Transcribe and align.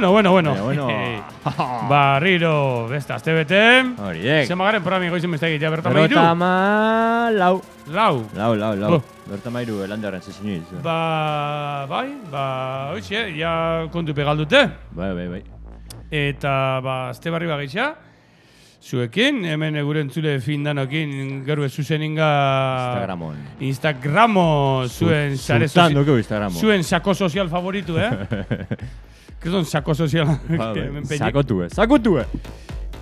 Bueno, 0.00 0.12
bueno, 0.12 0.32
bueno. 0.32 0.64
Bueno. 0.64 0.88
Barriro, 1.90 2.88
besta, 2.88 3.16
azte 3.16 3.34
bete. 3.34 3.84
Horiek. 3.98 4.46
Zema 4.48 4.64
garen 4.64 4.82
programi 4.82 5.10
goizin 5.12 5.30
beste 5.30 5.50
egitea, 5.50 5.70
berta 5.70 5.90
mairu. 5.92 6.16
ma... 6.40 7.28
Lau. 7.30 7.60
Lau. 7.92 8.24
Lau, 8.34 8.54
lau, 8.56 8.74
lau. 8.76 8.94
Oh. 8.94 9.02
Berta 9.28 9.50
mairu 9.52 9.82
elandearen 9.84 10.22
zezinu 10.22 10.54
dizu. 10.54 10.80
Ba, 10.82 11.84
bai, 11.90 12.14
ba, 12.32 12.44
hoxe, 12.94 13.26
ja 13.36 13.52
kontu 13.92 14.14
pegaldute. 14.16 14.62
Bai, 14.96 15.12
bai, 15.18 15.28
bai. 15.34 15.42
Eta, 16.10 16.80
ba, 16.80 17.10
azte 17.10 17.28
barri 17.30 17.50
bagitxa. 17.50 17.90
Zuekin, 18.80 19.44
hemen 19.44 19.76
gure 19.84 20.00
entzule 20.00 20.38
fin 20.40 20.64
gero 21.44 21.64
ez 21.64 21.72
zuzeninga... 21.74 22.30
Instagramon. 22.88 23.36
Instagramo 23.60 24.84
zuen 24.88 25.36
Sultan 25.36 25.92
sozi- 25.92 26.16
Instagramo. 26.16 26.58
Zuen 26.58 26.82
sako 26.84 27.14
sozial 27.14 27.50
favoritu, 27.50 27.98
eh? 27.98 28.10
Kriston 29.40 29.64
sako 29.64 29.94
sozial. 29.94 30.26
Bai. 30.48 30.74
hemen 30.78 31.04
peñek. 31.08 31.24
Sakotue, 31.24 31.70
sakotue. 31.72 32.24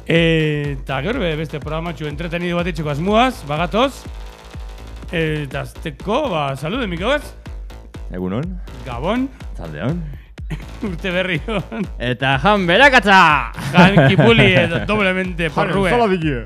Eta 0.09 1.02
gero 1.05 1.20
be, 1.20 1.34
beste 1.37 1.61
programatxu 1.61 2.06
entretenido 2.09 2.56
bat 2.56 2.70
itxeko 2.70 2.95
asmuaz, 2.95 3.42
bagatoz. 3.48 4.05
Eta 5.12 5.64
azteko, 5.66 6.28
ba, 6.33 6.45
salude, 6.56 6.87
Miko 6.88 7.11
ez? 7.12 7.34
Egunon, 8.14 8.45
Gabon, 8.87 9.27
zaldeon. 9.56 10.01
urte 10.88 11.11
berri 11.12 11.41
hon. 11.48 11.84
Eta 12.01 12.39
jan 12.41 12.64
berakatza! 12.69 13.19
Jan 13.75 13.98
Kipuli 14.09 14.47
edo 14.62 14.84
doblemente 14.89 15.50
porrue. 15.52 15.92
diki. 16.14 16.39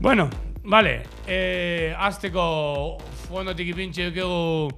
Bueno, 0.00 0.30
vale. 0.64 1.02
Eh, 1.26 1.92
azteko 1.98 2.98
fondotik 3.28 3.68
ipintxe 3.74 4.08
dukegu 4.10 4.70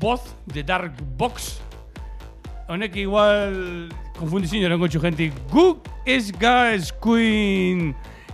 Boz, 0.00 0.34
The 0.52 0.62
Dark 0.62 0.98
Box. 1.16 1.65
Honek 2.66 2.96
igual 2.98 3.88
konfundizin 4.18 4.64
jorengo 4.64 4.88
txu 4.90 5.00
gente. 5.02 5.28
Gu 5.52 5.66
ez 6.06 6.32
ga 6.34 6.72
eskuin 6.74 7.92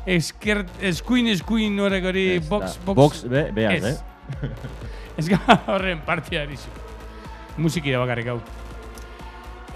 eskert, 0.08 0.70
eskuin 0.80 1.28
eskuin 1.34 1.76
horrek 1.84 2.08
hori 2.08 2.24
box, 2.48 2.78
box. 2.86 2.96
Box, 2.96 3.22
be, 3.28 3.44
beaz, 3.52 3.76
Ez. 3.76 3.84
eh? 3.92 4.48
Ez 5.20 5.28
ga 5.28 5.38
horren 5.68 6.00
partia 6.06 6.46
dizu. 6.48 6.72
Musikira 7.60 8.00
bakarrik 8.00 8.32
hau. 8.32 8.38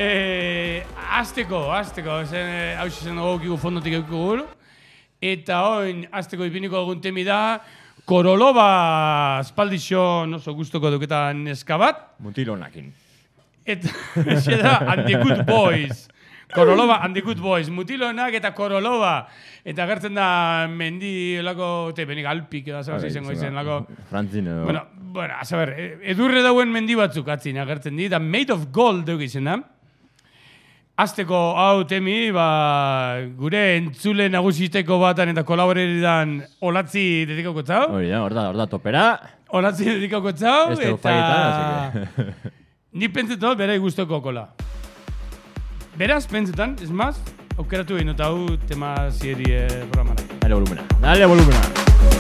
Eh, 0.01 0.85
azteko, 1.21 1.67
azteko, 1.73 2.23
zen, 2.25 2.49
eh, 2.49 2.77
hau 2.81 2.89
zen 2.89 3.21
gokigu 3.21 3.57
fondotik 3.61 4.01
eukiko 4.01 4.47
Eta 5.21 5.63
oin, 5.79 6.07
azteko 6.13 6.45
ipiniko 6.45 6.81
egun 6.83 7.01
temi 7.01 7.25
da, 7.25 7.61
Koroloba 8.07 9.41
espaldixo 9.43 10.01
oso 10.37 10.53
gustoko 10.55 10.91
duketan 10.91 11.43
neska 11.45 11.77
bat. 11.77 12.05
Mutilonakin. 12.23 12.93
Eta, 13.67 13.91
xe 14.45 14.61
da, 14.63 14.79
and 14.93 15.07
the 15.07 15.19
good 15.19 15.45
boys. 15.47 16.07
Koroloba 16.55 17.05
and 17.05 17.15
the 17.15 17.21
good 17.21 17.41
boys. 17.43 17.69
Mutilonak 17.69 18.35
eta 18.39 18.53
Koroloba. 18.55 19.27
Eta 19.67 19.87
gertzen 19.89 20.15
da 20.15 20.69
mendi 20.71 21.43
lako, 21.43 21.91
te, 21.97 22.07
benik 22.07 22.29
alpik 22.31 22.69
edo 22.71 22.83
zabaz 22.85 23.05
izango 23.09 23.35
izen 23.35 23.57
lako. 23.59 23.81
Frantzin 24.11 24.47
edo. 24.47 24.65
Bueno, 24.65 24.85
bueno, 24.95 25.35
a 25.41 25.45
saber, 25.45 25.75
eh, 25.77 25.89
edurre 26.13 26.43
dauen 26.43 26.71
mendi 26.71 26.95
batzuk 26.95 27.29
atzin 27.29 27.59
agertzen 27.59 27.97
di, 27.97 28.07
da 28.09 28.21
Made 28.23 28.55
of 28.55 28.69
Gold 28.73 29.07
dugu 29.09 29.27
izen 29.27 29.51
da. 29.51 29.59
Azteko 30.97 31.37
hau 31.61 31.83
temi, 31.85 32.31
ba, 32.33 33.19
gure 33.37 33.65
entzule 33.77 34.31
nagusiteko 34.33 34.97
batan 35.03 35.35
eta 35.35 35.43
kolaboreridan 35.45 36.39
olatzi 36.65 37.27
dedikako 37.29 37.67
txau. 37.67 37.83
Hori 37.99 38.09
da, 38.15 38.23
hor 38.25 38.37
da, 38.39 38.47
hor 38.49 38.61
da 38.63 38.69
topera. 38.71 39.09
Olatzi 39.59 39.91
dedikako 39.91 40.33
txau, 40.33 40.71
Ez 40.73 40.79
eta... 40.79 40.97
faietan, 41.03 42.07
así 42.07 42.55
Ni 42.97 43.11
pentsetan 43.13 43.59
bere 43.59 43.75
guztoko 43.77 44.23
kola. 44.25 44.47
Beraz, 46.01 46.23
pentsetan, 46.31 46.79
ez 46.81 46.89
maz, 46.89 47.19
aukeratu 47.61 47.99
egin 48.01 48.15
eta 48.15 48.31
hau 48.31 48.57
tema 48.71 48.95
serie 49.13 49.67
programara. 49.93 50.25
Dale 50.41 50.57
volumena, 50.57 50.89
dale 51.05 51.29
volumena. 51.29 52.16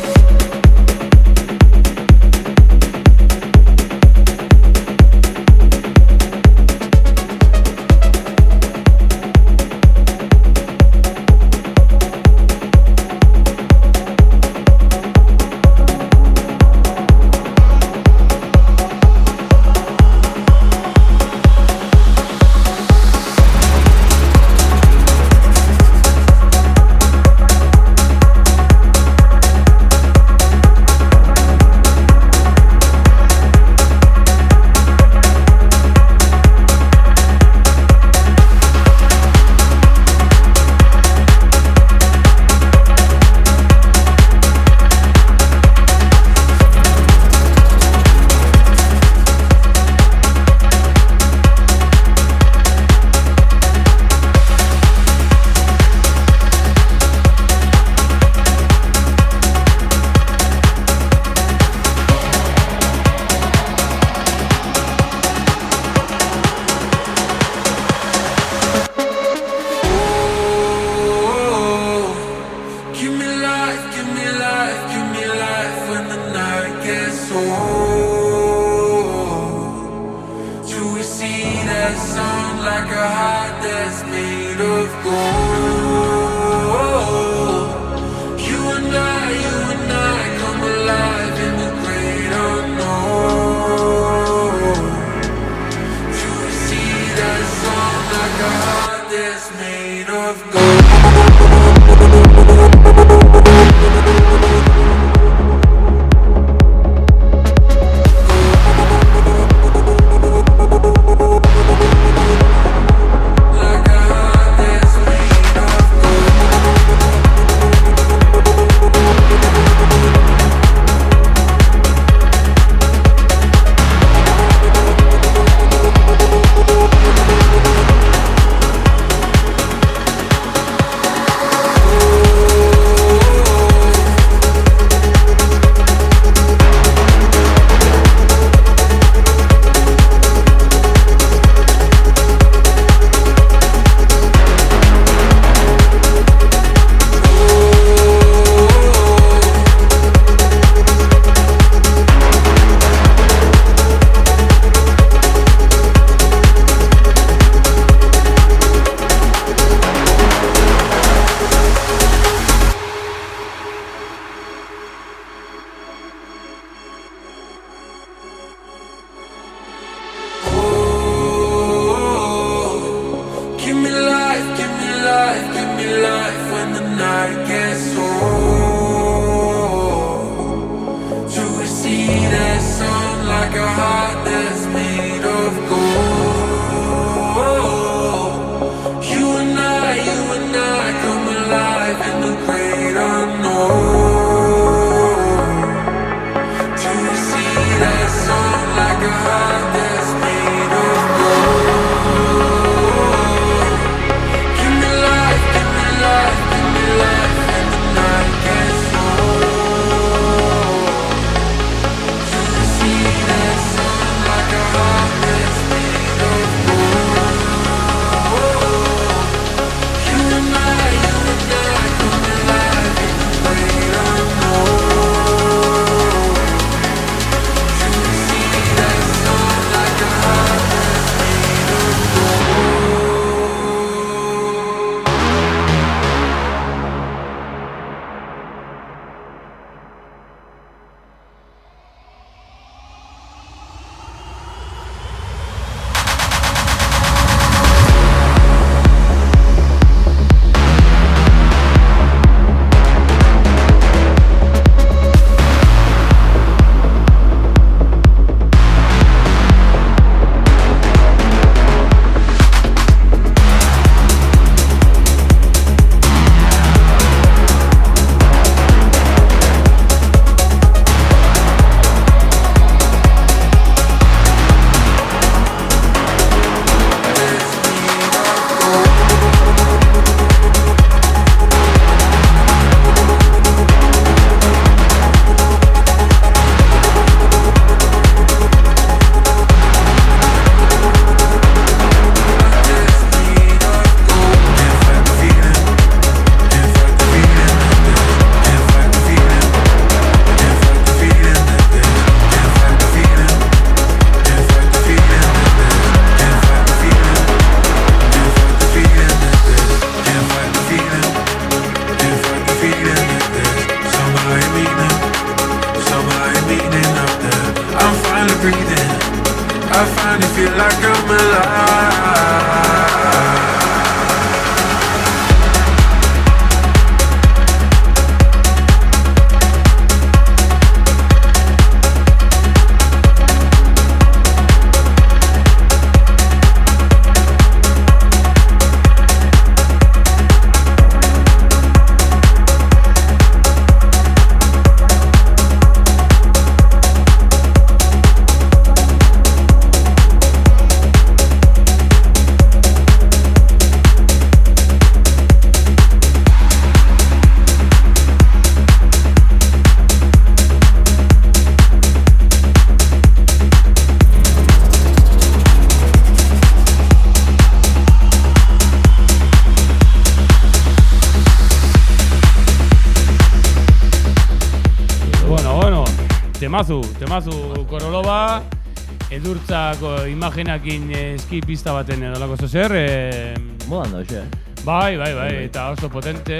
Edurtzako 379.30 380.04
imagenakin 380.06 380.84
eski 380.94 381.40
pista 381.42 381.72
baten 381.74 382.02
edolako 382.06 382.36
zozer, 382.44 382.70
e, 382.78 383.34
Modan 383.66 383.96
da, 383.96 384.04
xe. 384.06 384.20
bai, 384.64 384.94
bai, 384.96 385.12
bai, 385.14 385.30
eta 385.48 385.70
oso 385.72 385.88
potente, 385.90 386.36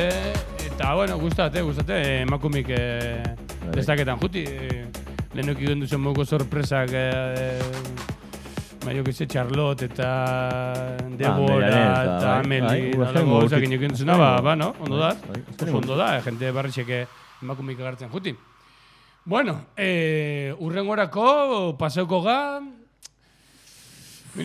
eta, 0.69 0.93
bueno, 0.95 1.19
gustate, 1.19 1.62
gustate, 1.66 1.97
emakumik 2.23 2.69
e, 2.71 3.23
Bai. 3.64 3.75
destaketan 3.75 4.21
juti, 4.23 4.45
e, 4.47 4.85
lehenok 5.35 5.61
ikon 5.66 5.83
duzen 5.83 6.00
mogo 6.00 6.25
sorpresak, 6.25 6.90
e, 6.95 7.59
ba, 8.85 8.95
jo 8.95 9.02
que 9.02 9.12
se, 9.12 9.26
Charlotte 9.26 9.88
eta 9.90 10.97
Deborah 11.11 11.66
Amelia 11.66 12.02
eta 12.05 12.19
bai, 12.23 12.40
Amelie, 12.45 12.97
bai, 12.97 13.14
lago 13.14 13.40
gauzak 13.40 13.59
aurki- 13.59 13.73
inokin 13.73 13.97
duzuna, 13.97 14.16
ba, 14.16 14.40
ba, 14.40 14.55
no, 14.55 14.75
ondo 14.78 14.97
da, 15.02 15.11
Bai, 15.26 15.43
oso 15.59 15.76
ondo 15.83 15.97
da, 15.99 16.21
jente 16.23 16.52
barretxeke 16.55 17.07
emakumik 17.43 17.81
agertzen 17.83 18.11
juti. 18.14 18.37
Bueno, 19.26 19.57
eh, 19.76 20.55
urrengorako 20.62 21.75
paseuko 21.76 22.21
ga, 22.23 22.62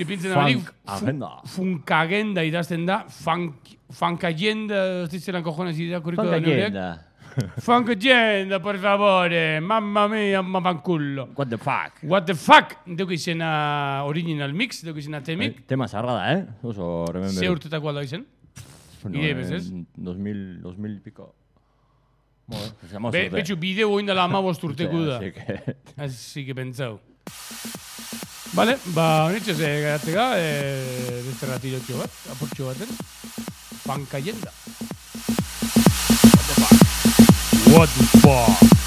Miri 0.02 0.08
pintzen 0.10 0.32
da 0.34 0.40
barik, 0.42 0.70
agenda. 0.90 1.28
funkagenda 1.46 2.42
idazten 2.48 2.86
da, 2.88 3.04
funk, 3.06 3.70
funkagenda, 3.94 4.80
ez 5.04 5.10
dizelan 5.14 5.44
cojones 5.46 5.78
irakurriko 5.78 6.26
da 6.26 6.40
neurek. 6.42 6.64
jenda. 6.72 6.88
Funkagenda, 7.64 8.58
por 8.60 8.78
favore, 8.82 9.60
mamma 9.62 10.08
mia, 10.10 10.42
mamma 10.42 10.74
culo. 10.84 11.28
What 11.38 11.50
the 11.54 11.58
fuck? 11.58 12.02
What 12.04 12.26
the 12.26 12.36
fuck? 12.36 12.74
Deuk 12.88 13.14
izena 13.16 14.04
original 14.10 14.52
mix, 14.58 14.82
deuk 14.84 14.98
izena 14.98 15.22
temik. 15.24 15.60
Bai, 15.62 15.68
Tema 15.70 15.88
zarra 15.88 16.18
da, 16.18 16.26
eh? 16.34 16.42
Oso 16.64 17.06
remember. 17.14 17.38
Ze 17.38 17.50
urtetako 17.54 17.94
alda 17.94 18.04
izen? 18.04 18.26
Bueno, 19.04 19.18
ide 19.22 19.30
en 19.32 19.38
bezez? 19.38 19.70
2000, 19.96 20.62
2000 20.66 20.98
y 20.98 21.00
pico. 21.00 21.30
Bueno, 22.48 23.12
Be, 23.14 23.30
betxu, 23.30 23.56
bideo 23.56 23.94
oindala 23.94 24.26
amabost 24.28 24.64
urteku 24.68 25.06
da. 25.06 25.20
Así 25.22 25.32
que... 25.32 25.76
Así 25.96 26.46
que 26.46 26.56
pentsau. 26.56 27.00
Vale, 28.54 28.78
ba, 28.92 29.24
honetxe 29.24 29.56
ze 29.56 29.68
garatzega, 29.82 30.26
e, 30.38 31.22
beste 31.24 31.48
ratilotxo 31.48 31.98
bat, 31.98 32.12
aportxo 32.34 32.66
baten. 32.68 32.88
Funkagenda. 33.86 34.52
What 37.72 37.90
the 37.96 38.04
fuck? 38.20 38.81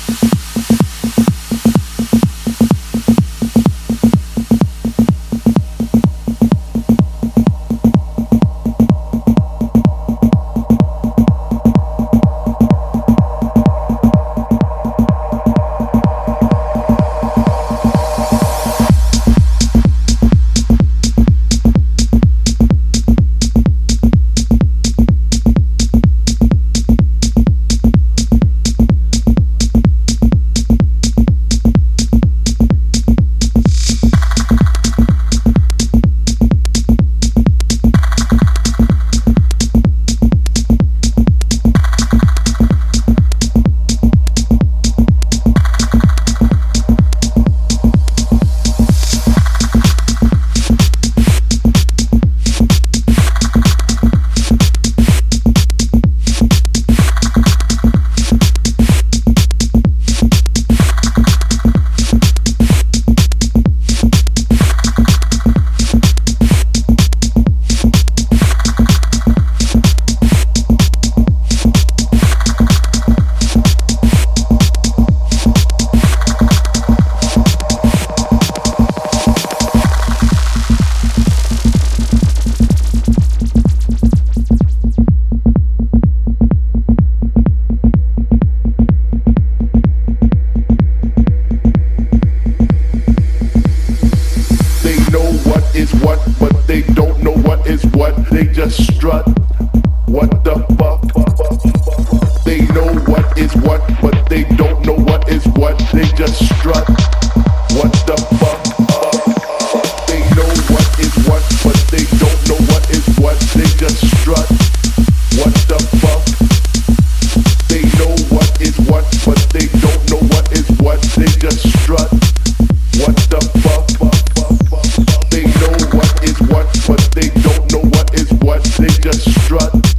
What. 128.45 128.63
They 128.79 128.89
just 128.89 129.25
strut. 129.45 129.94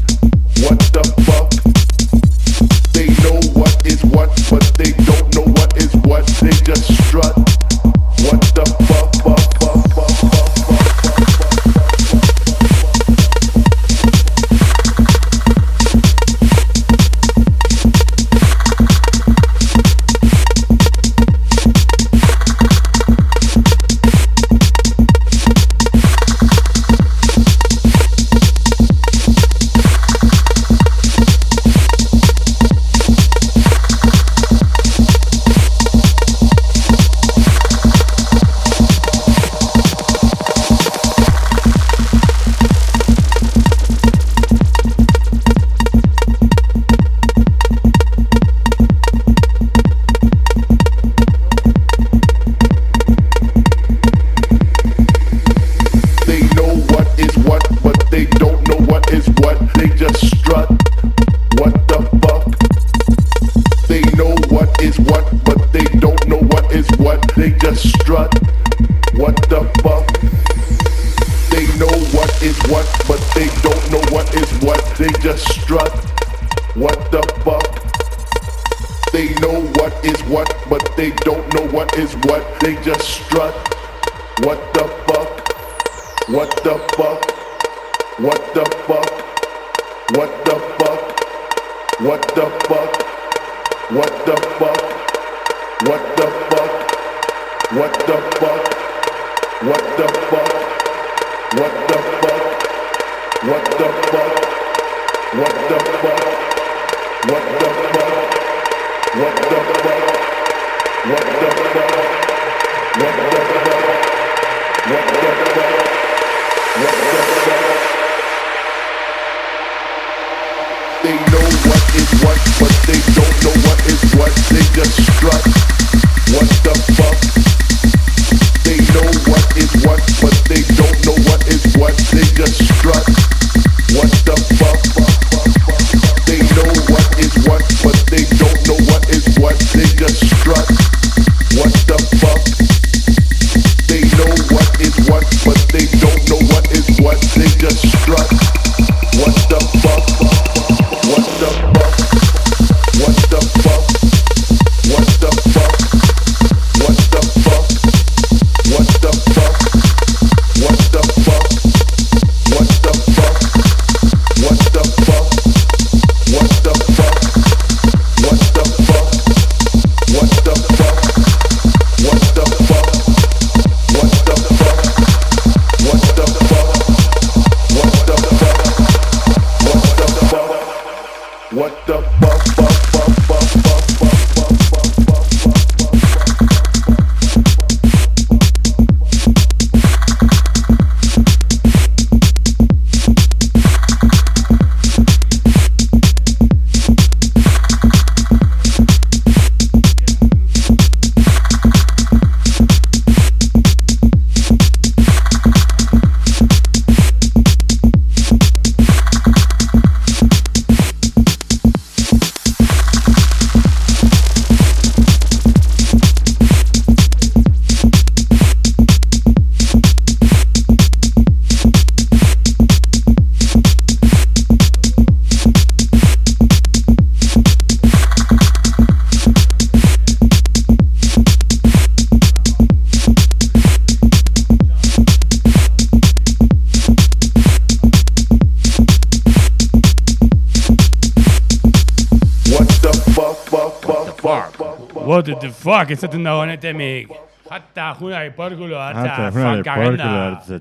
Fuck, 245.66 245.90
ez 245.90 245.98
zaten 245.98 246.22
dagoen 246.22 246.52
etemik. 246.54 247.10
Hatta, 247.50 247.88
juna 247.98 248.20
porkulo 248.38 248.78
hartza. 248.78 249.06
Hatta, 249.10 249.30
juna 249.34 249.64
porkulo 249.64 250.18
hartza. 250.22 250.60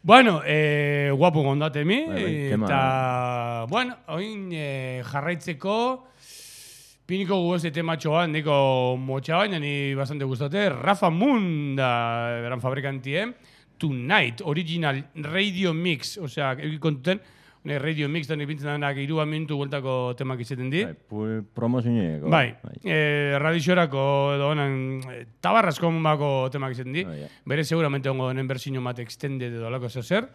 Bueno, 0.00 0.40
eh, 0.46 1.10
guapo 1.12 1.42
gondate 1.44 1.84
mi. 1.84 1.98
Bai, 2.08 2.22
bai, 2.22 2.52
eta, 2.56 3.66
bueno, 3.68 3.98
oin 4.16 4.46
eh, 4.56 5.02
jarraitzeko, 5.04 5.74
piniko 7.04 7.42
guz 7.44 7.66
ete 7.68 7.84
macho 7.84 8.14
bat, 8.16 8.30
niko 8.32 8.96
motxa 8.96 9.42
baina, 9.42 9.60
ni 9.60 9.92
bastante 9.94 10.24
gustate. 10.24 10.70
Rafa 10.70 11.10
Moon 11.12 11.76
da, 11.76 11.90
beran 12.40 12.64
fabrikantien. 12.64 13.34
Eh? 13.36 13.56
Tonight, 13.80 14.40
original 14.48 15.02
radio 15.28 15.74
mix. 15.76 16.16
Osea, 16.24 16.54
egin 16.56 16.80
kontuten, 16.80 17.20
radio 17.64 18.08
mix 18.08 18.26
da 18.26 18.34
ipintzen 18.40 18.70
denak 18.72 18.96
irua 18.96 19.26
minutu 19.28 19.56
bueltako 19.58 20.14
temak 20.16 20.40
izaten 20.40 20.70
di. 20.72 20.84
Bai, 20.84 20.94
pu- 20.94 21.42
promozioineko. 21.54 22.30
Bai, 22.32 22.54
eh, 22.84 23.36
radiorako 23.38 24.04
edo 24.36 24.48
honen 24.48 25.00
eh, 25.10 25.26
tabarrasko 25.40 25.90
bako 26.02 26.48
temak 26.52 26.72
izaten 26.72 26.92
di. 26.92 27.04
Bai, 27.04 27.18
ja. 27.20 27.28
Bere 27.44 27.64
seguramente 27.64 28.08
ongo 28.08 28.30
honen 28.30 28.48
berzino 28.48 28.80
bat 28.82 28.98
extended 28.98 29.52
edo 29.52 29.66
alako 29.66 29.88
zer. 29.88 30.28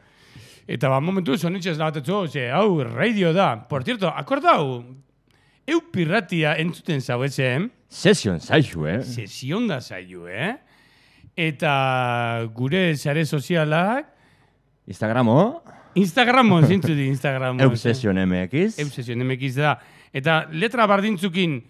Eta 0.67 0.89
ba, 0.89 0.99
momentu 0.99 1.37
sonitxez 1.37 1.77
labatetzu, 1.77 2.27
ze, 2.27 2.49
hau, 2.51 2.83
radio 2.83 3.33
da. 3.33 3.55
Por 3.69 3.83
cierto, 3.83 4.07
akordau, 4.07 4.83
eu 5.67 5.81
pirratia 5.91 6.55
entzuten 6.57 7.01
zauetzen, 7.01 7.71
Session 7.89 8.39
zaizu, 8.39 8.87
eh? 8.87 9.01
sesion 9.03 9.67
da 9.67 9.79
zaio, 9.79 10.27
eh? 10.27 10.55
Eta 11.35 12.45
gure 12.53 12.95
sare 12.97 13.25
sozialak, 13.25 14.05
Instagramo, 14.87 15.61
Instagramon 15.95 16.65
zintzu 16.67 16.93
di 16.93 17.07
Instagramon. 17.07 17.61
Eubsession 17.61 18.17
MX. 18.27 18.79
Eubsession 18.83 19.21
MX 19.23 19.55
da. 19.55 19.75
Eta 20.15 20.45
letra 20.51 20.87
bardintzukin, 20.87 21.61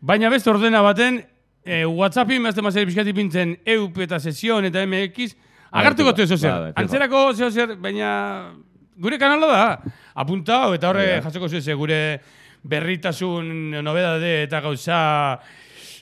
baina 0.00 0.30
beste 0.30 0.50
ordena 0.50 0.82
baten, 0.82 1.20
e, 1.64 1.84
WhatsAppin 1.84 2.46
beste 2.46 2.62
mazari 2.62 2.86
pixkati 2.86 3.14
pintzen 3.16 3.56
EUP 3.66 3.98
eta 4.06 4.20
sesion 4.20 4.64
eta 4.68 4.84
MX, 4.86 5.34
agartuko 5.74 6.14
tu 6.14 6.22
eso 6.22 6.38
zer. 6.38 6.70
Antzerako 6.78 7.26
zeo 7.34 7.50
zer, 7.50 7.74
baina 7.82 8.52
gure 8.96 9.18
kanala 9.18 9.50
da. 9.50 9.92
Apuntao 10.22 10.74
eta 10.76 10.92
horre 10.92 11.06
bai. 11.16 11.20
jasoko 11.26 11.48
zuze 11.48 11.74
gure 11.74 12.00
berritasun, 12.62 13.80
nobedade 13.82 14.36
eta 14.44 14.62
gauza 14.62 15.00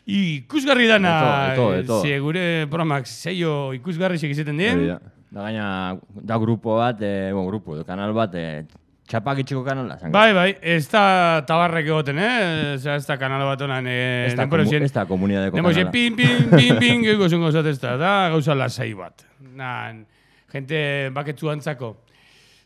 ikusgarri 0.04 0.90
dana. 0.90 1.16
Eto, 1.54 1.72
eto, 1.72 1.80
eto. 1.80 2.02
Ze 2.04 2.20
gure 2.20 2.46
programak 2.68 3.08
zeio 3.08 3.72
ikusgarri 3.72 4.20
egiten 4.20 4.60
dien. 4.60 4.84
Hori 4.90 5.21
da. 5.32 5.42
Gaina, 5.48 5.66
da 6.12 6.38
grupo 6.38 6.76
bat, 6.78 7.00
eh, 7.02 7.30
bueno, 7.32 7.48
grupo, 7.48 7.76
edo 7.78 7.84
kanal 7.88 8.12
bat, 8.16 8.34
eh, 8.36 8.64
txapak 9.08 9.40
itxiko 9.42 9.64
kanala. 9.64 9.96
zango. 9.98 10.12
Bai, 10.12 10.32
bai, 10.32 10.56
ez 10.62 10.86
da 10.92 11.42
tabarrek 11.48 11.86
egoten, 11.88 12.18
eh? 12.18 12.74
Osea, 12.76 12.96
ez 13.00 13.06
da 13.06 13.16
kanal 13.20 13.44
bat 13.48 13.60
honan, 13.60 13.86
eh? 13.86 14.26
Ez 14.28 14.36
da, 14.36 14.46
komu, 14.48 14.62
ez 14.72 14.92
da 14.92 15.04
komunidadeko 15.08 15.56
Nemo 15.56 15.72
kanala. 15.72 15.90
pin, 15.90 16.16
pin, 16.16 16.48
pin, 16.50 16.78
pin, 16.78 17.02
gego 17.02 17.28
zen 17.28 17.40
gozat 17.40 17.66
ez 17.66 17.78
da, 17.80 17.96
da 18.00 18.12
gauza 18.32 18.54
lasai 18.54 18.92
bat. 18.94 19.26
Nan, 19.56 20.04
gente 20.52 21.10
baketzu 21.12 21.50
antzako. 21.50 21.96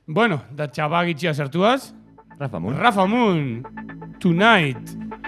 Bueno, 0.07 0.43
da 0.55 0.69
txabak 0.69 1.09
itxia 1.15 1.35
sartuaz. 1.35 1.93
Rafa 2.39 2.59
Moon. 2.61 2.77
Rafa 2.77 3.07
Moon, 3.07 3.63
Tonight. 4.21 5.26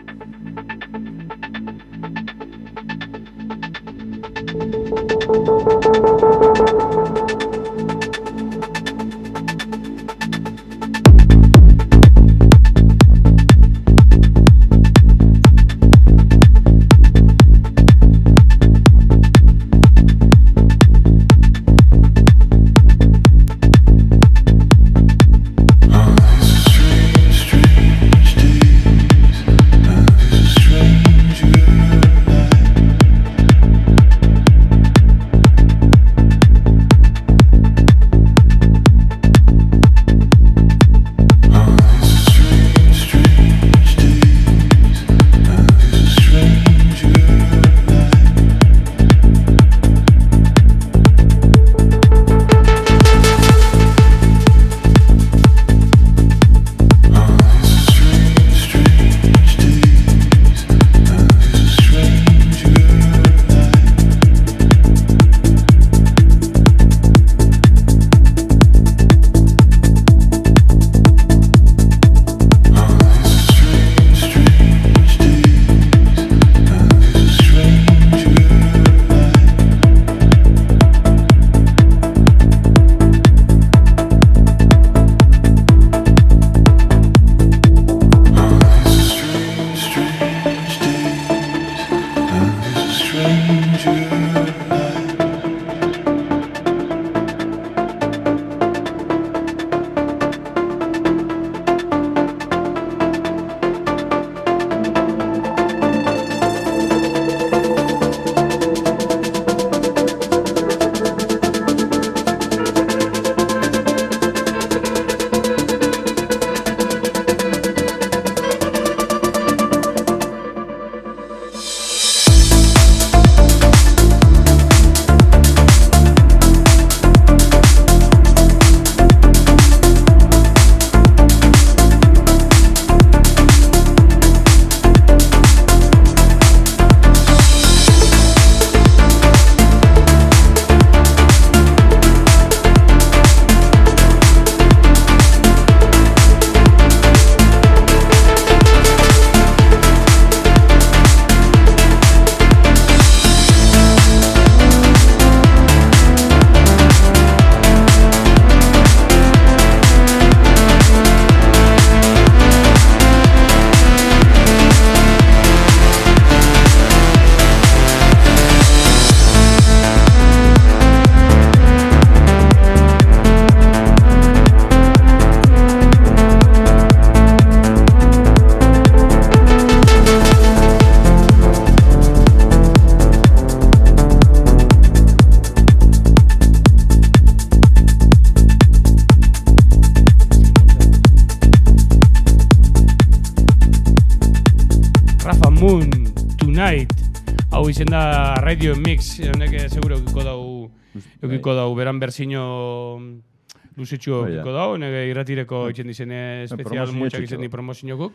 Luzetxu 203.78 204.11
Bai, 204.22 204.33
eukiko 204.33 204.52
dau, 204.52 204.72
honek 204.74 204.96
irratireko 205.12 205.68
itzen 205.70 205.87
dizene 205.87 206.42
espezial 206.44 206.87
promozio 206.88 206.98
motxak 206.98 207.20
txiki 207.20 207.31
izen 207.31 207.40
di 207.40 207.48
bat. 207.48 207.52
promoziokuk. 207.52 208.12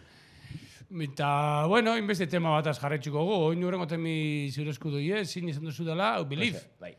Eta, 1.04 1.30
bueno, 1.72 1.96
inbeste 1.98 2.28
tema 2.30 2.52
bataz 2.54 2.76
jarretxuko 2.82 3.24
gu, 3.26 3.38
oin 3.48 3.60
nurengo 3.63 3.88
temi 3.89 4.50
zure 4.54 4.70
eskudu 4.70 5.00
ie, 5.02 5.24
zin 5.26 5.48
izan 5.50 5.63
duzu 5.66 5.84
dela, 5.88 6.16
hau 6.20 6.26
belief. 6.30 6.68
Bai. 6.82 6.94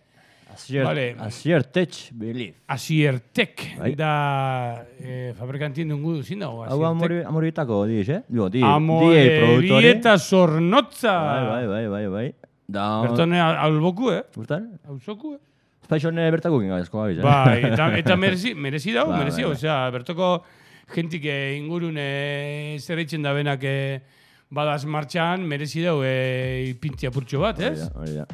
Asier, 0.54 0.84
Vale. 0.84 1.16
Asier 1.18 1.62
Tech 1.64 2.10
Belief. 2.12 2.54
Asiertek, 2.70 3.62
Bai. 3.78 3.94
da 3.98 4.84
eh, 5.00 5.32
fabrikantien 5.38 5.88
dungu 5.88 6.22
zin 6.22 6.40
dago, 6.44 6.62
Hau 6.64 6.84
amori, 6.84 7.22
amoritako 7.26 7.86
diz, 7.86 8.08
eh? 8.08 8.20
Digo, 8.28 8.48
di, 8.50 8.62
Amore, 8.62 9.16
DJ 9.16 9.40
produktore. 9.40 9.80
bieta 9.82 10.18
zornotza. 10.18 11.14
Bai, 11.24 11.46
bai, 11.48 11.66
bai, 11.66 11.86
bai, 11.88 12.06
bai. 12.08 12.34
Da, 12.66 12.84
Bertone 13.02 13.40
alboku, 13.40 14.10
eh? 14.12 14.22
Gustan? 14.34 14.78
Hauzoku, 14.86 15.34
eh? 15.34 15.40
Spaixone 15.84 16.30
bertako 16.32 16.60
ginga 16.62 16.80
esko 16.80 17.02
gabiz, 17.02 17.18
eh? 17.18 17.24
Bai, 17.24 17.58
eta, 17.70 17.88
eta 18.00 18.16
merezi, 18.16 18.54
merezi 18.54 18.94
dago, 18.96 19.10
Bai, 19.14 19.24
merezi, 19.24 19.44
bai. 19.44 19.52
osea, 19.52 19.78
bertoko 19.94 20.30
jentik 20.94 21.26
eh, 21.28 21.56
ingurun 21.58 21.98
eh, 22.00 22.76
zer 22.80 23.02
eitzen 23.02 23.24
da 23.24 23.34
benak 23.36 23.64
eh, 23.68 24.00
badaz 24.54 24.84
martxan, 24.88 25.44
merezi 25.48 25.84
dago 25.84 26.04
eh, 26.06 26.70
ipintzia 26.70 27.12
purtxo 27.12 27.44
bat, 27.44 27.60
ez? 27.60 27.90
hori 27.92 28.16
da. 28.16 28.26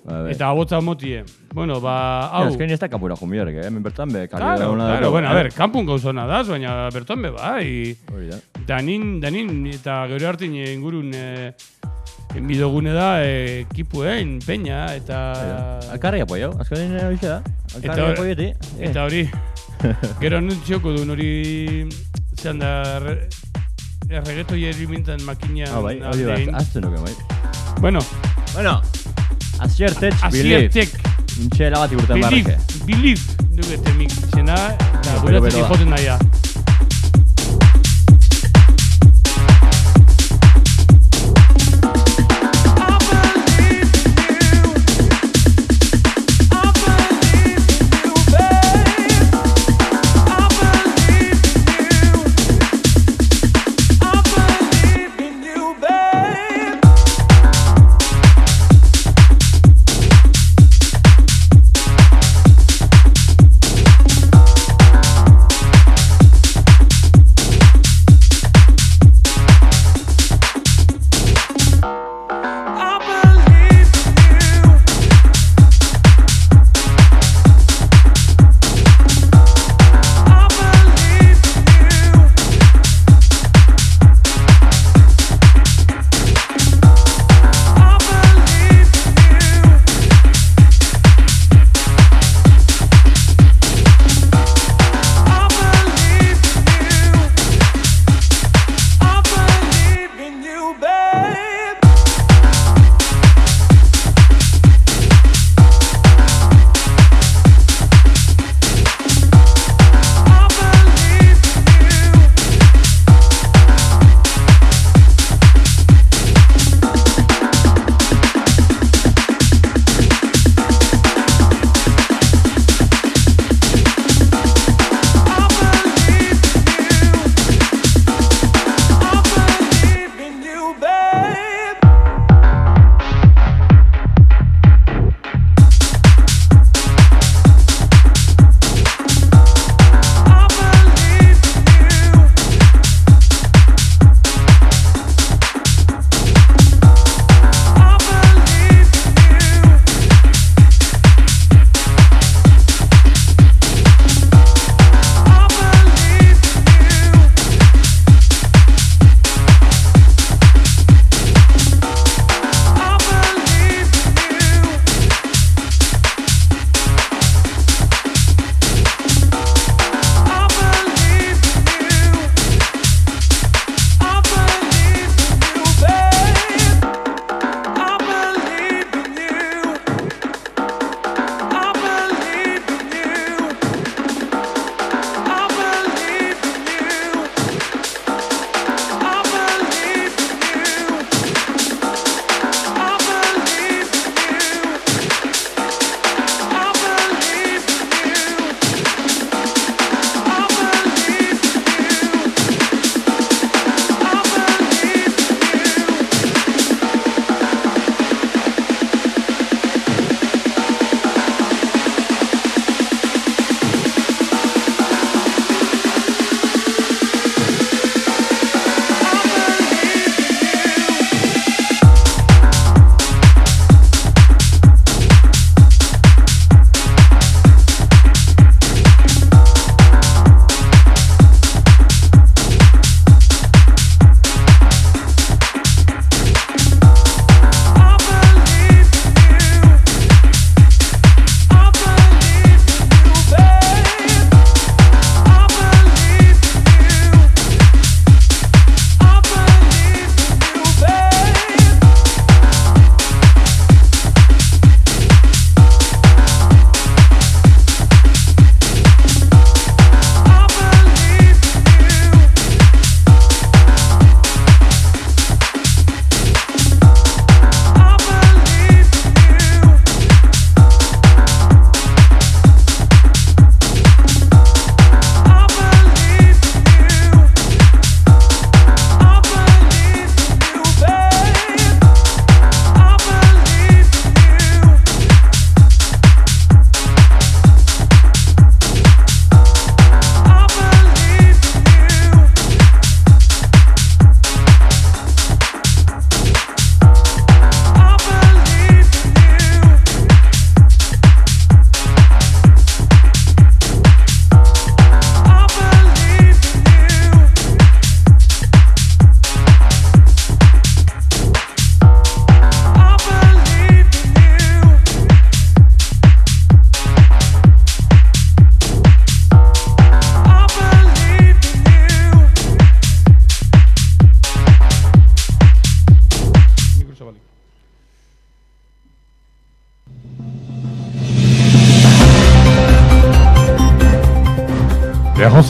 Bai, 0.00 0.22
bai. 0.24 0.32
Eta 0.32 0.48
abotza 0.48 0.80
motie. 0.80 1.24
Bueno, 1.52 1.80
ba, 1.80 2.30
Hau. 2.32 2.46
Azken 2.48 2.70
ez 2.72 2.78
da 2.80 2.88
kapura 2.88 3.16
jumiarek, 3.20 3.58
eh? 3.60 3.66
Hemen 3.68 3.82
bertan 3.84 4.08
be, 4.08 4.24
kali 4.28 4.40
Claro, 4.40 4.62
dagoena 4.62 4.86
claro, 4.86 5.10
bueno, 5.10 5.28
a 5.28 5.32
eh? 5.32 5.42
ver, 5.42 5.50
kanpun 5.52 5.86
gauzona 5.86 6.26
da, 6.26 6.42
baina 6.48 6.88
berton 6.94 7.22
be 7.22 7.30
bai. 7.34 7.96
Hori 8.14 8.30
da. 8.30 8.38
Danin, 8.66 9.20
danin, 9.20 9.66
eta 9.74 10.06
gero 10.08 10.30
hartin 10.30 10.56
eh, 10.56 10.72
ingurun 10.72 11.12
eh, 11.14 11.52
enbidogune 12.36 12.92
da 12.94 13.24
eh, 13.24 13.64
ekipuen, 13.70 14.38
peña, 14.46 14.86
eta... 14.94 15.80
Alkarri 15.92 16.20
apoiau, 16.22 16.52
azkenin 16.62 16.96
hori 17.02 17.18
da. 17.22 17.40
Eta 17.42 17.76
Alkarri 17.80 18.02
hor- 18.02 18.12
apoieti. 18.14 18.48
Eta 18.78 19.04
hori, 19.08 19.24
gero 20.22 20.38
anuntzioko 20.38 20.92
duen 20.96 21.10
hori 21.10 21.30
zean 22.40 22.58
da 22.62 22.98
re, 23.02 23.16
erregeto 24.10 24.56
jeri 24.58 24.86
mintan 24.90 25.22
makina 25.26 25.68
Ah, 25.74 25.80
bai, 25.84 25.96
hori 26.02 26.24
da, 26.28 26.38
azten 26.58 26.82
nuke, 26.86 27.02
bai. 27.02 27.14
Bueno, 27.80 28.00
Bueno, 28.54 28.80
Asier 29.62 29.92
Tech 29.94 30.14
Belief. 30.32 30.70
asiertek, 30.72 30.90
Intxe 31.40 31.68
bat 31.70 31.92
igurten 31.92 32.20
belief, 32.20 32.46
barreke. 32.46 32.84
belief, 32.86 33.22
dugu 33.54 33.76
temik 33.84 34.10
zena, 34.34 34.56
eta 34.74 35.14
Bero, 35.24 35.38
gure 35.40 35.52
da. 35.54 35.68
joten 35.68 35.90
daia. 35.94 36.16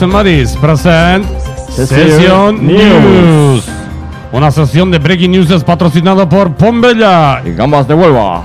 Maris 0.07 0.55
present 0.57 1.25
Sesión 1.69 1.87
Sesión 1.87 2.67
News. 2.67 3.69
Una 4.31 4.49
sesión 4.49 4.89
de 4.89 4.97
Breaking 4.97 5.31
News 5.31 5.51
es 5.51 5.63
patrocinada 5.63 6.27
por 6.27 6.55
Pombella. 6.55 7.41
Y 7.45 7.53
gambas 7.53 7.87
de 7.87 7.93
Huelva. 7.93 8.43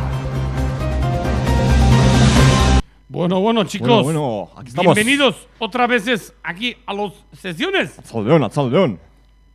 Bueno, 3.09 3.40
bueno, 3.40 3.64
chicos. 3.64 4.05
Bueno, 4.05 4.21
bueno, 4.21 4.51
aquí 4.57 4.69
estamos. 4.69 4.95
Bienvenidos 4.95 5.49
otra 5.59 5.87
vez 5.87 6.35
aquí 6.42 6.77
a 6.85 6.92
las 6.92 7.12
sesiones. 7.33 7.99
Saldeón, 8.05 8.51
Saldeón. 8.51 9.01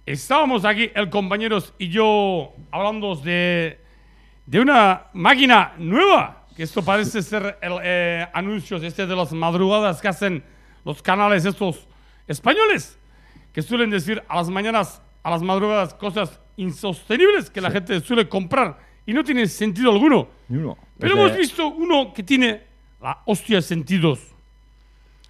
Estábamos 0.06 0.66
aquí, 0.66 0.90
el 0.96 1.10
compañeros 1.10 1.74
y 1.78 1.90
yo, 1.90 2.54
hablando 2.72 3.16
de, 3.16 3.80
de 4.46 4.60
una 4.60 5.04
máquina 5.14 5.74
nueva. 5.78 6.46
Que 6.56 6.64
esto 6.64 6.82
parece 6.82 7.22
ser 7.22 7.58
el 7.62 7.74
eh, 7.84 8.28
anuncios 8.34 8.84
este 8.84 9.06
de 9.06 9.16
las 9.16 9.32
madrugadas 9.32 10.02
que 10.02 10.08
hacen 10.08 10.44
los 10.84 11.02
canales 11.02 11.46
estos 11.46 11.88
españoles. 12.32 12.98
Que 13.54 13.62
suelen 13.62 13.90
decir 13.90 14.24
a 14.28 14.38
las 14.38 14.50
mañanas, 14.50 15.02
a 15.24 15.30
las 15.30 15.42
madrugadas, 15.42 15.94
cosas 15.94 16.40
insostenibles 16.58 17.50
que 17.50 17.62
la 17.62 17.72
gente 17.72 18.00
suele 18.02 18.30
comprar 18.30 18.80
y 19.06 19.14
no 19.14 19.24
tiene 19.24 19.48
sentido 19.48 19.92
alguno. 19.92 20.28
Pero 20.98 21.14
hemos 21.14 21.36
visto 21.36 21.68
uno 21.68 22.14
que 22.14 22.24
tiene 22.24 22.62
la 23.02 23.20
hostia 23.26 23.58
de 23.58 23.62
sentidos. 23.62 24.20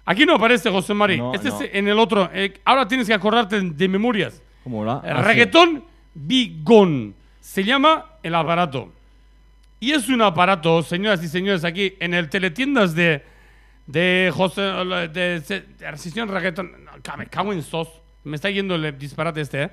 Aquí 0.04 0.26
no 0.26 0.34
aparece 0.34 0.70
José 0.70 0.94
Mari. 0.94 1.18
No, 1.18 1.34
este 1.34 1.48
no. 1.48 1.60
es 1.60 1.70
en 1.72 1.88
el 1.88 1.98
otro. 1.98 2.28
Eh, 2.32 2.60
ahora 2.64 2.86
tienes 2.86 3.06
que 3.06 3.14
acordarte 3.14 3.60
de 3.60 3.88
memorias. 3.88 4.42
¿Cómo 4.64 4.84
la? 4.84 4.94
Ah, 5.04 5.18
sí. 5.18 5.22
reggaetón 5.22 5.84
Bigón. 6.14 7.14
Se 7.40 7.64
llama 7.64 8.06
el 8.22 8.34
aparato. 8.34 8.92
Y 9.80 9.92
es 9.92 10.08
un 10.08 10.22
aparato, 10.22 10.82
señoras 10.82 11.24
y 11.24 11.28
señores, 11.28 11.64
aquí 11.64 11.94
en 11.98 12.14
el 12.14 12.28
teletiendas 12.28 12.94
de, 12.94 13.24
de 13.86 14.32
José. 14.34 14.60
De, 14.62 15.40
de, 15.40 16.26
reggaetón. 16.26 16.72
No, 16.84 17.16
me 17.16 17.26
cago 17.26 17.52
en 17.52 17.62
sos. 17.62 17.88
Me 18.24 18.36
está 18.36 18.50
yendo 18.50 18.74
el 18.76 18.96
disparate 18.98 19.40
este, 19.40 19.62
¿eh? 19.64 19.70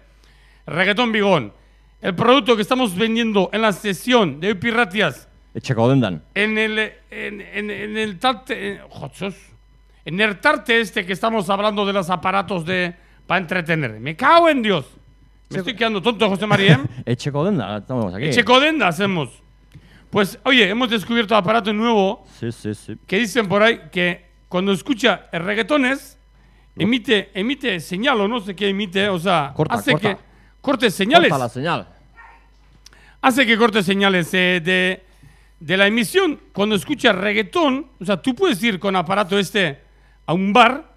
Reggaetón 0.65 1.11
Bigón. 1.11 1.53
El 2.01 2.15
producto 2.15 2.55
que 2.55 2.61
estamos 2.61 2.95
vendiendo 2.95 3.49
en 3.53 3.61
la 3.61 3.73
sesión 3.73 4.39
de 4.39 4.55
Piratias 4.55 5.27
Echecodendan. 5.53 6.23
en 6.33 6.57
el 6.57 6.79
en, 7.11 7.41
en- 7.41 7.69
en 7.71 7.97
el 7.97 8.17
tarte 8.19 8.73
en, 8.73 8.79
¡Jochos! 8.89 9.35
en 10.05 10.19
el 10.21 10.39
tarte 10.39 10.79
este 10.79 11.05
que 11.05 11.11
estamos 11.13 11.49
hablando 11.49 11.85
de 11.85 11.91
los 11.93 12.09
aparatos 12.09 12.65
de 12.65 12.95
para 13.27 13.41
entretener. 13.41 13.99
Me 13.99 14.15
cago 14.15 14.47
en 14.49 14.61
Dios. 14.61 14.85
Me 15.49 15.57
estoy 15.59 15.75
quedando 15.75 16.01
tonto, 16.01 16.29
José 16.29 16.45
María. 16.47 16.79
¿eh? 16.97 17.03
Echecodendan, 17.11 17.81
estamos 17.81 18.13
aquí. 18.13 18.25
Hacemos. 18.87 19.29
Pues, 20.09 20.39
oye, 20.45 20.69
hemos 20.69 20.89
descubierto 20.89 21.35
aparato 21.35 21.71
nuevo 21.71 22.25
Sí, 22.39 22.51
sí, 22.51 22.73
sí. 22.73 22.95
que 23.05 23.17
dicen 23.19 23.47
por 23.47 23.61
ahí 23.61 23.79
que 23.91 24.25
cuando 24.47 24.71
escucha 24.71 25.27
reggaetones 25.31 26.17
emite 26.75 27.29
emite 27.33 27.79
señal 27.79 28.19
o 28.21 28.27
no 28.27 28.39
sé 28.39 28.55
qué 28.55 28.69
emite, 28.69 29.07
o 29.09 29.19
sea, 29.19 29.51
Corta, 29.55 29.75
hace 29.75 29.91
corta. 29.91 30.15
que 30.15 30.21
corte 30.61 30.89
señales. 30.91 31.29
Corta 31.29 31.43
la 31.45 31.49
señal. 31.49 31.87
hace 33.21 33.45
que 33.45 33.57
corte 33.57 33.83
señales 33.83 34.33
eh, 34.33 34.61
de, 34.63 35.03
de 35.59 35.77
la 35.77 35.87
emisión. 35.87 36.39
Cuando 36.53 36.75
escuchas 36.75 37.15
reggaetón, 37.15 37.87
o 37.99 38.05
sea, 38.05 38.21
tú 38.21 38.33
puedes 38.33 38.61
ir 38.63 38.79
con 38.79 38.95
aparato 38.95 39.37
este 39.37 39.79
a 40.25 40.33
un 40.33 40.53
bar 40.53 40.89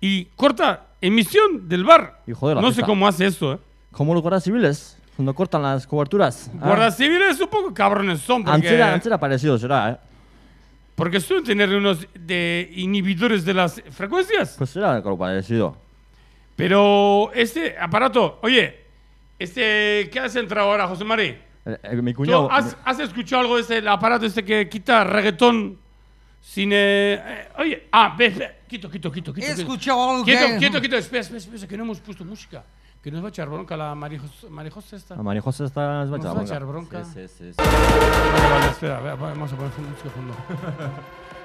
y 0.00 0.24
corta 0.36 0.88
emisión 1.00 1.68
del 1.68 1.84
bar. 1.84 2.22
Hijo 2.26 2.48
de 2.48 2.54
la 2.56 2.60
no 2.60 2.72
sé 2.72 2.82
cómo 2.82 3.06
hace 3.06 3.26
esto, 3.26 3.52
¿eh? 3.54 3.58
Como 3.92 4.12
los 4.12 4.22
guardias 4.22 4.44
civiles, 4.44 4.98
cuando 5.16 5.34
cortan 5.34 5.62
las 5.62 5.86
coberturas. 5.86 6.50
Ah. 6.60 6.66
Guardas 6.66 6.96
civiles 6.96 7.40
un 7.40 7.48
poco 7.48 7.72
cabrones 7.72 8.20
son 8.20 8.44
porque, 8.44 8.54
Antes 8.54 8.72
era, 8.72 8.92
antes 8.92 9.06
era 9.06 9.18
parecido, 9.18 9.58
será, 9.58 9.90
¿eh? 9.90 9.96
porque 10.94 11.20
suelen 11.20 11.44
tener 11.44 11.74
unos 11.74 12.06
de 12.14 12.70
inhibidores 12.74 13.44
de 13.44 13.54
las 13.54 13.82
frecuencias. 13.90 14.54
Pues 14.56 14.70
será 14.70 14.92
algo 14.94 15.18
parecido. 15.18 15.76
Pero 16.54 17.30
este 17.34 17.76
aparato, 17.78 18.38
oye, 18.42 18.84
este, 19.38 20.08
¿qué 20.10 20.20
has 20.20 20.34
entrado 20.36 20.70
ahora, 20.70 20.86
José 20.86 21.04
María? 21.04 21.38
Eh, 21.66 21.78
eh, 21.82 21.96
mi 21.96 22.12
¿Tú 22.12 22.18
cuñado. 22.18 22.50
has, 22.50 22.76
has 22.84 22.98
escuchado 23.00 23.42
algo 23.42 23.56
de 23.56 23.62
ese 23.62 23.78
el 23.78 23.88
aparato 23.88 24.24
este 24.24 24.44
que 24.44 24.68
quita 24.68 25.04
reggaetón 25.04 25.78
sin... 26.40 26.72
eh, 26.72 27.14
eh, 27.14 27.48
oye, 27.58 27.88
ah, 27.92 28.14
ve, 28.16 28.30
ve, 28.30 28.50
quito, 28.68 28.88
quito, 28.90 29.10
quito, 29.10 29.34
quito. 29.34 29.46
He 29.46 29.50
quito. 29.50 29.62
escuchado 29.62 30.10
algo 30.10 30.24
Quieto, 30.24 30.46
que... 30.46 30.58
quieto, 30.58 30.80
quieto, 30.80 30.96
espera, 30.96 31.20
espera, 31.20 31.38
espera, 31.38 31.66
que 31.66 31.76
no 31.76 31.84
hemos 31.84 32.00
puesto 32.00 32.24
música. 32.24 32.64
Que 33.06 33.12
nos 33.12 33.22
va 33.22 33.26
a 33.26 33.28
echar 33.28 33.48
bronca 33.48 33.76
la 33.76 33.94
Marijos, 33.94 34.50
Marijosa 34.50 34.96
esta. 34.96 35.14
A 35.14 35.22
María 35.22 35.40
José 35.40 35.66
está 35.66 36.04
Nos 36.06 36.26
va 36.26 36.40
a 36.40 36.42
echar 36.42 36.64
bronca. 36.64 37.04
Sí, 37.04 37.28
sí, 37.28 37.28
sí. 37.28 37.52
sí. 37.52 37.54
Vale, 37.56 38.50
vale, 38.50 38.66
espera, 38.66 38.98
vamos 39.14 39.52
a 39.52 39.56
poner 39.56 39.70
música 39.78 40.02
de 40.02 40.10
fondo. 40.10 40.34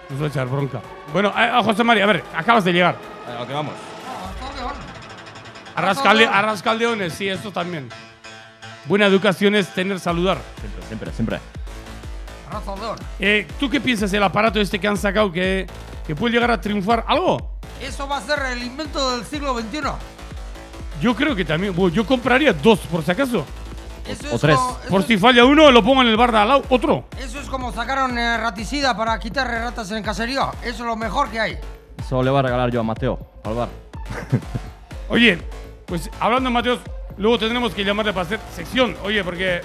Nos 0.10 0.22
va 0.22 0.26
a 0.26 0.28
echar 0.28 0.48
bronca. 0.48 0.82
Bueno, 1.14 1.30
eh, 1.30 1.52
a 1.54 1.62
José 1.62 1.84
María, 1.84 2.06
a 2.06 2.08
ver, 2.08 2.24
acabas 2.36 2.64
de 2.64 2.74
llegar. 2.74 2.96
A 3.28 3.42
lo 3.42 3.46
que 3.46 3.54
vamos. 3.54 3.76
A 5.76 5.82
Rascalde- 5.84 6.26
a 6.28 6.42
Rascaldeones, 6.42 7.14
sí, 7.14 7.28
esto 7.30 7.52
también. 7.52 7.90
Buena 8.86 9.06
educación 9.06 9.54
es 9.54 9.72
tener 9.72 10.00
saludar. 10.00 10.40
Siempre, 10.62 10.82
siempre, 10.88 11.12
siempre. 11.12 11.40
Eh, 13.20 13.48
¿Tú 13.60 13.70
qué 13.70 13.80
piensas 13.80 14.10
del 14.10 14.24
aparato 14.24 14.60
este 14.60 14.80
que 14.80 14.88
han 14.88 14.98
sacado 14.98 15.32
que, 15.32 15.68
que 16.08 16.16
puede 16.16 16.34
llegar 16.34 16.50
a 16.50 16.60
triunfar 16.60 17.06
algo? 17.08 17.52
Eso 17.80 18.08
va 18.08 18.18
a 18.18 18.22
ser 18.22 18.40
el 18.52 18.64
invento 18.64 19.12
del 19.12 19.24
siglo 19.26 19.54
XXI. 19.54 20.21
Yo 21.02 21.16
creo 21.16 21.36
que 21.36 21.44
también. 21.44 21.76
bueno, 21.76 21.94
yo 21.94 22.06
compraría 22.06 22.54
dos, 22.54 22.80
por 22.80 23.04
si 23.04 23.12
acaso. 23.12 23.46
Eso 24.08 24.28
O 24.32 24.36
es 24.36 24.42
tres. 24.42 24.56
como- 24.56 24.78
eso 24.82 24.90
Por 24.90 25.04
si 25.04 25.18
falla 25.18 25.46
uno, 25.46 25.72
lo 25.72 25.84
pongo 25.84 26.02
en 26.02 26.08
el 26.08 26.18
bar 26.18 26.32
de 26.32 26.38
al 26.40 26.48
lado. 26.48 26.64
Otro. 26.70 27.06
Eso 27.20 27.40
es 27.40 27.48
como 27.48 27.72
sacaron 27.74 28.18
eh, 28.18 28.38
raticida 28.38 28.96
para 28.96 29.18
quitar 29.20 29.48
ratas 29.48 29.90
en 29.92 29.98
el 29.98 30.04
caserío. 30.04 30.52
Eso 30.62 30.70
es 30.70 30.80
lo 30.80 30.96
mejor 30.96 31.30
que 31.30 31.40
hay. 31.40 31.58
Eso 32.00 32.22
le 32.24 32.30
voy 32.30 32.40
a 32.40 32.42
regalar 32.44 32.72
yo 32.72 32.80
a 32.80 32.84
Mateo, 32.84 33.20
al 33.44 33.54
bar. 33.54 33.70
Oye, 35.10 35.40
pues 35.86 36.10
hablando 36.20 36.50
de 36.50 36.54
Mateos, 36.54 36.80
luego 37.18 37.38
tendremos 37.38 37.74
que 37.74 37.84
llamarle 37.84 38.12
para 38.14 38.26
hacer 38.26 38.40
sección. 38.56 38.96
Oye, 39.04 39.24
porque. 39.24 39.62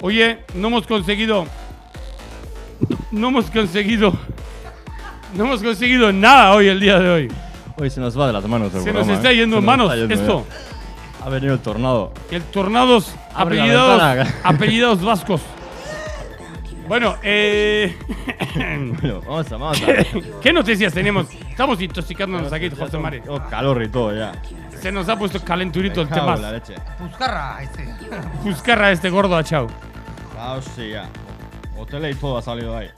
Oye, 0.00 0.44
no 0.54 0.68
hemos 0.68 0.86
conseguido. 0.86 1.46
No 3.10 3.28
hemos 3.28 3.50
conseguido. 3.50 4.12
No 5.34 5.44
hemos 5.44 5.60
conseguido 5.62 6.12
nada 6.12 6.52
hoy, 6.54 6.68
el 6.68 6.80
día 6.80 6.98
de 6.98 7.10
hoy. 7.10 7.32
Hoy 7.78 7.90
se 7.90 8.00
nos 8.00 8.18
va 8.18 8.26
de 8.28 8.32
las 8.32 8.44
manos 8.46 8.72
el 8.74 8.80
Se 8.82 8.92
nos 8.92 9.04
programa, 9.04 9.12
está 9.14 9.32
¿eh? 9.32 9.36
yendo 9.36 9.56
Se 9.56 9.58
en 9.60 9.64
nos 9.66 9.76
manos 9.76 9.92
está 9.92 10.06
yendo, 10.08 10.14
esto. 10.14 10.46
¿eh? 10.50 11.22
Ha 11.24 11.28
venido 11.28 11.54
el 11.54 11.60
tornado. 11.60 12.12
El 12.30 12.42
Tornados, 12.44 13.14
Abre 13.34 13.56
la 13.56 13.62
apellidados, 13.64 13.90
ventana. 14.02 14.34
apellidados 14.44 15.02
vascos. 15.02 15.40
Bueno, 16.88 17.16
eh. 17.22 17.96
Bueno, 19.00 19.20
vamos 19.22 19.52
a, 19.52 19.56
vamos 19.56 19.82
a. 19.82 20.40
¿Qué 20.40 20.52
noticias 20.52 20.92
tenemos? 20.94 21.26
Estamos 21.50 21.80
intoxicándonos 21.82 22.52
aquí, 22.52 22.70
José 22.70 22.96
Mari. 22.98 23.20
Oh, 23.28 23.40
calor 23.50 23.82
y 23.82 23.88
todo 23.88 24.14
ya. 24.16 24.32
Se 24.80 24.90
nos 24.92 25.08
ha 25.08 25.18
puesto 25.18 25.42
calenturito 25.42 26.00
el 26.00 26.08
Me 26.08 26.14
cago 26.14 26.26
tema. 26.26 26.36
en 26.36 26.42
la 26.42 26.52
leche. 26.52 26.74
Buscarra, 27.00 27.62
este. 27.62 27.88
Buscarra 28.44 28.86
a 28.86 28.92
este 28.92 29.10
gordo 29.10 29.36
achao. 29.36 29.66
Ah, 30.38 30.58
sí, 30.76 30.90
ya. 30.90 31.08
Hotel 31.76 32.08
y 32.10 32.14
todo 32.14 32.38
ha 32.38 32.42
salido 32.42 32.76
ahí. 32.76 32.88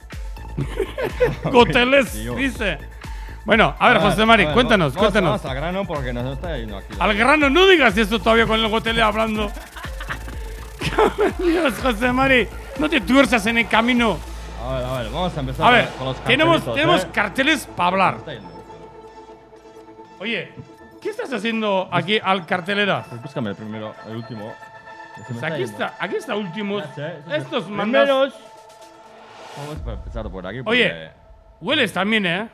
Goteles, 1.51 2.13
Dios. 2.13 2.37
dice. 2.37 2.77
Bueno, 3.49 3.73
a 3.79 3.89
ver, 3.89 3.99
José 3.99 4.27
Mari, 4.27 4.43
a 4.43 4.45
ver, 4.45 4.53
cuéntanos, 4.53 4.93
vamos- 4.93 4.99
cuéntanos. 5.11 5.41
Vamos 5.41 5.45
al 5.45 5.55
grano 5.55 5.83
porque 5.83 6.13
nos 6.13 6.33
está 6.33 6.55
yendo 6.55 6.77
aquí. 6.77 6.93
Al 6.99 7.15
grano, 7.15 7.49
no 7.49 7.65
digas 7.65 7.97
esto 7.97 8.19
todavía 8.19 8.45
con 8.45 8.59
el 8.59 8.67
gotele 8.67 9.01
hablando. 9.01 9.51
Dios, 11.39 11.73
José 11.81 12.11
Mari, 12.11 12.47
no 12.77 12.87
te 12.87 13.01
tuerzas 13.01 13.43
en 13.47 13.57
el 13.57 13.67
camino. 13.67 14.19
A 14.63 14.73
ver, 14.75 14.85
a 14.85 14.93
ver, 14.99 15.05
vamos 15.11 15.35
a 15.35 15.39
empezar 15.39 15.65
A 15.65 15.71
ver, 15.71 15.89
con 15.97 16.05
los 16.05 16.23
tenemos, 16.25 16.57
cartelitos, 16.57 16.75
tenemos 16.75 17.03
¿eh? 17.03 17.07
carteles 17.11 17.65
para 17.75 17.87
hablar. 17.87 18.17
Oye, 20.19 20.53
¿qué 21.01 21.09
estás 21.09 21.33
haciendo 21.33 21.89
aquí 21.91 22.19
al 22.23 22.45
cartelera? 22.45 23.03
Pues 23.09 23.19
búscame 23.19 23.49
el 23.49 23.55
primero, 23.55 23.95
el 24.07 24.17
último. 24.17 24.53
Pues 25.27 25.41
aquí 25.41 25.63
está, 25.63 25.95
aquí 25.99 26.17
está 26.17 26.35
últimos. 26.35 26.83
Estos 27.31 27.67
mandas. 27.67 28.03
primeros. 28.03 28.33
Vamos 29.57 29.87
a 29.87 29.91
empezar 29.93 30.29
por 30.29 30.45
aquí. 30.45 30.59
Oye. 30.65 31.09
Hueles 31.61 31.91
también, 31.91 32.25
¿eh? 32.27 32.47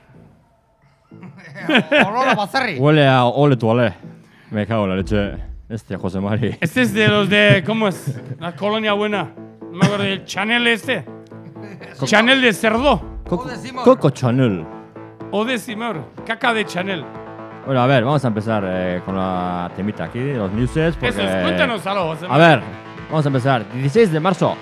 Olor 2.07 2.29
a 2.29 2.35
Bazarri. 2.35 2.77
Huele 2.77 3.07
a 3.07 3.25
ole 3.25 3.57
tu 3.57 3.67
ole. 3.67 3.93
Me 4.51 4.65
cago 4.65 4.83
en 4.83 4.89
la 4.91 4.95
leche. 4.97 5.33
Este 5.67 5.97
José 5.97 6.19
Mari. 6.19 6.57
Este 6.61 6.81
es 6.81 6.93
de 6.93 7.07
los 7.07 7.29
de. 7.29 7.63
¿Cómo 7.65 7.87
es? 7.87 8.19
La 8.39 8.55
colonia 8.55 8.93
buena. 8.93 9.31
No 9.61 9.71
me 9.79 9.85
acuerdo 9.85 10.03
del 10.05 10.23
Chanel 10.25 10.67
este. 10.67 11.05
Chanel 12.03 12.41
de 12.41 12.53
cerdo. 12.53 13.19
Coco? 13.27 13.49
Coco 13.83 14.09
Chanel. 14.11 14.65
O 15.31 15.43
de 15.43 15.57
Simor. 15.57 16.11
Caca 16.25 16.53
de 16.53 16.65
Chanel. 16.65 17.03
Bueno, 17.65 17.81
a 17.81 17.87
ver, 17.87 18.03
vamos 18.03 18.23
a 18.23 18.27
empezar 18.27 18.63
eh, 18.67 19.01
con 19.03 19.15
la 19.15 19.71
temita 19.75 20.03
aquí, 20.03 20.19
los 20.33 20.51
newses. 20.51 20.95
Porque... 20.95 21.09
Eso 21.09 21.21
es, 21.21 21.43
cuéntanos 21.43 21.85
algo. 21.87 22.13
José 22.13 22.27
A 22.29 22.37
ver, 22.37 22.61
vamos 23.09 23.25
a 23.25 23.29
empezar. 23.29 23.65
16 23.73 24.11
de 24.11 24.19
marzo. 24.19 24.55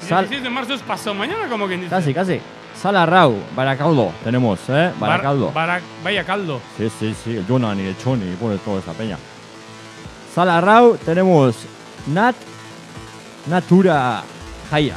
Sal- 0.00 0.20
16 0.26 0.42
de 0.42 0.50
marzo 0.50 0.72
es 0.74 0.82
pasado 0.82 1.14
mañana, 1.14 1.46
como 1.50 1.66
quien 1.66 1.80
dice. 1.80 1.90
Casi, 1.90 2.14
casi. 2.14 2.40
Sala 2.80 3.04
Rau, 3.06 3.34
Baracaldo. 3.56 4.12
Tenemos, 4.22 4.60
¿eh? 4.68 4.92
Bar- 4.98 5.10
Baracaldo. 5.10 5.50
Bara- 5.52 5.80
vaya 6.04 6.24
caldo. 6.24 6.60
Sí, 6.76 6.88
sí, 6.98 7.14
sí. 7.24 7.36
El 7.36 7.46
Jonan 7.46 7.78
y 7.80 7.86
el 7.86 7.98
Choni, 7.98 8.34
pone 8.36 8.56
toda 8.58 8.78
esa 8.78 8.92
peña. 8.92 9.16
Sala 10.34 10.60
Rau, 10.60 10.96
tenemos 10.96 11.56
Nat. 12.06 12.36
Natura 13.48 14.22
Jaya. 14.70 14.94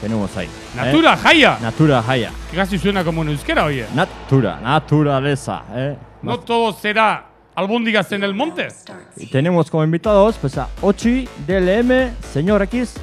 Tenemos 0.00 0.36
ahí. 0.36 0.46
¿eh? 0.46 0.50
Natura, 0.76 1.16
Jaya. 1.16 1.58
Natura 1.62 2.04
Haya. 2.06 2.30
Que 2.50 2.56
casi 2.56 2.78
suena 2.78 3.04
como 3.04 3.22
en 3.22 3.28
euskera, 3.30 3.64
oye. 3.64 3.86
Natura, 3.94 4.58
naturaleza. 4.60 5.62
¿eh? 5.72 5.96
No 6.22 6.40
todo 6.40 6.72
será 6.72 7.24
albóndigas 7.54 8.10
en 8.12 8.24
el 8.24 8.34
monte. 8.34 8.68
Y 9.16 9.26
tenemos 9.26 9.70
como 9.70 9.84
invitados 9.84 10.36
pues 10.40 10.58
a 10.58 10.68
Ochi, 10.82 11.26
DLM, 11.46 12.10
Señor 12.32 12.62
X 12.64 12.94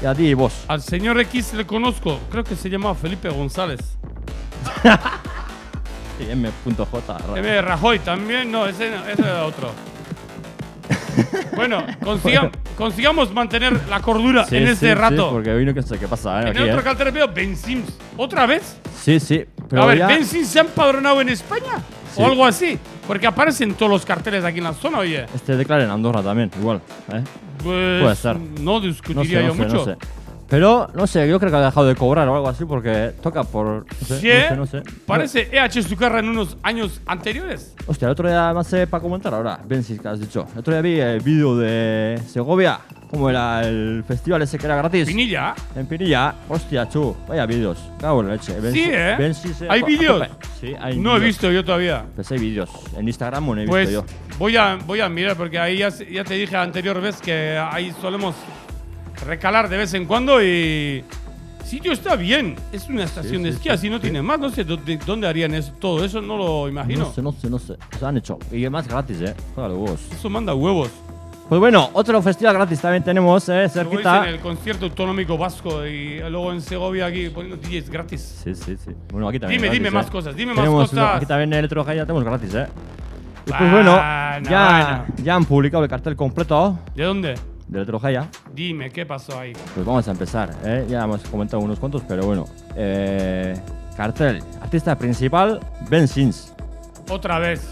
y 0.00 0.06
a 0.06 0.12
y 0.18 0.34
vos. 0.34 0.52
Al 0.68 0.80
señor 0.82 1.20
X 1.20 1.52
le 1.54 1.66
conozco. 1.66 2.18
Creo 2.30 2.44
que 2.44 2.56
se 2.56 2.70
llama 2.70 2.94
Felipe 2.94 3.28
González. 3.28 3.80
Y 6.20 6.30
M.J. 6.30 7.18
M. 7.36 7.62
Rajoy 7.62 7.98
también. 8.00 8.50
No, 8.52 8.66
ese, 8.66 8.90
no, 8.90 9.06
ese 9.08 9.22
era 9.22 9.44
otro. 9.44 9.70
bueno, 11.56 11.84
consiga- 12.02 12.50
consigamos 12.76 13.32
mantener 13.32 13.78
la 13.88 14.00
cordura 14.00 14.44
Sí, 14.46 14.56
en 14.56 14.66
sí, 14.66 14.72
este 14.72 14.88
sí, 14.88 14.94
rato. 14.94 15.30
porque 15.30 15.50
hoy 15.50 15.64
no 15.64 15.82
sé 15.82 15.98
qué 15.98 16.08
pasa 16.08 16.38
¿eh? 16.40 16.42
en 16.42 16.48
aquí, 16.48 16.58
el 16.58 16.68
otro 16.70 16.80
¿eh? 16.80 16.84
cartel 16.84 17.12
veo 17.12 17.28
Ben 17.28 17.56
Sims. 17.56 17.98
¿Otra 18.16 18.46
vez? 18.46 18.76
Sí, 19.02 19.20
sí. 19.20 19.44
Pero 19.68 19.82
a 19.82 19.86
ver, 19.86 19.98
ya- 19.98 20.06
¿Ben 20.06 20.24
Sims 20.24 20.48
se 20.48 20.58
ha 20.58 20.62
empadronado 20.62 21.20
en 21.20 21.28
España? 21.28 21.72
Sí. 22.14 22.22
O 22.22 22.26
algo 22.26 22.44
así. 22.44 22.78
Porque 23.06 23.26
aparecen 23.26 23.74
todos 23.74 23.90
los 23.90 24.04
carteles 24.04 24.44
aquí 24.44 24.58
en 24.58 24.64
la 24.64 24.74
zona, 24.74 24.98
oye. 24.98 25.26
Este 25.34 25.56
declara 25.56 25.84
en 25.84 25.90
Andorra 25.90 26.22
también, 26.22 26.50
igual. 26.58 26.80
¿eh? 27.12 27.22
Pues 27.62 28.02
Puede 28.02 28.16
ser. 28.16 28.36
no 28.38 28.60
No 28.74 28.80
discutiría 28.80 29.40
sé, 29.40 29.46
no 29.46 29.48
yo 29.48 29.54
sé, 29.54 29.62
mucho. 29.62 29.76
no 29.76 29.84
sé. 29.84 29.96
Pero, 30.48 30.86
no 30.94 31.06
sé, 31.06 31.26
yo 31.26 31.38
creo 31.38 31.50
que 31.50 31.56
ha 31.56 31.60
dejado 31.64 31.86
de 31.86 31.94
cobrar 31.94 32.28
o 32.28 32.34
algo 32.34 32.46
así 32.46 32.66
porque 32.66 33.14
toca 33.22 33.42
por... 33.42 33.86
No 33.86 34.06
sé, 34.06 34.20
Sí, 34.20 34.28
no 34.28 34.48
sé, 34.48 34.56
no 34.56 34.66
sé. 34.66 34.82
Parece 35.06 35.48
EH 35.50 35.82
Zucarra 35.82 36.18
en 36.18 36.28
unos 36.28 36.58
años 36.62 37.00
anteriores. 37.06 37.74
Hostia, 37.86 38.04
el 38.06 38.12
otro 38.12 38.28
día 38.28 38.44
además 38.46 38.70
eh, 38.74 38.86
para 38.86 39.00
comentar 39.02 39.32
ahora, 39.32 39.58
Ben, 39.66 39.82
si 39.82 39.98
que 39.98 40.08
has 40.08 40.20
dicho. 40.20 40.46
El 40.52 40.58
otro 40.58 40.74
día 40.74 40.82
vi 40.82 41.00
el 41.00 41.20
vídeo 41.20 41.56
de 41.56 42.20
Segovia, 42.28 42.80
cómo 43.12 43.28
era 43.28 43.60
el 43.68 44.02
festival 44.08 44.40
ese 44.40 44.56
que 44.58 44.64
era 44.64 44.74
gratis. 44.76 45.06
Pinilla. 45.06 45.54
En 45.76 45.84
Pinilla, 45.86 46.34
hostia, 46.48 46.88
chu, 46.88 47.14
vaya 47.28 47.44
vídeos. 47.44 47.76
Cago 48.00 48.22
en 48.22 48.30
leche. 48.30 48.58
Ben 48.58 48.72
Sí, 48.72 48.84
Si- 48.84 48.90
¿eh? 48.90 49.16
Ben 49.18 49.34
Si 49.34 49.52
se- 49.52 49.70
¿Hay 49.70 49.82
vídeos? 49.82 50.26
Sí, 50.58 50.72
hay 50.80 50.96
No 50.98 51.10
he 51.10 51.14
vídeos. 51.16 51.20
visto 51.26 51.52
yo 51.52 51.62
todavía. 51.62 52.06
Pues 52.14 52.32
hay 52.32 52.38
vídeos. 52.38 52.70
En 52.96 53.06
Instagram 53.06 53.44
no 53.46 53.60
he 53.60 53.66
Pues 53.66 53.90
visto 53.90 54.06
yo. 54.06 54.36
voy 54.38 54.56
a, 54.56 54.76
voy 54.86 55.00
a 55.00 55.10
mirar 55.10 55.36
porque 55.36 55.58
ahí 55.58 55.76
ya, 55.78 55.90
ya 55.90 56.24
te 56.24 56.32
dije 56.34 56.56
anterior 56.56 56.98
vez 57.02 57.20
que 57.20 57.58
ahí 57.58 57.92
solemos 58.00 58.34
recalar 59.26 59.68
de 59.68 59.76
vez 59.76 59.92
en 59.92 60.06
cuando 60.06 60.42
y 60.42 61.04
sitio 61.66 61.92
está 61.92 62.16
bien. 62.16 62.56
Es 62.72 62.88
una 62.88 63.04
estación 63.04 63.36
Sí, 63.38 63.42
de 63.42 63.50
sí, 63.50 63.56
esquí, 63.56 63.68
sí, 63.68 63.74
así 63.74 63.90
no 63.90 63.96
sí. 63.96 64.04
tiene 64.04 64.22
más. 64.22 64.38
No 64.38 64.48
sé 64.48 64.64
dónde, 64.64 64.96
dónde 65.04 65.28
harían 65.28 65.52
eso, 65.52 65.70
todo 65.78 66.02
eso, 66.02 66.22
no 66.22 66.38
lo 66.38 66.66
imagino. 66.66 67.00
No 67.04 67.12
sé, 67.12 67.20
no 67.20 67.32
sé, 67.32 67.50
no 67.50 67.58
sé. 67.58 67.74
Se 67.98 68.06
han 68.06 68.16
hecho. 68.16 68.38
Y 68.50 68.60
además 68.62 68.88
gratis, 68.88 69.20
eh. 69.20 69.34
Claro, 69.54 69.76
huevos. 69.76 70.00
Eso 70.10 70.30
manda 70.30 70.54
huevos. 70.54 70.88
Pues 71.52 71.60
bueno, 71.60 71.90
otro 71.92 72.22
festival 72.22 72.54
gratis 72.54 72.80
también 72.80 73.04
tenemos, 73.04 73.46
eh, 73.50 73.68
cerquita. 73.68 74.26
en 74.26 74.36
el 74.36 74.40
concierto 74.40 74.86
autonómico 74.86 75.36
vasco 75.36 75.84
y 75.84 76.18
luego 76.20 76.50
en 76.50 76.62
Segovia 76.62 77.04
aquí 77.04 77.28
poniendo 77.28 77.58
DJs 77.58 77.90
gratis. 77.90 78.40
Sí, 78.42 78.54
sí, 78.54 78.74
sí. 78.82 78.92
Bueno, 79.10 79.28
aquí 79.28 79.38
también. 79.38 79.60
Dime, 79.60 79.68
gratis, 79.68 79.78
dime 79.78 79.88
eh. 79.88 79.90
más 79.90 80.10
cosas, 80.10 80.34
dime 80.34 80.54
Tenemos, 80.54 80.80
más 80.80 80.88
cosas. 80.88 81.16
Aquí 81.16 81.26
también 81.26 81.52
en 81.52 81.58
Electro 81.58 81.84
ya 81.84 82.06
tenemos 82.06 82.24
gratis, 82.24 82.54
eh. 82.54 82.68
Y 83.44 83.50
pues 83.50 83.70
Bueno, 83.70 83.92
bueno. 83.92 84.48
ya, 84.48 85.04
ya 85.22 85.34
han 85.34 85.44
publicado 85.44 85.84
el 85.84 85.90
cartel 85.90 86.16
completo 86.16 86.78
¿De 86.94 87.04
dónde? 87.04 87.34
de 87.68 87.78
Electro 87.78 87.98
Jaya. 87.98 88.30
Dime, 88.54 88.88
¿qué 88.88 89.04
pasó 89.04 89.38
ahí? 89.38 89.52
Pues 89.74 89.84
vamos 89.84 90.08
a 90.08 90.12
empezar, 90.12 90.54
¿eh? 90.64 90.86
Ya 90.88 91.04
hemos 91.04 91.20
comentado 91.24 91.62
unos 91.62 91.78
cuantos, 91.78 92.00
pero 92.08 92.24
bueno. 92.24 92.46
Eh, 92.76 93.54
cartel, 93.94 94.42
artista 94.62 94.96
principal, 94.96 95.60
Ben 95.90 96.08
Sins. 96.08 96.54
Otra 97.10 97.38
vez. 97.38 97.68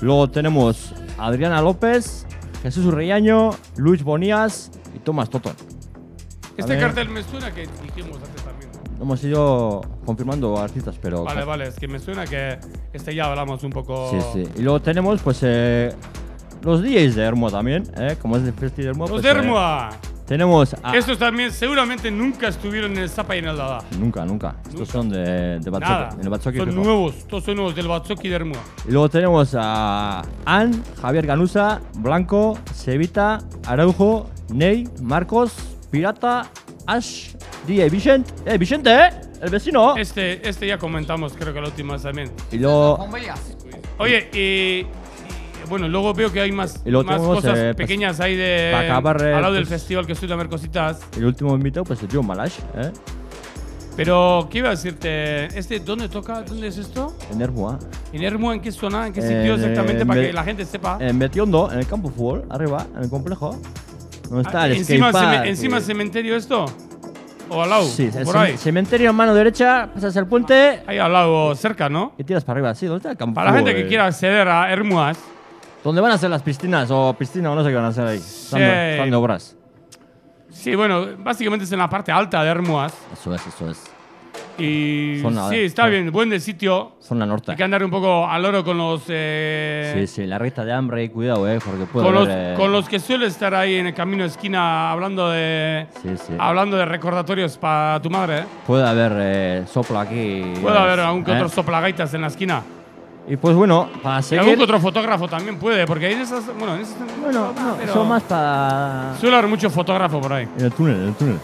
Luego 0.00 0.30
tenemos 0.30 0.94
Adriana 1.18 1.60
López, 1.60 2.24
Jesús 2.62 2.84
Urreaño, 2.86 3.50
Luis 3.76 4.02
Bonías 4.02 4.70
y 4.94 4.98
Tomás 4.98 5.30
Toton. 5.30 5.54
Este 6.56 6.72
ver. 6.72 6.80
cartel 6.80 7.08
me 7.08 7.22
suena 7.22 7.52
que 7.52 7.68
dijimos 7.82 8.18
antes 8.22 8.42
también. 8.42 8.70
Hemos 9.00 9.24
ido 9.24 9.80
confirmando 10.04 10.58
artistas, 10.58 10.98
pero... 11.00 11.24
Vale, 11.24 11.44
vale, 11.44 11.68
es 11.68 11.76
que 11.76 11.88
me 11.88 11.98
suena 11.98 12.26
que 12.26 12.58
este 12.92 13.14
ya 13.14 13.26
hablamos 13.26 13.62
un 13.64 13.70
poco. 13.70 14.10
Sí, 14.10 14.18
sí. 14.32 14.48
Y 14.56 14.62
luego 14.62 14.80
tenemos, 14.82 15.22
pues, 15.22 15.38
eh, 15.42 15.94
los 16.62 16.82
DJs 16.82 17.14
de 17.14 17.22
Hermoa 17.22 17.50
también, 17.50 17.84
¿eh? 17.96 18.16
Como 18.20 18.36
es 18.36 18.42
el 18.42 18.52
Festi 18.52 18.82
de 18.82 18.88
Hermoa. 18.88 19.08
Los 19.08 19.22
pues, 19.22 19.22
de 19.22 19.28
eh, 19.30 19.42
Hermoa. 19.42 19.90
Tenemos 20.30 20.76
a... 20.84 20.96
Estos 20.96 21.18
también 21.18 21.50
seguramente 21.50 22.08
nunca 22.08 22.46
estuvieron 22.46 22.92
en 22.92 22.98
el 22.98 23.10
Zapa 23.10 23.34
y 23.34 23.40
en 23.40 23.48
el 23.48 23.56
Dada. 23.56 23.82
Nunca, 23.98 24.24
nunca. 24.24 24.54
Estos 24.58 24.74
Nunca. 24.74 24.92
son 24.92 25.08
de, 25.08 25.58
de 25.58 25.70
Batzoki, 25.70 25.92
Nada. 25.92 26.10
en 26.14 26.20
el 26.20 26.28
Batzoki 26.28 26.58
Son 26.58 26.74
nuevos, 26.76 27.26
todos 27.26 27.42
son 27.42 27.56
nuevos 27.56 27.74
del 27.74 27.88
Batzoki 27.88 28.28
de 28.28 28.36
Hermoa. 28.36 28.60
Y 28.88 28.92
luego 28.92 29.08
tenemos 29.08 29.56
a 29.58 30.22
Ann, 30.44 30.84
Javier 31.02 31.26
Ganusa, 31.26 31.80
Blanco, 31.96 32.56
Sevita, 32.72 33.38
Araujo, 33.66 34.30
Ney, 34.50 34.88
Marcos, 35.02 35.52
Pirata, 35.90 36.48
Ash, 36.86 37.34
DJ 37.66 37.90
Vicente. 37.90 38.32
¡Eh, 38.46 38.56
Vicente, 38.56 38.88
eh! 38.88 39.10
El 39.42 39.50
vecino. 39.50 39.96
Este, 39.96 40.48
este 40.48 40.68
ya 40.68 40.78
comentamos, 40.78 41.32
creo 41.32 41.52
que 41.52 41.60
la 41.60 41.66
última 41.66 41.94
vez 41.94 42.02
también. 42.02 42.30
Y 42.52 42.58
luego. 42.58 43.04
Oye, 43.98 44.30
y, 44.32 44.38
y, 44.38 44.86
bueno, 45.70 45.88
luego 45.88 46.12
veo 46.12 46.30
que 46.30 46.40
hay 46.42 46.52
más, 46.52 46.82
Y 46.84 46.90
luego 46.90 47.06
más 47.06 47.16
tenemos, 47.16 47.36
cosas 47.36 47.58
eh, 47.58 47.62
pues, 47.74 47.76
pequeñas 47.76 48.20
ahí 48.20 48.36
de. 48.36 48.68
para 48.72 48.84
acabar, 48.84 49.22
eh, 49.22 49.34
al 49.34 49.40
lado 49.42 49.54
del 49.54 49.62
pues- 49.62 49.80
festival 49.80 50.04
que 50.06 50.12
estoy 50.12 50.28
ver 50.28 50.48
cositas. 50.48 51.00
el 51.16 51.24
último 51.24 51.54
invitado, 51.54 51.84
pues 51.84 52.00
Joe 52.12 52.22
Malash, 52.22 52.58
¿eh? 52.76 52.90
Pero, 53.96 54.48
¿qué 54.50 54.58
iba 54.58 54.68
a 54.68 54.70
decirte? 54.72 55.46
¿Este 55.58 55.80
dónde 55.80 56.08
toca? 56.08 56.42
¿Dónde 56.42 56.68
es 56.68 56.78
esto? 56.78 57.14
En 57.32 57.40
Hermoa. 57.42 57.78
¿En 58.12 58.22
Hermoa? 58.22 58.54
¿En 58.54 58.60
qué 58.60 58.72
zona? 58.72 59.06
¿En 59.06 59.12
qué 59.12 59.20
En, 59.20 59.26
sitio 59.28 59.54
exactamente? 59.56 60.02
eh, 60.02 60.06
para 60.06 60.20
que 60.22 60.32
la 60.32 60.44
gente 60.44 60.64
sepa. 60.64 60.96
En 61.00 61.18
Betiondo, 61.18 61.70
en 61.72 61.80
el 61.80 61.86
campo 61.86 62.08
de 62.08 62.14
fútbol, 62.14 62.44
arriba, 62.50 62.86
en 62.96 63.02
el 63.02 63.10
complejo. 63.10 63.60
¿Dónde 64.28 64.42
está 64.48 64.62
Ah, 64.62 64.66
el 64.68 64.76
encima, 64.76 65.12
ceme- 65.12 65.48
encima 65.48 65.78
eh, 65.78 65.80
cementerio 65.82 66.36
esto. 66.36 66.64
¿O 67.50 67.62
al 67.62 67.68
lado? 67.68 67.82
Sí, 67.84 68.08
¿O 68.14 68.18
el 68.18 68.24
por 68.24 68.38
ahí. 68.38 68.56
cementerio 68.56 69.10
en 69.10 69.16
mano 69.16 69.34
derecha, 69.34 69.90
pasas 69.92 70.14
el 70.16 70.26
puente 70.26 70.82
Ahí 70.86 70.98
al 70.98 71.12
lado, 71.12 71.54
cerca, 71.56 71.88
¿no? 71.88 72.12
y 72.16 72.22
tiras 72.22 72.44
para 72.44 72.58
arriba. 72.60 72.74
Sí, 72.76 72.86
¿dónde 72.86 72.98
está 72.98 73.10
el 73.10 73.16
campo 73.16 73.34
Para 73.34 73.50
la 73.50 73.56
gente 73.56 73.74
que 73.74 73.82
eh? 73.82 73.88
quiera 73.88 74.06
acceder 74.06 74.46
a 74.48 74.72
Hermoas, 74.72 75.18
¿Dónde 75.82 76.00
van 76.00 76.12
a 76.12 76.18
ser 76.18 76.30
las 76.30 76.42
piscinas 76.42 76.90
o 76.90 77.14
piscina 77.18 77.50
o 77.50 77.54
no 77.54 77.62
sé 77.64 77.70
qué 77.70 77.76
van 77.76 77.84
a 77.86 77.88
hacer 77.88 78.06
ahí? 78.06 78.18
Están, 78.18 78.60
de- 78.60 78.92
están 78.92 79.10
de 79.10 79.16
obras. 79.16 79.56
sí, 80.50 80.74
bueno, 80.74 81.06
básicamente 81.18 81.64
es 81.64 81.72
en 81.72 81.78
la 81.78 81.88
parte 81.88 82.12
alta 82.12 82.42
de 82.44 82.50
Hermoas. 82.50 82.92
Eso 83.12 83.34
es, 83.34 83.46
eso 83.46 83.70
es. 83.70 83.90
Y 84.58 85.20
Zona 85.22 85.48
sí, 85.48 85.56
está 85.56 85.86
bien, 85.86 86.12
buen 86.12 86.28
de 86.28 86.38
sitio. 86.38 86.92
Zona 87.00 87.24
norte. 87.24 87.50
Hay 87.52 87.56
que 87.56 87.62
andar 87.64 87.82
un 87.82 87.90
poco 87.90 88.26
al 88.28 88.44
oro 88.44 88.62
con 88.62 88.76
los. 88.76 89.04
eh, 89.08 89.94
Sí, 89.96 90.06
sí, 90.06 90.26
la 90.26 90.38
recta 90.38 90.66
de 90.66 90.72
hambre, 90.74 91.10
cuidado, 91.10 91.48
eh, 91.48 91.58
porque 91.64 91.86
puede 91.86 92.04
con, 92.04 92.14
los, 92.14 92.28
haber, 92.28 92.52
eh, 92.52 92.56
con 92.58 92.70
los 92.70 92.86
que 92.86 93.00
suele 93.00 93.26
estar 93.26 93.54
ahí 93.54 93.76
en 93.76 93.86
el 93.86 93.94
camino 93.94 94.22
de 94.22 94.28
esquina 94.28 94.90
hablando 94.90 95.30
de. 95.30 95.86
Sí, 96.02 96.10
sí. 96.14 96.34
Hablando 96.38 96.76
de 96.76 96.84
recordatorios 96.84 97.56
para 97.56 98.02
tu 98.02 98.10
madre, 98.10 98.40
¿eh? 98.40 98.44
Puede 98.66 98.86
haber 98.86 99.12
eh, 99.16 99.64
soplo 99.66 99.98
aquí. 99.98 100.52
Puede 100.60 100.76
haber 100.78 101.00
algún 101.00 101.24
que 101.24 101.30
¿eh? 101.32 101.36
otro 101.36 101.48
soplagaitas 101.48 102.12
en 102.12 102.20
la 102.20 102.26
esquina. 102.26 102.62
Y 103.28 103.36
pues 103.36 103.54
bueno, 103.54 103.88
para 104.02 104.20
Y 104.20 104.34
algún 104.34 104.50
seguir. 104.50 104.62
otro 104.62 104.80
fotógrafo 104.80 105.28
también 105.28 105.56
puede, 105.58 105.86
porque 105.86 106.06
hay 106.06 106.14
de 106.16 106.22
esas. 106.22 106.44
Bueno, 106.58 106.74
en 106.74 106.80
esas. 106.80 106.96
Bueno, 107.22 107.52
no, 107.54 107.76
pero 107.78 107.92
son 107.92 108.08
más 108.08 108.22
para. 108.24 109.14
Suele 109.20 109.36
haber 109.36 109.48
mucho 109.48 109.70
fotógrafo 109.70 110.20
por 110.20 110.32
ahí. 110.32 110.48
En 110.58 110.64
el 110.64 110.72
túnel, 110.72 110.96
en 110.96 111.08
el 111.08 111.14
túnel. 111.14 111.38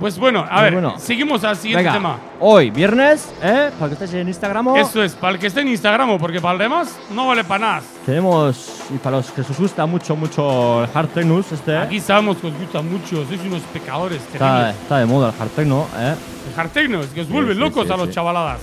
Pues 0.00 0.18
bueno, 0.18 0.44
a 0.50 0.62
ver, 0.62 0.72
bueno. 0.72 0.94
seguimos 0.98 1.44
al 1.44 1.56
siguiente 1.56 1.84
Venga, 1.84 1.92
tema. 1.92 2.18
hoy, 2.40 2.70
viernes, 2.70 3.32
¿eh? 3.40 3.70
Para 3.78 3.88
que 3.90 3.92
estéis 3.94 4.14
en 4.14 4.26
Instagram. 4.26 4.74
Eso 4.74 5.00
es, 5.04 5.14
para 5.14 5.34
el 5.34 5.38
que 5.38 5.46
esté 5.46 5.60
en 5.60 5.68
Instagram, 5.68 6.18
porque 6.18 6.40
para 6.40 6.54
el 6.54 6.58
demás 6.58 6.98
no 7.14 7.28
vale 7.28 7.44
para 7.44 7.64
nada. 7.64 7.82
Tenemos, 8.04 8.82
y 8.92 8.98
para 8.98 9.18
los 9.18 9.30
que 9.30 9.42
os 9.42 9.56
gusta 9.56 9.86
mucho, 9.86 10.16
mucho 10.16 10.82
el 10.82 10.90
hard 10.92 11.08
technus, 11.10 11.52
este. 11.52 11.76
Aquí 11.76 12.00
sabemos 12.00 12.38
que 12.38 12.48
os 12.48 12.58
gusta 12.58 12.82
mucho, 12.82 13.24
sois 13.24 13.40
unos 13.42 13.62
pecadores 13.72 14.20
está, 14.32 14.70
está 14.70 14.98
de 14.98 15.06
moda 15.06 15.28
el 15.32 15.40
hard 15.40 15.50
techno, 15.50 15.86
¿eh? 15.96 16.14
El 16.48 16.54
hardtechno, 16.54 17.00
es 17.00 17.10
que 17.10 17.20
os 17.20 17.28
vuelven 17.28 17.54
sí, 17.54 17.60
locos 17.60 17.86
sí, 17.86 17.92
a 17.92 17.96
los 17.96 18.10
chavaladas. 18.10 18.58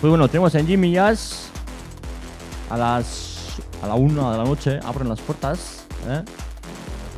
Pues 0.00 0.08
bueno, 0.10 0.28
tenemos 0.28 0.54
en 0.54 0.66
Jimmy 0.66 0.92
Jazz 0.92 1.48
a 2.70 2.76
las. 2.76 3.58
a 3.82 3.86
la 3.86 3.94
una 3.94 4.32
de 4.32 4.38
la 4.38 4.44
noche, 4.44 4.80
abren 4.84 5.08
las 5.08 5.20
puertas, 5.20 5.84
¿eh? 6.08 6.22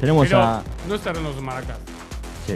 Tenemos 0.01 0.27
Pero 0.27 0.43
a. 0.43 0.63
no 0.89 0.95
estarán 0.97 1.23
los 1.23 1.41
maracas. 1.41 1.79
Sí. 2.47 2.55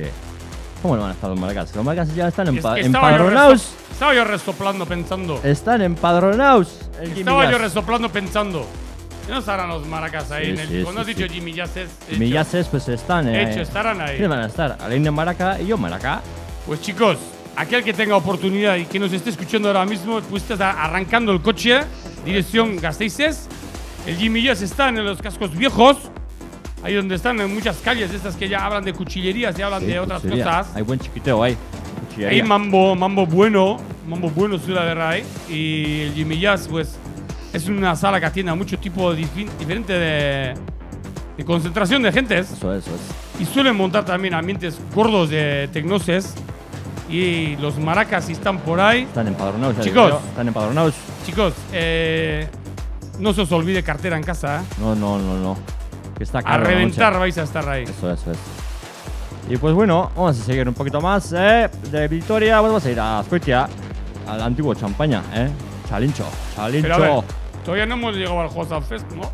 ¿Cómo 0.82 0.96
no 0.96 1.02
van 1.02 1.10
a 1.12 1.14
estar 1.14 1.30
los 1.30 1.38
maracas? 1.38 1.74
Los 1.74 1.84
maracas 1.84 2.14
ya 2.14 2.28
están 2.28 2.48
Es 2.48 2.54
empa- 2.64 2.74
que 2.74 2.80
yo 2.80 2.86
empadronados. 2.86 3.70
estaba 3.92 4.14
yo 4.14 4.24
resoplando 4.24 4.84
pensando. 4.86 5.40
Están 5.44 5.82
empadronados. 5.82 6.80
Jimmy 7.02 7.20
Estaba 7.20 7.50
yo 7.50 7.58
resoplando 7.58 8.08
pensando. 8.10 8.66
¿No 9.28 9.38
estarán 9.38 9.68
los 9.68 9.86
maracas 9.86 10.30
ahí 10.30 10.46
Sí, 10.46 10.50
en 10.52 10.58
el. 10.60 10.68
sí, 10.68 10.82
cuando 10.84 11.04
sí, 11.04 11.10
has 11.10 11.16
dicho 11.16 11.28
sí. 11.28 11.34
Jimmy 11.38 11.52
Jazz 11.52 11.76
es. 11.76 11.90
Jimmy. 12.10 12.30
Jazzes, 12.30 12.66
pues 12.68 12.88
están. 12.88 13.28
eh, 13.28 13.50
Hecho, 13.50 13.60
estarán 13.62 14.00
ahí. 14.00 14.10
¿Quiénes 14.16 14.28
van 14.28 14.40
a 14.40 14.46
estar? 14.46 14.76
Aline 14.80 15.10
Maraca 15.10 15.60
y 15.60 15.66
yo 15.66 15.76
Maraca. 15.78 16.20
Pues 16.66 16.80
chicos, 16.80 17.16
aquel 17.56 17.82
que 17.82 17.92
tenga 17.92 18.16
oportunidad 18.16 18.76
y 18.76 18.84
que 18.84 18.98
nos 18.98 19.12
esté 19.12 19.30
escuchando 19.30 19.68
ahora 19.68 19.84
mismo, 19.84 20.20
pues 20.28 20.48
está 20.50 20.82
arrancando 20.82 21.32
el 21.32 21.40
coche, 21.40 21.80
dirección 22.24 22.76
Gasteices. 22.76 23.48
El 24.06 24.16
Jimmy 24.16 24.42
Jazz 24.42 24.62
está 24.62 24.88
en 24.88 25.04
los 25.04 25.20
cascos 25.20 25.56
viejos, 25.56 25.96
ahí 26.82 26.94
donde 26.94 27.16
están 27.16 27.40
en 27.40 27.52
muchas 27.52 27.78
calles, 27.78 28.12
estas 28.12 28.36
que 28.36 28.48
ya 28.48 28.64
hablan 28.64 28.84
de 28.84 28.92
cuchillerías 28.92 29.58
y 29.58 29.62
hablan 29.62 29.80
Sí, 29.80 29.86
de 29.86 29.98
otras 29.98 30.20
cuchillería. 30.22 30.44
cosas. 30.44 30.76
Hay 30.76 30.82
buen 30.82 31.00
chiquiteo 31.00 31.42
ahí. 31.42 31.56
Hay 32.26 32.42
mambo, 32.42 32.94
mambo 32.94 33.26
bueno, 33.26 33.78
mambo 34.08 34.30
bueno 34.30 34.58
suele 34.58 34.80
haber 34.80 34.98
ahí. 35.00 35.24
Y 35.50 36.02
el 36.02 36.12
Jimmy 36.14 36.38
Jazz, 36.38 36.68
pues, 36.70 36.96
es 37.52 37.68
una 37.68 37.94
sala 37.96 38.20
que 38.20 38.26
atiende 38.26 38.52
a 38.52 38.54
mucho 38.54 38.78
tipo 38.78 39.12
diferente 39.12 39.92
de, 39.92 40.54
de 41.36 41.44
concentración 41.44 42.02
de 42.02 42.12
gentes. 42.12 42.52
Eso 42.52 42.74
es, 42.74 42.86
eso 42.86 42.94
es. 42.94 43.42
Y 43.42 43.44
suelen 43.44 43.76
montar 43.76 44.04
también 44.04 44.32
ambientes 44.34 44.78
gordos 44.94 45.28
de 45.30 45.68
tecnoses. 45.72 46.34
Y 47.08 47.56
los 47.56 47.78
maracas 47.78 48.28
están 48.28 48.58
por 48.58 48.80
ahí. 48.80 49.02
Están 49.02 49.28
empadronados. 49.28 49.76
ya 49.76 49.82
Chicos. 49.82 50.04
digo 50.06 50.20
yo, 50.20 50.28
Están 50.28 50.48
empadronados. 50.48 50.94
Chicos, 51.24 51.52
eh, 51.72 52.48
no 53.20 53.32
se 53.32 53.42
os 53.42 53.52
olvide 53.52 53.82
cartera 53.82 54.16
en 54.16 54.22
casa. 54.24 54.60
¿eh? 54.60 54.64
No, 54.80 54.94
no, 54.94 55.18
no, 55.18 55.36
no. 55.38 55.56
Que 56.18 56.24
está 56.24 56.38
A 56.40 56.42
caro 56.42 56.64
la 56.64 56.70
reventar 56.70 57.12
noche. 57.12 57.18
vais 57.20 57.38
a 57.38 57.42
estar 57.44 57.68
ahí. 57.68 57.84
Eso, 57.84 58.10
eso 58.10 58.32
es. 58.32 58.38
Y 59.48 59.56
pues 59.58 59.74
bueno, 59.74 60.10
vamos 60.16 60.40
a 60.40 60.42
seguir 60.44 60.66
un 60.66 60.74
poquito 60.74 61.00
más. 61.00 61.32
¿eh? 61.36 61.70
De 61.90 62.08
Victoria, 62.08 62.60
vamos 62.60 62.84
a 62.84 62.90
ir 62.90 62.98
a 62.98 63.20
Azcoitia, 63.20 63.68
al 64.26 64.42
antiguo 64.42 64.74
Champaña, 64.74 65.22
¿eh? 65.32 65.48
Chalincho, 65.88 66.24
Chalincho. 66.56 66.82
Pero 66.88 66.94
a 66.94 66.98
ver, 66.98 67.24
todavía 67.64 67.86
no 67.86 67.94
hemos 67.94 68.16
llegado 68.16 68.40
al 68.40 68.48
Hosan 68.52 68.82
Fest, 68.82 69.06
¿no? 69.12 69.30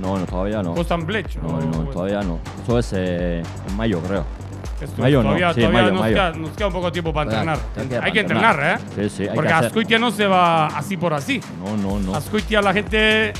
No, 0.00 0.18
no, 0.18 0.26
todavía 0.26 0.60
no. 0.62 0.72
Hosan 0.74 1.06
Blech. 1.06 1.36
No, 1.36 1.60
no, 1.60 1.84
todavía 1.90 2.20
no. 2.22 2.40
Eso 2.64 2.78
es 2.80 2.92
eh, 2.94 3.42
en 3.68 3.76
mayo, 3.76 4.00
creo. 4.00 4.24
Esto, 4.80 5.00
Mayo 5.00 5.18
no, 5.18 5.30
todavía, 5.30 5.54
sí, 5.54 5.60
todavía 5.60 5.80
mayo, 5.80 5.92
nos, 5.92 6.00
mayo. 6.00 6.14
Queda, 6.14 6.32
nos 6.32 6.50
queda 6.50 6.66
un 6.66 6.72
poco 6.72 6.86
de 6.86 6.92
tiempo 6.92 7.12
para 7.12 7.30
entrenar. 7.30 7.58
hay 8.02 8.12
que 8.12 8.20
entrenar. 8.20 8.54
entrenar, 8.54 8.80
¿eh? 8.80 9.08
Sí, 9.08 9.16
sí, 9.16 9.22
hay 9.22 9.34
Porque 9.34 9.48
que. 9.48 9.54
Azcoitia 9.54 9.98
no 9.98 10.10
se 10.10 10.26
va 10.26 10.66
así 10.66 10.96
por 10.96 11.14
así. 11.14 11.40
No, 11.64 11.76
no, 11.76 11.98
no. 11.98 12.14
Azcoitia 12.14 12.60
la 12.60 12.74
gente, 12.74 13.32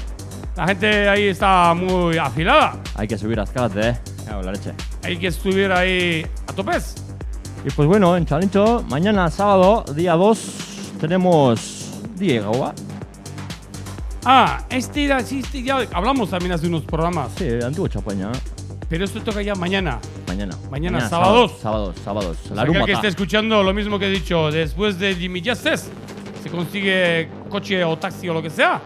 la 0.57 0.66
gente 0.66 1.09
ahí 1.09 1.24
está 1.28 1.74
muy 1.74 2.16
afilada. 2.16 2.76
Hay 2.95 3.07
que 3.07 3.18
subir 3.18 3.39
a 3.39 3.43
escalate, 3.43 3.89
¿eh? 3.89 3.99
La 4.26 4.53
leche. 4.53 4.72
Hay 5.05 5.18
que 5.18 5.30
subir 5.30 5.70
ahí 5.72 6.26
a 6.49 6.53
topes. 6.53 6.97
Y 7.64 7.70
pues 7.70 7.89
bueno, 7.89 8.16
en 8.16 8.24
Chalincho, 8.26 8.84
mañana 8.89 9.30
sábado, 9.30 9.84
día 9.95 10.14
2, 10.14 10.99
tenemos 11.01 12.01
Diego, 12.16 12.59
¿va? 12.59 12.74
Ah, 14.24 14.64
este 14.70 15.07
este 15.16 15.62
ya 15.62 15.87
hablamos 15.93 16.30
también 16.30 16.53
hace 16.53 16.66
unos 16.66 16.82
programas. 16.82 17.30
Sí, 17.37 17.49
antiguo 17.62 17.89
Champaña. 17.89 18.30
Pero 18.89 19.05
esto 19.05 19.20
toca 19.20 19.43
ya 19.43 19.55
mañana. 19.55 19.99
Mañana. 20.28 20.57
Mañana, 20.70 21.01
sábados. 21.09 21.59
Sábados, 21.61 21.97
sábados. 22.05 22.39
La 22.55 22.62
Aquel 22.62 22.74
rumba 22.74 22.87
que 22.87 22.93
esté 22.93 23.09
escuchando 23.09 23.62
lo 23.62 23.74
mismo 23.74 23.99
que 23.99 24.07
he 24.07 24.11
dicho, 24.11 24.51
después 24.51 24.99
de 24.99 25.14
Jimmy 25.14 25.43
Justice, 25.45 25.91
se 26.43 26.51
consigue 26.51 27.28
coche 27.49 27.82
o 27.84 27.97
taxi 27.99 28.28
o 28.28 28.34
lo 28.34 28.43
que 28.43 28.51
sea 28.51 28.80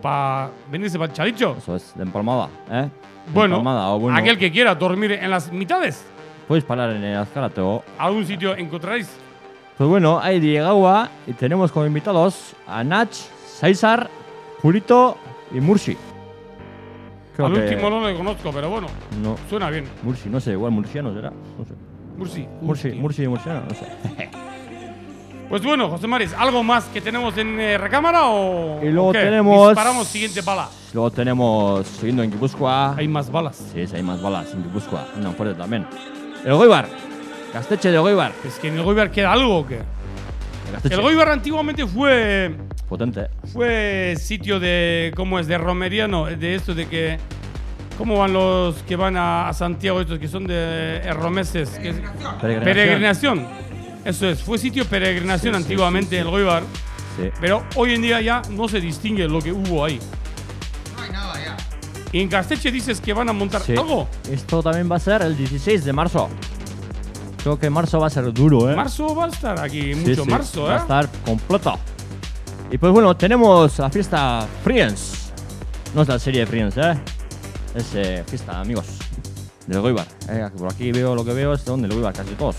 para 0.00 0.50
venirse 0.70 0.98
para 0.98 1.12
Chalicho. 1.12 1.56
Eso 1.58 1.76
es, 1.76 1.92
de 1.94 2.02
empalmada, 2.02 2.48
¿eh? 2.70 2.88
De 3.26 3.32
Bueno, 3.32 3.56
empalmada, 3.56 3.90
o 3.90 4.00
bueno, 4.00 4.18
aquel 4.18 4.38
que 4.38 4.50
quiera 4.50 4.74
dormir 4.74 5.12
en 5.12 5.30
las 5.30 5.52
mitades, 5.52 6.04
Puedes 6.48 6.64
parar 6.64 6.90
en 6.90 7.04
el 7.04 7.22
escalate 7.22 7.60
o... 7.60 7.82
algún 7.98 8.26
sitio 8.26 8.56
encontraréis. 8.56 9.08
Pues 9.78 9.88
bueno, 9.88 10.20
hay 10.20 10.40
Diego 10.40 11.06
y 11.26 11.32
tenemos 11.32 11.72
como 11.72 11.86
invitados 11.86 12.54
a 12.66 12.84
Nach, 12.84 13.10
César, 13.10 14.10
Julito 14.60 15.16
y 15.52 15.60
Mursi. 15.60 15.96
Creo 17.34 17.46
Al 17.46 17.54
que- 17.54 17.60
último 17.60 17.88
no 17.90 18.00
lo 18.08 18.16
conozco, 18.16 18.50
pero 18.52 18.68
bueno, 18.68 18.86
No, 19.22 19.36
suena 19.48 19.70
bien. 19.70 19.84
Mursi, 20.02 20.28
no 20.28 20.38
sé, 20.40 20.52
igual 20.52 20.70
murciano 20.72 21.14
será. 21.14 21.30
No 21.30 21.64
sé. 21.64 21.72
Mursi. 22.16 22.46
Mursi. 22.60 22.90
Mursi, 22.92 23.26
murciano, 23.28 23.62
no 23.68 23.74
sé. 23.74 23.86
Pues 25.48 25.62
bueno, 25.62 25.90
José 25.90 26.06
Maris, 26.06 26.32
¿algo 26.32 26.62
más 26.62 26.84
que 26.86 27.02
tenemos 27.02 27.36
en 27.36 27.60
eh, 27.60 27.76
recámara 27.76 28.24
o, 28.28 28.82
Y 28.82 28.88
luego 28.90 29.08
o 29.08 29.12
qué? 29.12 29.18
tenemos- 29.18 29.68
Disparamos 29.68 30.06
siguiente 30.08 30.40
bala. 30.40 30.66
Luego 30.94 31.10
tenemos, 31.10 31.86
siguiendo 31.86 32.22
en 32.22 32.30
Guipúzcoa. 32.30 32.96
Hay 32.96 33.06
más 33.06 33.30
balas. 33.30 33.56
Sí, 33.72 33.86
sí, 33.86 33.96
hay 33.96 34.02
más 34.02 34.22
balas 34.22 34.50
en 34.54 34.62
Guipúzcoa. 34.62 35.06
Una 35.18 35.30
fuerte 35.32 35.54
también. 35.54 35.86
El 36.44 36.54
Goibar. 36.54 36.88
Casteche 37.52 37.90
de 37.90 37.98
Goibar. 37.98 38.32
Es 38.46 38.58
que 38.58 38.68
en 38.68 38.78
el 38.78 38.82
Goibar 38.82 39.10
queda 39.10 39.30
algo 39.32 39.58
o 39.58 39.66
qué? 39.66 39.80
El. 40.84 40.92
El 40.92 41.02
Goibar 41.02 41.28
antiguamente 41.28 41.86
fue 41.86 42.56
Potente. 42.92 43.28
fue 43.52 44.14
sitio 44.18 44.60
de 44.60 45.12
cómo 45.16 45.38
es 45.38 45.46
de 45.46 45.56
romería, 45.56 46.06
no, 46.06 46.26
de 46.26 46.54
esto 46.54 46.74
de 46.74 46.86
que 46.86 47.16
cómo 47.96 48.18
van 48.18 48.34
los 48.34 48.74
que 48.82 48.96
van 48.96 49.16
a, 49.16 49.48
a 49.48 49.54
Santiago 49.54 50.00
estos 50.02 50.18
que 50.18 50.28
son 50.28 50.46
de 50.46 50.98
herromeses, 51.04 51.70
Peregrinación. 51.70 52.60
peregrinación. 52.62 53.46
Eso 54.04 54.28
es, 54.28 54.42
fue 54.42 54.58
sitio 54.58 54.84
peregrinación 54.84 55.54
Sí, 55.54 55.58
sí, 55.58 55.64
antiguamente 55.64 56.18
el 56.18 56.28
Goibar, 56.28 56.64
Sí. 57.16 57.30
pero 57.40 57.64
hoy 57.76 57.94
en 57.94 58.02
día 58.02 58.20
ya 58.20 58.42
no 58.50 58.68
se 58.68 58.78
distingue 58.80 59.26
lo 59.26 59.40
que 59.40 59.52
hubo 59.52 59.84
ahí. 59.86 59.98
No 60.94 61.02
hay 61.02 61.10
nada 61.10 61.34
ya. 61.42 61.56
Y 62.12 62.20
en 62.20 62.28
Casteche 62.28 62.70
dices 62.70 63.00
que 63.00 63.14
van 63.14 63.30
a 63.30 63.32
montar 63.32 63.62
Sí. 63.62 63.72
algo. 63.72 64.06
Esto 64.30 64.62
también 64.62 64.90
va 64.92 64.96
a 64.96 65.00
ser 65.00 65.22
el 65.22 65.34
16 65.34 65.82
de 65.84 65.92
marzo. 65.94 66.28
Creo 67.42 67.58
que 67.58 67.70
marzo 67.70 67.98
va 67.98 68.06
a 68.06 68.10
ser 68.10 68.32
duro, 68.32 68.70
¿eh? 68.70 68.76
Marzo 68.76 69.14
va 69.16 69.24
a 69.24 69.28
estar 69.28 69.58
aquí, 69.60 69.94
Sí, 69.94 70.00
mucho 70.10 70.24
sí, 70.24 70.30
marzo, 70.30 70.62
Va 70.64 70.74
a 70.74 70.76
¿eh? 70.76 70.80
estar 70.80 71.08
completo. 71.24 71.78
Y 72.72 72.78
pues 72.78 72.90
bueno, 72.90 73.14
tenemos 73.14 73.78
la 73.78 73.90
fiesta 73.90 74.48
Friends. 74.64 75.30
No 75.94 76.02
es 76.02 76.08
la 76.08 76.18
serie 76.18 76.46
Friends, 76.46 76.78
¿eh? 76.78 76.98
Es 77.74 77.94
eh, 77.94 78.24
fiesta, 78.26 78.60
amigos. 78.60 78.86
Del 79.66 79.82
Goibar. 79.82 80.06
Eh, 80.30 80.48
por 80.56 80.72
aquí 80.72 80.90
veo 80.90 81.14
lo 81.14 81.22
que 81.22 81.34
veo, 81.34 81.52
es 81.52 81.66
donde 81.66 81.86
el 81.86 81.92
Goibar, 81.92 82.14
casi 82.14 82.30
todos. 82.30 82.56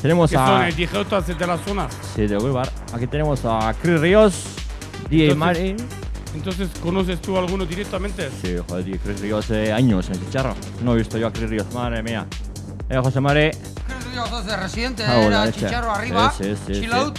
Tenemos 0.00 0.30
son 0.30 0.40
a. 0.40 0.66
dijetas 0.66 1.26
de 1.26 1.44
las 1.44 1.60
zonas. 1.62 1.92
Sí, 2.14 2.28
del 2.28 2.38
Goibar. 2.38 2.70
Aquí 2.92 3.08
tenemos 3.08 3.44
a 3.44 3.74
Chris 3.82 4.00
Ríos, 4.00 4.44
DJ 5.10 5.34
Mari. 5.34 5.74
Entonces, 6.36 6.68
¿conoces 6.80 7.20
tú 7.20 7.36
a 7.36 7.40
alguno 7.40 7.66
directamente? 7.66 8.30
Sí, 8.40 8.54
joder, 8.68 9.00
Chris 9.00 9.20
Ríos 9.20 9.44
hace 9.44 9.72
años 9.72 10.06
en 10.06 10.14
el 10.14 10.24
chicharro. 10.24 10.54
No 10.84 10.94
he 10.94 10.98
visto 10.98 11.18
yo 11.18 11.26
a 11.26 11.32
Chris 11.32 11.50
Ríos, 11.50 11.66
madre 11.74 12.00
mía. 12.04 12.28
Eh, 12.88 12.96
José 12.98 13.18
que 13.20 13.50
yo 14.14 14.24
dos 14.28 14.46
de 14.46 14.56
residente, 14.56 15.04
Ah, 15.04 15.20
era. 15.20 15.50
Chicharro 15.50 15.90
arriba, 15.90 16.32
Sí, 16.38 16.44
sí, 16.44 16.74
sí, 16.74 16.80
chill 16.80 16.92
out, 16.92 17.18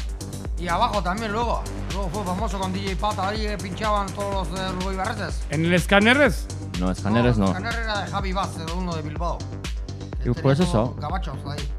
y 0.57 0.69
abajo 0.69 1.03
también 1.03 1.33
luego. 1.33 1.61
Fue 2.07 2.23
famoso 2.23 2.59
con 2.59 2.71
DJ 2.71 2.95
Pata, 2.95 3.29
ahí 3.29 3.45
pinchaban 3.61 4.07
todos 4.13 4.49
los 4.49 4.59
de 4.59 4.73
los 4.85 4.93
Ibarreses. 4.93 5.45
¿En 5.49 5.65
el 5.65 5.73
escáneres? 5.73 6.47
No, 6.79 6.91
Escaneres 6.91 7.37
no. 7.37 7.47
Escaner 7.47 7.73
era 7.73 8.01
de 8.01 8.11
Javi 8.11 8.31
de 8.31 8.73
uno 8.77 8.95
de 8.95 9.01
Bilbao. 9.01 9.37
Y 10.23 10.29
pues 10.29 10.57
tenía 10.57 10.71
eso. 10.71 10.95
todo 10.95 10.95
Gabachos 10.95 11.37
ahí. 11.45 11.69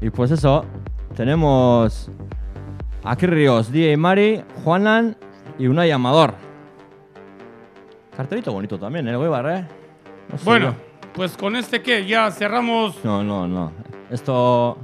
Y 0.00 0.10
pues 0.10 0.30
eso, 0.30 0.64
tenemos 1.16 2.10
a 3.02 3.16
Chris 3.16 3.30
Ríos, 3.30 3.72
DJ 3.72 3.96
Mari, 3.96 4.44
Juanan 4.64 5.16
y 5.58 5.66
Unai 5.66 5.90
Amador. 5.90 6.34
Cartelito 8.16 8.52
bonito 8.52 8.78
también, 8.78 9.08
¿eh? 9.08 9.10
el 9.10 9.16
Goibar, 9.16 9.46
¿eh? 9.46 9.66
No 10.30 10.38
sé 10.38 10.44
Bueno, 10.44 10.66
yo. 10.72 10.74
pues 11.14 11.36
con 11.36 11.56
este 11.56 11.82
que 11.82 12.06
ya 12.06 12.30
cerramos. 12.30 12.96
No, 13.04 13.24
no, 13.24 13.48
no. 13.48 13.72
Esto... 14.10 14.78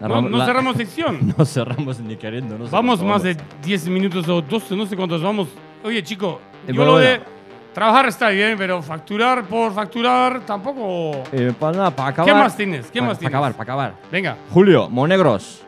No, 0.00 0.20
no 0.22 0.44
cerramos 0.44 0.76
sección. 0.76 1.34
no 1.38 1.44
cerramos 1.44 1.98
ni 2.00 2.16
queriendo. 2.16 2.58
No 2.58 2.68
Vamos 2.68 3.02
más 3.02 3.22
de 3.22 3.36
10 3.64 3.88
minutos 3.88 4.28
o 4.28 4.42
12, 4.42 4.76
no 4.76 4.86
sé 4.86 4.96
cuántos 4.96 5.22
vamos. 5.22 5.48
Oye, 5.84 6.02
chico, 6.02 6.40
Y 6.66 6.72
yo 6.72 6.76
bueno, 6.76 6.92
lo 6.92 6.98
de 6.98 7.18
bueno. 7.18 7.24
trabajar 7.72 8.06
está 8.06 8.28
bien, 8.30 8.56
pero 8.58 8.82
facturar 8.82 9.44
por 9.44 9.72
facturar 9.72 10.40
tampoco. 10.44 11.22
Eh, 11.32 11.52
para, 11.58 11.76
nada, 11.76 11.90
para 11.90 12.08
acabar... 12.10 12.34
más 12.36 12.56
tienes? 12.56 12.90
¿Qué 12.90 12.98
Pa- 13.00 13.06
más 13.06 13.16
Para 13.16 13.18
tienes? 13.20 13.34
acabar, 13.34 13.52
para 13.52 13.62
acabar. 13.62 13.94
Venga, 14.12 14.36
Julio, 14.52 14.88
Monegros. 14.90 15.62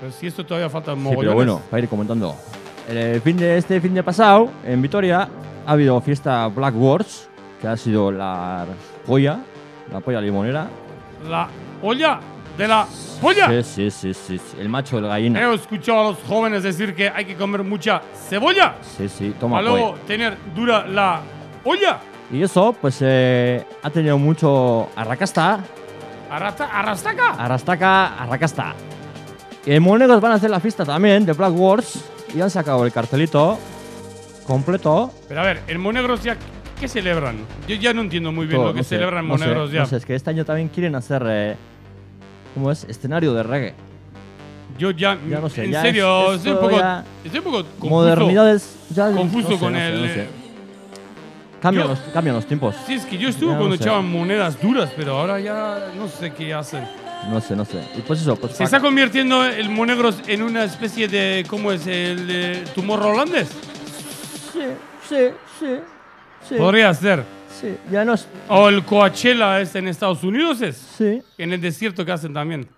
pero 0.00 0.10
si 0.12 0.26
esto 0.26 0.44
todavía 0.44 0.68
falta 0.68 0.94
Sí, 0.94 1.00
pero 1.18 1.34
bueno, 1.34 1.60
para 1.70 1.82
ir 1.82 1.88
comentando. 1.88 2.34
El 2.88 3.20
fin 3.20 3.36
de 3.36 3.58
este 3.58 3.80
fin 3.80 3.94
de 3.94 4.02
pasado, 4.02 4.50
en 4.64 4.82
Vitoria, 4.82 5.28
ha 5.66 5.70
habido 5.70 6.00
fiesta 6.00 6.48
Black 6.48 6.74
Wars, 6.76 7.28
que 7.60 7.68
ha 7.68 7.76
sido 7.76 8.10
la 8.10 8.66
polla, 9.06 9.38
la 9.92 10.00
polla 10.00 10.20
limonera. 10.20 10.66
La 11.28 11.48
olla 11.80 12.18
de 12.56 12.68
la 12.68 12.86
polla. 13.20 13.62
Sí, 13.62 13.90
sí, 13.90 14.12
sí, 14.12 14.14
sí, 14.38 14.40
el 14.58 14.68
macho 14.68 14.96
del 14.96 15.06
gallina. 15.08 15.40
He 15.40 15.54
escuchado 15.54 16.00
a 16.00 16.04
los 16.10 16.18
jóvenes 16.28 16.62
decir 16.62 16.94
que 16.94 17.08
hay 17.08 17.24
que 17.24 17.34
comer 17.36 17.62
mucha 17.62 18.02
cebolla 18.28 18.74
Sí, 18.96 19.08
sí, 19.08 19.34
toma 19.38 19.56
para 19.58 19.68
luego 19.68 19.94
tener 20.06 20.36
dura 20.54 20.86
la 20.86 21.20
olla. 21.64 21.98
Y 22.30 22.42
eso, 22.42 22.74
pues, 22.80 22.98
eh, 23.00 23.64
ha 23.82 23.90
tenido 23.90 24.16
mucho 24.18 24.88
arracasta, 24.96 25.60
Arrasta, 26.30 26.64
arrastaca. 26.66 27.30
arrastaca, 27.32 28.14
arracasta. 28.22 28.74
Y 29.66 29.72
en 29.74 29.82
Monegros 29.82 30.20
van 30.20 30.32
a 30.32 30.34
hacer 30.36 30.48
la 30.50 30.60
fiesta 30.60 30.84
también 30.84 31.26
de 31.26 31.34
Black 31.34 31.52
Wars 31.54 32.02
y 32.34 32.40
han 32.40 32.48
sacado 32.50 32.84
el 32.86 32.92
cartelito 32.92 33.58
completo. 34.46 35.12
Pero 35.28 35.40
a 35.40 35.44
ver, 35.44 35.60
en 35.68 35.78
Monegros 35.80 36.22
ya, 36.22 36.36
¿qué 36.80 36.88
celebran? 36.88 37.36
Yo 37.68 37.76
ya 37.76 37.92
no 37.92 38.00
entiendo 38.00 38.32
muy 38.32 38.46
bien 38.46 38.58
Todo, 38.58 38.68
lo 38.68 38.72
que 38.72 38.78
no 38.80 38.84
sé, 38.84 38.96
celebran 38.96 39.24
en 39.24 39.28
no 39.28 39.38
sé, 39.38 39.44
Monegros 39.44 39.72
ya. 39.72 39.80
No 39.80 39.86
sé, 39.86 39.96
es 39.98 40.06
que 40.06 40.14
este 40.14 40.30
año 40.30 40.44
también 40.44 40.68
quieren 40.68 40.94
hacer, 40.94 41.22
eh, 41.28 41.56
¿cómo 42.54 42.70
es? 42.70 42.84
Escenario 42.84 43.34
de 43.34 43.42
reggae. 43.42 43.74
Yo 44.78 44.90
ya, 44.90 45.18
Ya 45.28 45.38
no 45.40 45.48
sé, 45.50 45.64
en 45.64 45.72
ya 45.72 45.82
serio, 45.82 46.32
es- 46.32 46.38
estoy 46.38 46.52
un 46.52 46.58
poco, 46.58 46.70
ya- 46.78 47.04
estoy 47.24 47.38
un 47.38 47.44
poco 47.44 47.56
confuso. 47.64 47.90
Modernidades 47.90 48.76
ya 48.90 49.10
confuso 49.12 49.50
no 49.50 49.54
sé, 49.56 49.60
con 49.60 49.72
no 49.74 49.78
sé, 49.78 49.86
el, 49.88 50.00
no 50.00 50.06
eh, 50.06 50.14
sé. 50.14 50.26
Cambian, 51.60 51.84
yo- 51.86 51.90
los, 51.90 51.98
cambian 52.12 52.36
los 52.36 52.46
tiempos. 52.46 52.74
Sí, 52.86 52.94
es 52.94 53.04
que 53.04 53.18
yo 53.18 53.28
estuve 53.28 53.54
cuando 53.56 53.76
sé. 53.76 53.82
echaban 53.82 54.10
monedas 54.10 54.60
duras, 54.60 54.90
pero 54.96 55.18
ahora 55.18 55.38
ya 55.40 55.90
no 55.96 56.08
sé 56.08 56.32
qué 56.32 56.52
hacen. 56.54 56.84
No 57.30 57.40
sé, 57.40 57.54
no 57.54 57.64
sé. 57.64 57.78
Y 57.96 58.00
pues 58.00 58.20
eso, 58.20 58.34
pues 58.34 58.54
¿Se 58.56 58.64
está 58.64 58.80
convirtiendo 58.80 59.44
el 59.44 59.68
Monegros 59.70 60.16
en 60.26 60.42
una 60.42 60.64
especie 60.64 61.06
de, 61.06 61.44
¿cómo 61.48 61.70
es? 61.70 61.86
El 61.86 62.64
tumor 62.74 63.00
holandés? 63.00 63.48
Sí, 64.52 64.60
sí, 65.08 65.16
sí. 65.60 65.66
Sí, 66.48 66.54
Podría 66.56 66.92
ser. 66.94 67.22
Sí. 67.62 67.76
Ya 67.90 68.04
no 68.04 68.12
es- 68.14 68.26
O 68.48 68.68
el 68.68 68.84
Coachella 68.84 69.60
es 69.60 69.74
en 69.74 69.88
Estados 69.88 70.22
Unidos, 70.24 70.60
es. 70.60 70.76
Sí. 70.98 71.22
En 71.38 71.52
el 71.54 71.60
desierto 71.60 72.04
que 72.04 72.12
hacen 72.12 72.34
también. 72.34 72.68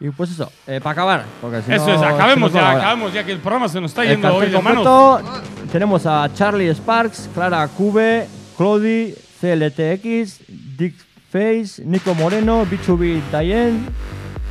Y 0.00 0.10
pues 0.10 0.30
eso, 0.30 0.52
eh, 0.68 0.78
para 0.80 0.92
acabar. 0.92 1.24
Porque 1.40 1.60
si 1.62 1.72
Eso 1.72 1.88
no, 1.88 1.94
es, 1.94 1.98
se 2.00 2.06
acabemos 2.06 2.52
nos 2.52 2.56
va 2.56 2.60
ya, 2.60 2.62
la 2.68 2.74
hora. 2.74 2.78
acabemos 2.86 3.12
ya 3.12 3.24
que 3.24 3.32
el 3.32 3.38
programa 3.38 3.68
se 3.68 3.80
nos 3.80 3.90
está 3.90 4.04
El 4.04 4.10
yendo 4.10 4.28
hoy 4.28 4.34
cartel 4.46 4.52
de 4.52 4.62
manos. 4.62 4.86
completo, 4.86 5.42
tenemos 5.72 6.06
a 6.06 6.30
Charlie 6.34 6.68
Sparks, 6.72 7.28
Clara 7.34 7.66
Cube, 7.66 8.28
Clody, 8.56 9.12
CLTX, 9.40 10.40
Dick 10.76 10.94
Face, 11.32 11.82
Nico 11.84 12.14
Moreno, 12.14 12.64
Bichubi 12.66 13.20
Dayen, 13.32 13.86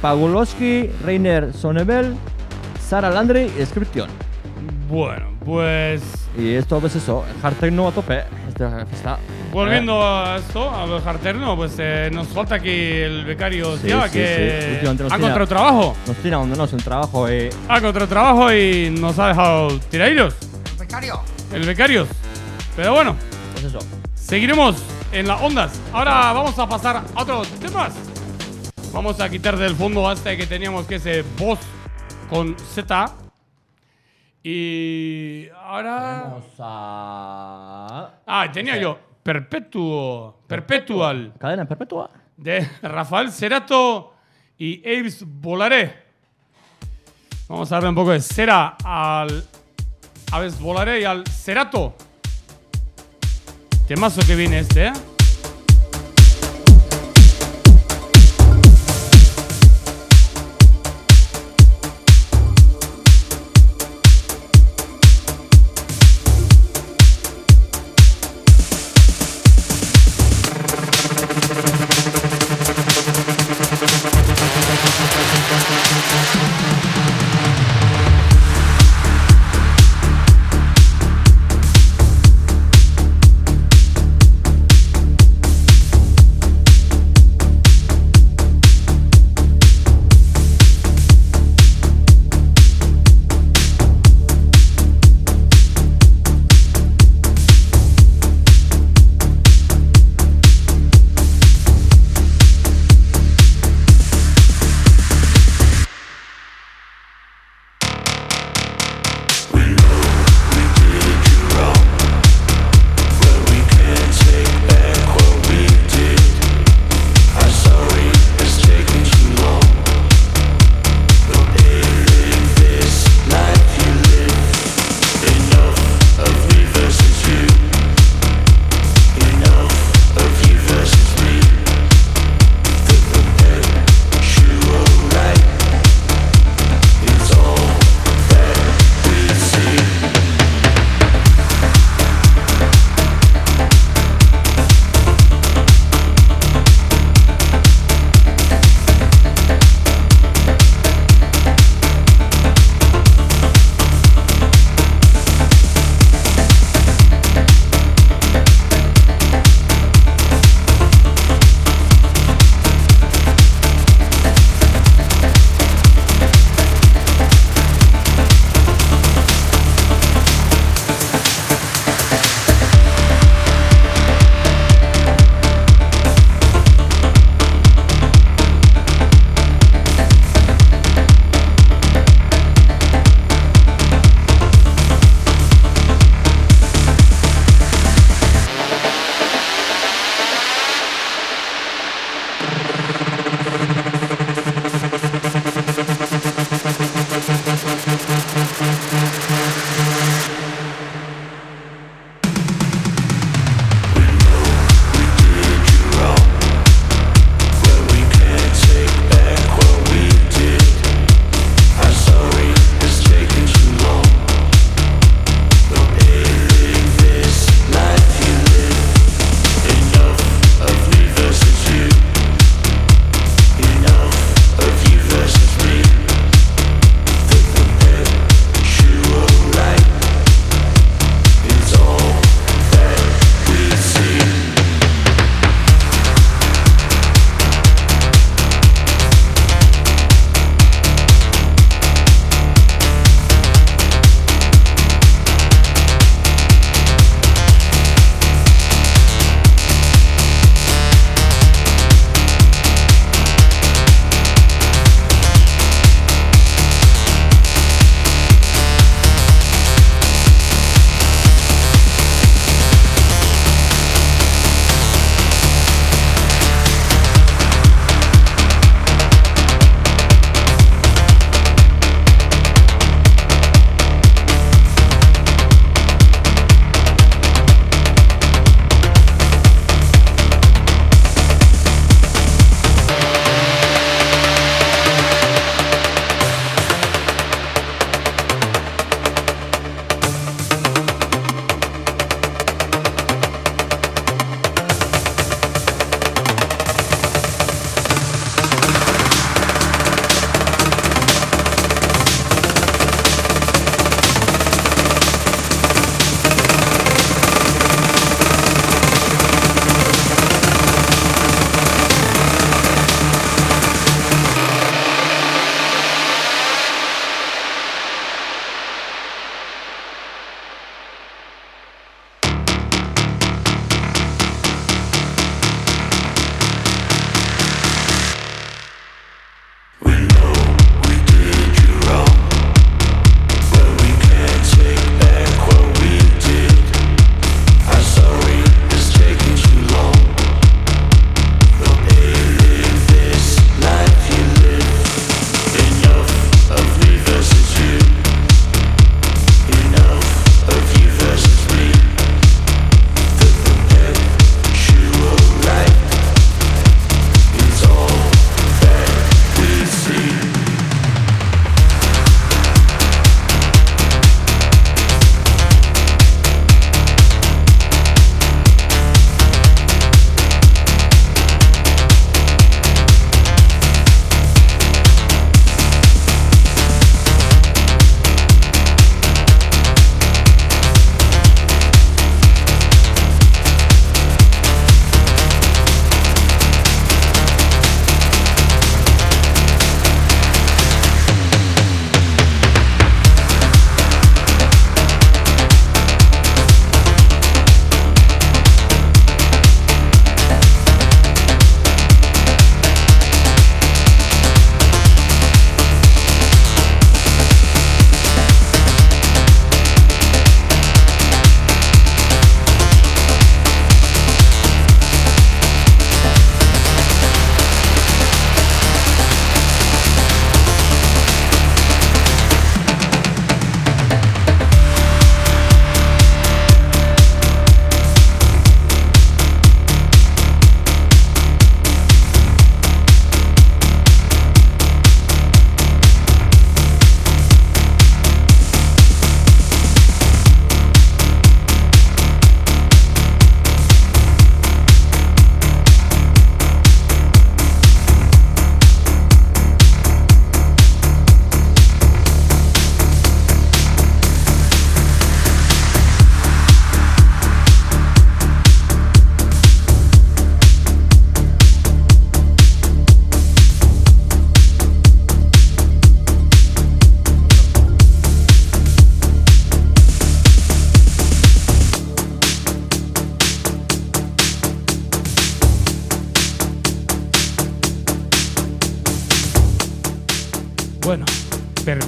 Pagulowski, 0.02 0.90
Reiner 1.06 1.54
Sonebel, 1.54 2.16
Sara 2.86 3.10
Landry 3.10 3.50
y 3.60 3.66
Scription. 3.66 4.10
Bueno, 4.90 5.28
pues 5.46 6.02
Y 6.38 6.54
esto 6.54 6.80
pues 6.80 6.96
eso, 6.96 7.24
hard 7.42 7.56
techno 7.56 7.88
a 7.88 7.92
tope. 7.92 8.24
Fiesta. 8.58 9.18
volviendo 9.52 10.02
a 10.06 10.38
esto, 10.38 10.70
a 10.74 10.86
lo 10.86 11.00
jarterno, 11.02 11.56
pues 11.56 11.74
eh, 11.78 12.10
nos 12.12 12.28
falta 12.28 12.56
aquí 12.56 12.70
el 12.70 13.24
becario 13.26 13.76
Sí, 13.78 13.90
sí, 13.90 13.90
sí. 13.90 14.10
que 14.12 14.80
nos 14.84 15.12
ha 15.12 15.16
encontrado 15.16 15.48
trabajo. 15.48 15.96
Nos 16.08 16.18
tira 16.18 16.38
donde 16.38 16.58
no, 16.58 16.64
es 16.66 16.74
un 16.74 16.80
trabajo 16.80 17.28
eh, 17.30 17.50
Ha 17.70 17.78
encontrado 17.78 18.08
trabajo 18.08 18.52
y 18.52 18.90
nos 19.00 19.18
ha 19.20 19.28
dejado 19.30 19.80
tiradillos, 19.90 20.36
Becario. 20.80 21.22
el 21.54 21.66
becario. 21.66 22.08
Pero 22.76 22.94
bueno, 22.94 23.16
pues 23.54 23.66
eso. 23.66 23.80
seguiremos 24.16 24.76
en 25.12 25.28
las 25.28 25.42
ondas. 25.42 25.80
Ahora 25.94 26.34
vamos 26.34 26.58
a 26.60 26.68
pasar 26.68 27.04
a 27.16 27.22
otros 27.22 27.48
temas. 27.60 27.94
Vamos 28.94 29.20
a 29.20 29.30
quitar 29.30 29.58
del 29.58 29.76
fondo 29.76 30.12
este 30.12 30.36
que 30.38 30.48
teníamos 30.48 30.86
que 30.88 30.96
ese 30.96 31.24
voz 31.38 31.60
con 32.30 32.56
Z. 32.74 33.12
Y 34.44 35.48
ahora... 35.64 36.22
Vamos 36.30 36.46
a... 36.60 38.12
Ah, 38.26 38.52
tenía 38.52 38.78
yo 38.78 38.98
Perpetuo, 39.24 40.40
Perpetual 40.48 41.34
Cadena 41.38 41.66
perpetua. 41.66 42.10
de 42.38 42.66
Rafael 42.82 43.32
Cerato 43.32 44.14
y 44.58 44.80
Aves 44.88 45.24
Volaré. 45.26 45.94
Vamos 47.50 47.72
a 47.72 47.76
darle 47.76 47.90
un 47.90 47.96
poco 47.96 48.12
de 48.12 48.22
cera 48.22 48.78
al 48.84 49.44
Aves 50.32 50.60
Volaré 50.60 51.02
y 51.02 51.04
al 51.04 51.28
Cerato. 51.28 51.96
Temazo 53.88 54.22
que 54.26 54.36
viene 54.36 54.60
este, 54.60 54.88
¿eh? 54.88 54.94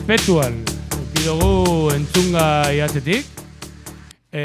Perpetual 0.10 0.54
Euki 0.98 1.22
dugu 1.22 1.92
entzunga 1.94 2.44
iatzetik 2.74 3.28
e, 4.34 4.42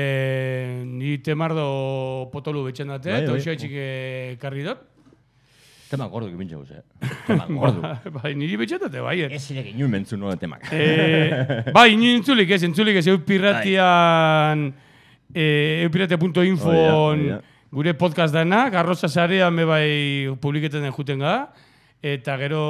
Ni 0.85 1.15
temardo 1.25 2.29
potolu 2.35 2.67
betxen 2.67 2.93
date 2.93 3.09
Bai, 3.09 3.23
Eta 3.23 3.31
bai. 3.31 3.39
hoxe 3.39 3.55
etxik 3.55 3.73
karri 4.43 4.67
dut 4.67 4.83
Tema 5.89 6.11
gordo 6.12 6.29
que 6.29 6.37
pinche 6.37 6.57
eh. 6.57 6.83
Tema 7.27 7.47
gordo. 7.49 7.81
Bai, 8.19 8.35
niri 8.35 8.59
betxen 8.61 8.83
date, 8.83 9.01
bai 9.01 9.23
Ez 9.25 9.41
zirek 9.41 9.73
inun 9.73 9.89
mentzu 9.93 10.21
nuen 10.21 10.37
temak. 10.37 10.69
Eh, 10.69 11.73
bai, 11.73 11.93
inu 11.95 12.12
entzulik 12.19 12.51
ez, 12.51 12.62
entzulik 12.67 12.99
ez, 13.01 13.07
eupirratian, 13.09 14.67
eh, 15.33 15.85
eupiratia.info 15.87 16.73
Hori 16.73 16.81
da, 16.85 16.97
hori 16.97 17.29
da. 17.31 17.41
gure 17.73 17.95
podcast 18.01 18.35
dana, 18.35 18.67
garrosa 18.75 19.09
sarean 19.09 19.55
me 19.55 19.65
bai 19.69 19.87
publiketen 20.43 20.85
den 20.85 20.93
juten 20.93 21.25
ga, 21.25 21.37
eta 22.05 22.36
gero 22.36 22.62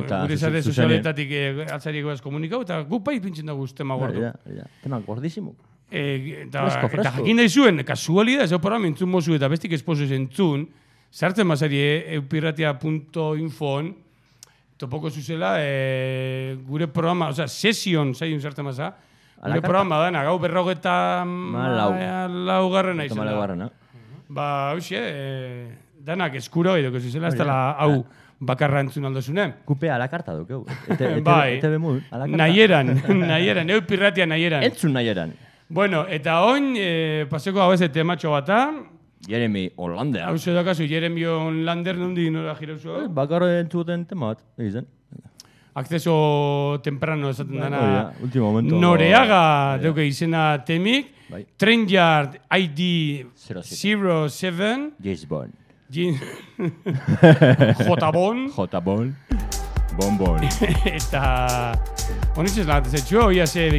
Eta 0.00 0.22
gure 0.22 0.36
zuzenean. 0.38 0.62
sozialetatik 0.64 1.32
eh, 1.36 1.66
atzari 1.74 2.00
goaz 2.02 2.20
komunikau, 2.24 2.62
eta 2.64 2.80
gu 2.88 3.00
bai 3.04 3.18
pintzen 3.20 3.46
dugu 3.50 3.66
tema 3.76 3.96
gordo. 4.00 4.16
Hori 4.16 4.24
da, 4.24 4.32
hori 4.46 4.60
da. 4.62 4.68
Tema 4.82 5.00
gordísimo. 5.04 5.54
Eh, 5.90 6.44
eta, 6.46 6.64
Fresko, 6.64 6.86
eta 6.86 6.88
fresko. 6.88 7.20
jakin 7.20 7.36
nahi 7.36 7.48
zuen, 7.48 7.82
kasualida, 7.84 8.44
ez 8.44 8.50
programa 8.56 8.88
entzun 8.88 9.10
mozu 9.12 9.34
eta 9.36 9.48
bestik 9.48 9.72
esposo 9.76 10.04
entzun, 10.04 10.66
sartzen 11.10 11.46
mazari 11.48 11.80
eh, 11.80 12.14
eupirratia.infon, 12.16 13.90
topoko 14.78 15.10
zuzela, 15.10 15.56
eh, 15.60 16.56
gure 16.68 16.88
programa, 16.88 17.28
osea, 17.34 17.48
sesion 17.48 18.14
zaiun 18.14 18.40
sartzen 18.40 18.64
maza, 18.64 18.94
gure 19.42 19.60
programa 19.60 19.98
dana, 20.04 20.22
gau 20.24 20.38
berrogeta 20.38 21.24
Malau. 21.26 21.92
laugarren 22.46 22.96
Toma 22.96 23.04
izan 23.04 23.24
la 23.24 23.32
da. 23.32 23.36
guarrena. 23.36 23.68
Ba, 24.28 24.48
hauxe, 24.72 24.96
eh, 24.96 25.76
danak 26.04 26.34
eskuro 26.40 26.76
edo, 26.76 26.92
zuzela, 27.00 27.28
ez 27.28 27.36
dela 27.36 27.76
hau 27.80 28.06
bakarra 28.40 28.80
entzun 28.80 29.04
aldozunen. 29.04 29.54
Kupe 29.64 29.90
a 29.90 29.98
la 29.98 30.08
carta 30.08 30.34
dukeu. 30.34 30.64
Ete, 30.88 31.20
Bai. 31.24 31.58
Ete 31.58 31.68
carta. 31.68 32.00
Nahieran, 32.10 32.94
nahieran, 33.26 33.70
eupirratia 33.70 34.26
nahieran. 34.26 34.62
Entzun 34.62 34.92
nahieran. 34.92 35.34
Bueno, 35.68 36.06
eta 36.08 36.42
oin, 36.44 36.72
eh, 36.78 37.26
paseko 37.28 37.60
hau 37.60 37.72
ez 37.74 37.80
tematxo 37.92 38.30
bata, 38.30 38.72
Jeremy 39.26 39.72
Hollander. 39.76 40.22
hau 40.22 40.38
ze 40.38 40.52
dakazu, 40.52 40.86
Jeremion 40.88 41.64
Lander 41.66 41.96
nondi 41.98 42.30
nora 42.30 42.54
jirauzu, 42.54 43.08
Bakarro 43.12 43.48
entzuten 43.50 44.06
tema 44.06 44.28
bat, 44.28 44.38
egiten. 44.56 44.86
akceso 45.74 46.80
temprano 46.82 47.28
esaten 47.30 47.54
Hori 47.54 47.60
dana, 47.62 47.80
da, 47.80 48.12
último 48.22 48.50
momento. 48.50 48.74
Noreaga 48.80 49.76
Bai, 49.76 49.82
deuke 49.82 50.06
izena 50.06 50.64
temik, 50.64 51.12
Bai. 51.28 51.44
Trainyard 51.56 52.38
ID 52.50 53.26
07. 53.34 54.28
07, 54.30 54.94
James 55.02 55.26
Bond. 55.28 55.52
Jin- 55.90 56.18
J-Bon, 57.78 58.48
J. 58.56 58.80
Bond. 58.80 59.14
Bon 59.98 60.16
Bon. 60.18 60.36
eta 60.84 61.22
honitzez 62.36 62.66
lan 62.66 62.84
zetxo, 62.84 63.30
ia 63.32 63.46
ze 63.46 63.70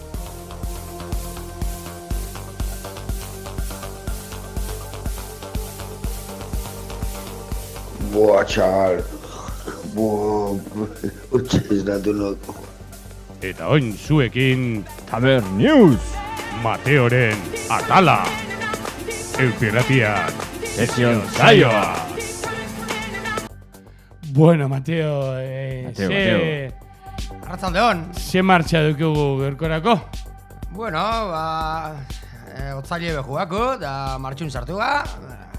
Buah, 8.12 8.46
chaval. 8.46 9.04
Buah, 9.94 10.60
ustedes 11.32 11.86
dando 11.86 12.14
loco. 12.14 12.56
Eta 13.42 13.68
oin 13.68 13.96
zuekin 13.98 14.84
Taber 15.10 15.44
News! 15.56 16.00
Mateoren 16.64 17.38
Atala. 17.70 18.26
Eupiratia. 19.40 20.28
Sesión 20.76 21.24
Saioa. 21.32 21.96
Bueno, 24.32 24.70
Mateo, 24.70 25.40
eh, 25.40 25.84
Mateo, 25.88 26.08
ze, 26.08 26.74
Arratzaldeon. 27.60 28.14
ze 28.16 28.42
martxa 28.42 28.80
dukugu 28.80 29.42
gerkorako? 29.42 30.00
Bueno, 30.72 31.00
ba... 31.28 31.92
E, 32.56 32.72
otzaile 32.72 33.12
behuako, 33.18 33.76
da 33.82 34.16
martxun 34.18 34.48
sartu 34.50 34.78
ga. 34.80 35.04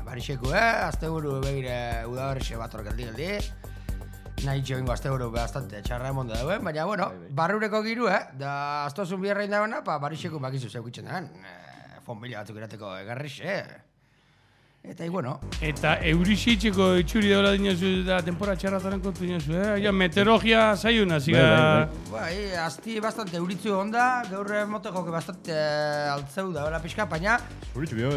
Barixeku, 0.07 0.49
eh? 0.49 0.87
Azte 0.87 1.11
buru 1.13 1.43
begire 1.45 2.07
udaberrixe 2.09 2.57
bat 2.57 2.73
orkeldi 2.73 3.05
geldi. 3.05 3.29
Nahi 4.47 4.65
txo 4.65 4.81
ingo 4.81 4.95
azte 4.97 5.13
buru 5.13 5.29
bastante 5.35 5.83
txarra 5.85 6.09
emondo 6.09 6.33
dauen, 6.33 6.65
baina, 6.65 6.89
bueno, 6.89 7.11
barrureko 7.37 7.83
giru, 7.85 8.09
eh? 8.09 8.23
Da, 8.33 8.87
aztozun 8.87 9.21
biherra 9.21 9.45
indagona, 9.45 9.85
pa 9.85 9.99
barixeku 10.01 10.41
bakizu 10.41 10.73
zeukitzen 10.73 11.05
den. 11.05 11.29
E, 11.37 12.01
Fonbila 12.09 12.41
batzuk 12.41 12.65
erateko 12.65 12.97
egarrixe. 12.97 13.61
Eta, 14.83 15.05
y 15.05 15.11
bueno, 15.11 15.39
Eta 15.61 15.99
eurisitzeko 16.09 16.95
itxuri 17.03 17.29
daula 17.29 17.51
dinozu 17.53 18.01
da 18.07 18.17
tempora 18.25 18.55
txarrataren 18.57 19.03
kontu 19.05 19.27
dinozu, 19.27 19.53
eh? 19.53 19.75
Ja, 19.85 19.93
meteorologia 19.93 20.63
zaiuna, 20.75 21.19
ziga... 21.21 21.43
Bai, 22.09 22.15
bai, 22.15 22.37
azti 22.59 22.97
bastante 22.99 23.37
euritzu 23.37 23.75
onda, 23.77 24.23
gaur 24.31 24.49
moteko 24.67 25.03
que 25.05 25.13
bastante 25.13 25.53
eh, 25.53 26.09
altzeu 26.15 26.49
da, 26.55 26.65
bela 26.65 26.81
pixka, 26.81 27.05
baina 27.05 27.37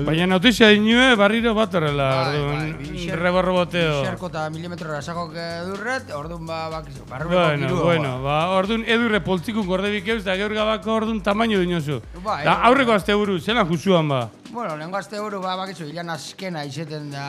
Baina 0.08 0.26
notizia 0.26 0.70
dinue 0.72 1.18
barriro 1.20 1.52
bat 1.54 1.76
horrela, 1.76 2.08
Bai, 2.32 2.38
orduan, 2.40 2.72
bai, 2.80 3.08
reborroboteo. 3.22 3.98
Bixerko 4.00 4.30
eta 4.32 4.46
milimetrora 4.56 5.02
esakok 5.04 5.36
durret, 5.68 6.14
orduan 6.16 6.48
ba, 6.48 6.62
bakizu, 6.78 7.04
barrureko 7.12 7.42
Bueno, 7.42 7.68
giru. 7.68 7.82
bueno, 7.84 8.14
ba, 8.24 8.38
orduan 8.56 8.86
edurre 8.88 9.20
poltzikun 9.20 9.68
gordebik 9.68 10.08
eus, 10.16 10.24
da 10.24 10.40
gaur 10.40 10.56
gabako 10.56 10.96
orduan 11.02 11.20
tamaino 11.22 11.60
dinozu. 11.60 12.00
Bai, 12.24 12.46
da 12.48 12.56
bai, 12.56 12.72
aurreko 12.72 12.96
bai. 12.96 13.02
azte 13.04 13.20
buru, 13.20 13.38
zelan 13.44 13.68
jusuan 13.68 14.08
ba. 14.08 14.24
Bueno, 14.54 14.76
lehenko 14.78 15.00
azte 15.00 15.18
buru, 15.18 15.40
ba, 15.42 15.56
bakizu, 15.58 15.88
hilan 15.90 16.14
azkena 16.14 16.62
izeten 16.70 17.08
da... 17.10 17.24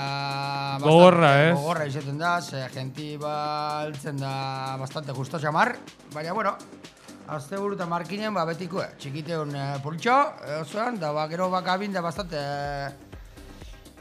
Gogorra, 0.82 1.30
ez? 1.46 1.54
Gogorra 1.56 1.86
izeten 1.88 2.18
da, 2.20 2.34
ze 2.44 2.66
genti 2.74 3.14
ba, 3.16 3.32
altzen 3.86 4.20
da 4.20 4.32
bastante 4.76 5.16
justo 5.16 5.40
xamar, 5.40 5.72
baina, 6.12 6.34
bueno, 6.36 6.52
azte 7.32 7.56
buru 7.56 7.78
eta 7.78 7.88
markinen, 7.88 8.36
ba, 8.36 8.44
betiko, 8.44 8.82
eh, 8.84 8.90
txikiteun 9.00 9.56
eh, 9.56 9.64
politxo, 9.80 10.18
eh, 10.44 10.60
osoan, 10.60 11.00
da, 11.00 11.14
ba, 11.16 11.24
gero 11.32 11.48
bakabin 11.48 11.96
da 11.96 12.04
bastante... 12.04 12.44
Eh, 12.44 13.12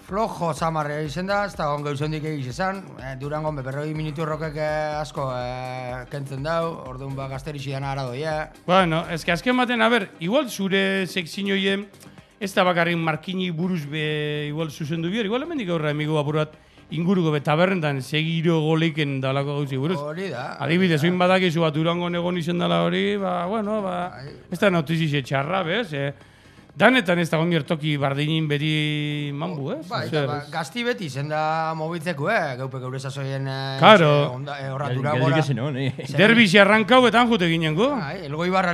flojo 0.04 0.52
zamarre 0.54 0.98
izen 1.06 1.30
da, 1.32 1.46
ez 1.48 1.56
da 1.56 1.70
ongo 1.72 1.94
izondik 1.96 2.26
egiz 2.28 2.50
esan, 2.52 2.82
e, 3.00 3.14
Durango 3.22 3.54
berroi 3.56 3.94
minutu 3.96 4.26
rokek 4.28 4.58
eh, 4.60 5.00
asko 5.00 5.30
eh, 5.32 6.02
kentzen 6.12 6.44
dau, 6.44 6.74
orduan 6.92 7.16
ba 7.16 7.30
gazterixi 7.32 7.72
dana 7.72 7.94
ara 7.96 8.04
doia. 8.10 8.34
Bueno, 8.68 9.06
ez 9.10 9.24
que 9.24 9.32
azken 9.32 9.56
baten, 9.58 9.82
a 9.82 9.88
ber, 9.90 10.10
igual 10.20 10.50
zure 10.52 11.08
sekzinoien, 11.08 11.88
ez 12.44 12.52
da 12.54 12.64
bakarrik 12.68 12.98
markini 12.98 13.52
buruz 13.56 13.86
be 13.88 14.48
igual 14.50 14.70
zuzendu 14.70 15.10
bier, 15.10 15.26
igual 15.26 15.46
hemendik 15.46 15.70
aurra 15.72 15.92
emigo 15.96 16.18
apur 16.20 16.36
bat 16.42 16.58
inguruko 16.92 17.32
be 17.32 17.40
segiro 18.02 18.60
goleiken 18.60 19.22
dalako 19.22 19.60
gauzi 19.60 19.78
buruz. 19.78 19.98
Hori 19.98 20.30
da. 20.30 20.58
Adibidez, 20.60 21.04
oin 21.04 21.18
badakizu 21.18 21.62
bat 21.62 21.74
Durango 21.74 22.10
egon 22.10 22.38
izen 22.38 22.60
dela 22.60 22.84
hori, 22.84 23.16
ba, 23.18 23.46
bueno, 23.48 23.82
ba, 23.82 24.10
Bai. 24.10 24.34
ez 24.52 24.60
da 24.60 24.70
notizize 24.70 25.24
txarra, 25.24 25.64
bez, 25.64 25.94
eh? 25.94 26.14
Danetan 26.76 27.20
ez 27.22 27.30
dago 27.30 27.46
toki 27.70 27.98
bardinin 28.02 28.48
beri 28.50 29.30
manbu, 29.32 29.72
ez? 29.76 29.88
Bai, 29.88 30.08
ba, 30.26 30.40
gazti 30.50 30.82
beti 30.84 31.06
izen 31.06 31.28
da 31.30 31.74
mobitzeko, 31.78 32.32
eh? 32.34 32.56
Gaupe 32.58 32.80
gaur 32.82 32.96
ezazoien... 32.96 33.46
Eh, 33.48 33.78
Claro. 33.78 34.08
itxe, 34.24 34.36
onda- 34.36 34.56
eh, 34.60 34.72
Horra 34.74 34.90
Durangora. 34.90 35.36
Geldik 35.36 35.44
ezin, 35.44 35.60
eh? 35.78 36.08
Derbixi 36.18 36.58
arrankau 36.58 37.06
eta 37.06 37.22
jute 37.30 37.46
ginen 37.48 37.76
gu. 37.78 37.92
Bai, 37.94 38.26
elgoi 38.26 38.50
barra 38.50 38.74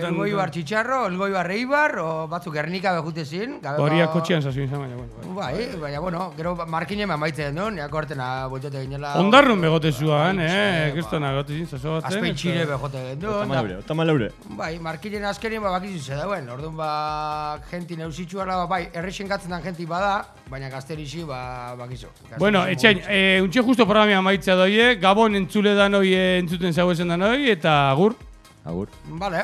tan, 0.00 0.08
elgoi 0.08 0.30
tan. 0.30 0.36
bar 0.38 0.50
txitxarro, 0.50 1.02
elgoi 1.10 1.30
bar 1.32 1.50
eibar, 1.50 1.98
o 1.98 2.26
batzuk 2.28 2.56
ernika 2.56 2.94
behute 2.96 3.26
zin. 3.26 3.58
Horiak 3.76 4.10
kotxean 4.16 4.40
zazuen 4.40 4.64
izan, 4.64 4.80
baina, 4.80 4.96
bueno. 4.96 5.34
bai. 5.36 5.52
Bai, 5.66 5.68
baina, 5.82 6.00
bueno, 6.00 6.32
gero 6.38 6.56
markinen 6.66 7.10
amaitzen 7.10 7.54
du, 7.60 7.68
neako 7.76 7.98
artena 7.98 8.46
boitote 8.48 8.80
ginela... 8.86 9.12
Ondarrun 9.20 9.60
begote 9.60 9.92
zuan, 9.92 10.40
Bai, 10.40 10.48
eh? 10.48 10.88
ba. 10.88 10.92
Kristona 10.96 11.34
gote 11.36 11.52
zin, 11.60 11.66
zazo 11.68 11.98
batzen. 11.98 12.08
Azpein 12.08 12.32
eta- 12.32 12.40
txire 12.40 12.64
bejote 12.72 13.04
gendu. 13.10 13.28
Otama 13.36 13.60
leure, 13.60 13.76
otama 13.84 14.04
leure. 14.08 14.32
Bai, 14.56 14.78
markinen 14.80 15.24
azkenin 15.28 15.60
ba 15.60 15.76
bakizu 15.76 16.00
ze 16.00 16.16
dauen. 16.16 16.48
Orduan 16.54 16.76
ba 16.78 17.58
genti 17.66 17.96
neusitxuala 17.98 18.60
ba, 18.62 18.66
bai, 18.70 18.84
errexen 18.94 19.26
gatzen 19.26 19.50
dan 19.50 19.62
genti 19.64 19.86
bada, 19.90 20.20
baina 20.46 20.68
gazterixi 20.70 21.24
ba. 21.26 21.74
Gazterixi 21.74 22.38
Bueno, 22.38 22.62
etxain, 22.70 23.00
eh, 23.08 23.40
untxe 23.42 23.64
justo 23.66 23.86
programia 23.88 24.20
maitza 24.22 24.54
doie, 24.54 24.94
Gabon 25.02 25.34
entzule 25.34 25.74
dan 25.74 25.98
hoi 25.98 26.12
eh, 26.14 26.38
entzuten 26.38 26.72
zau 26.72 26.92
esan 26.92 27.10
dan 27.10 27.26
hoi, 27.26 27.50
eta 27.50 27.90
agur. 27.90 28.14
Agur. 28.64 28.92
Vale. 29.18 29.42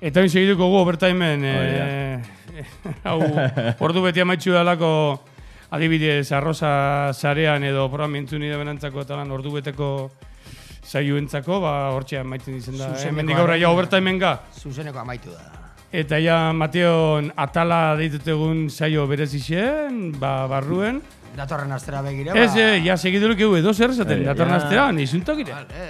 Eta 0.00 0.22
hain 0.22 0.30
segituko 0.30 0.70
gu 0.70 0.78
overtimen, 0.84 1.42
eh, 1.50 2.22
hau, 3.08 3.18
ordu 3.82 4.06
beti 4.06 4.22
amaitxu 4.22 4.54
dalako 4.54 4.92
adibidez 5.74 6.30
arroza 6.30 7.12
zarean 7.12 7.64
edo 7.66 7.88
programa 7.90 8.22
entzuni 8.22 8.52
da 8.52 8.62
benantzako 8.62 9.02
eta 9.02 9.18
lan 9.18 9.34
ordu 9.34 9.58
beteko 9.58 9.90
zaiuentzako, 10.86 11.58
ba, 11.60 11.76
hortxe 11.96 12.20
amaitzen 12.22 12.62
izen 12.62 12.78
da. 12.78 12.92
Eh? 12.92 13.00
Zuzeneko 13.00 13.18
Mendik 13.18 13.40
aurra 13.40 13.56
ja 13.56 13.66
arraina. 13.66 13.74
overtimen 13.74 14.20
ga. 14.22 14.36
Zuzeneko 14.54 15.02
amaitu 15.02 15.34
da. 15.34 15.65
Eta 15.96 16.18
ja 16.20 16.38
Mateon 16.52 17.30
atala 17.40 17.94
deitutegun 17.96 18.66
saio 18.70 19.06
berezixen, 19.08 20.10
ba, 20.20 20.42
barruen. 20.50 20.98
Datorren 21.36 21.72
astera 21.72 22.02
begire, 22.04 22.32
Ez, 22.36 22.52
eh, 22.56 22.82
ja 22.84 22.96
segiduruk 22.96 23.40
egu 23.44 23.56
edo 23.58 23.72
zer 23.74 23.90
esaten, 23.92 24.22
Eh, 24.22 24.26
datorren 24.28 24.54
ja. 24.56 24.60
astera, 24.62 24.84
nizuntok 24.92 25.40
ire. 25.44 25.52
Vale. 25.52 25.88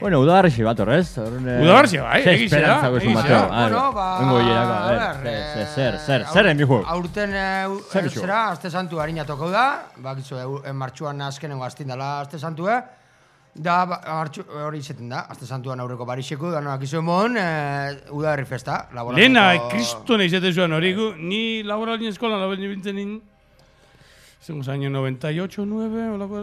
Bueno, 0.00 0.20
udagarrixi 0.22 0.62
bat 0.66 0.78
horrez. 0.80 1.16
Udabarxe, 1.18 2.00
bai, 2.00 2.22
Ze 2.22 2.32
egixe 2.34 2.60
da, 2.60 2.62
esperantza 2.62 2.88
gozu, 2.90 3.04
egixe 3.06 3.14
Mateo. 3.22 3.38
da. 3.38 3.60
Bueno, 3.62 3.92
ba... 3.92 4.06
Vengo 4.20 4.40
hilerako, 4.40 4.72
a 4.72 4.78
a 4.78 4.90
ver. 4.90 4.98
ver, 4.98 5.14
Zer, 5.24 5.62
eh, 5.62 5.66
zer, 5.74 5.98
zer, 6.06 6.26
zer 6.32 6.46
en 6.46 6.56
mi 6.56 6.62
juego. 6.64 6.84
Aurten 6.86 7.30
eh, 7.34 7.66
Zer 7.90 8.06
eh, 8.06 8.10
zera, 8.10 8.40
aste 8.50 8.70
santu 8.70 9.00
harina 9.00 9.24
tokau 9.24 9.50
da, 9.50 9.86
bakizu, 9.96 10.60
en 10.64 10.76
martxuan 10.76 11.20
azkenengo 11.22 11.64
astin 11.64 11.88
dela 11.88 12.20
aste 12.20 12.38
santu, 12.38 12.68
eh? 12.68 12.82
Da, 13.54 13.84
ba, 13.86 14.00
martxu, 14.04 14.42
hori 14.66 14.78
izaten 14.82 15.08
da, 15.12 15.20
aste 15.30 15.46
santuan 15.46 15.78
aurreko 15.78 16.04
barixeku, 16.08 16.50
da 16.50 16.60
noak 16.60 16.82
izo 16.82 16.98
emon, 16.98 17.36
eh, 17.38 18.00
udaberri 18.10 18.44
festa. 18.44 18.88
laboratoriko- 18.92 19.20
Lehena, 19.20 19.68
kristona 19.70 20.24
izate 20.24 20.50
zuen 20.52 20.72
hori 20.72 20.92
gu, 20.94 21.12
ni 21.18 21.62
laboralin 21.62 22.08
eskolan 22.10 22.40
laboralin 22.40 22.70
bintzen 22.74 22.96
nin, 22.96 23.22
Estamos 24.44 24.68
año 24.68 24.90
98, 24.90 25.64
9, 25.64 26.10
olako... 26.10 26.42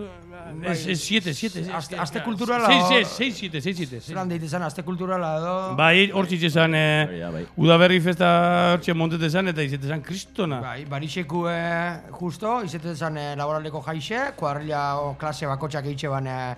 Es, 0.72 0.88
es 0.88 1.02
7, 1.02 1.36
7. 1.36 1.70
Aste- 1.72 2.00
aste 2.00 2.24
kulturala 2.24 2.66
6, 2.66 2.82
hor- 2.82 3.06
6, 3.06 3.36
7, 3.38 3.62
6, 3.62 3.78
7. 3.78 4.00
Zelan 4.02 4.28
deite 4.28 4.48
zan, 4.50 4.64
aste 4.64 4.82
kulturala 4.82 5.38
edo... 5.38 5.76
Bai, 5.78 6.10
hor 6.12 6.26
da, 6.26 6.74
eh, 6.74 7.30
bai. 7.32 7.46
udaberri 7.58 8.00
festa 8.02 8.72
hortxe 8.74 8.96
montetezan 8.96 9.50
eta 9.50 9.62
izetezan 9.62 10.02
kristona. 10.02 10.60
Bai, 10.62 10.86
barixeku 10.86 11.46
eh, 11.48 12.02
justo, 12.10 12.64
izaten 12.64 12.96
zan 12.96 13.18
eh, 13.18 13.36
laboraleko 13.38 13.84
jaixe, 13.86 14.32
kuadrilla 14.36 14.96
o 14.98 15.14
klase 15.14 15.46
bakotxak 15.46 15.86
eitxe 15.86 16.10
ban 16.10 16.26
eh, 16.26 16.56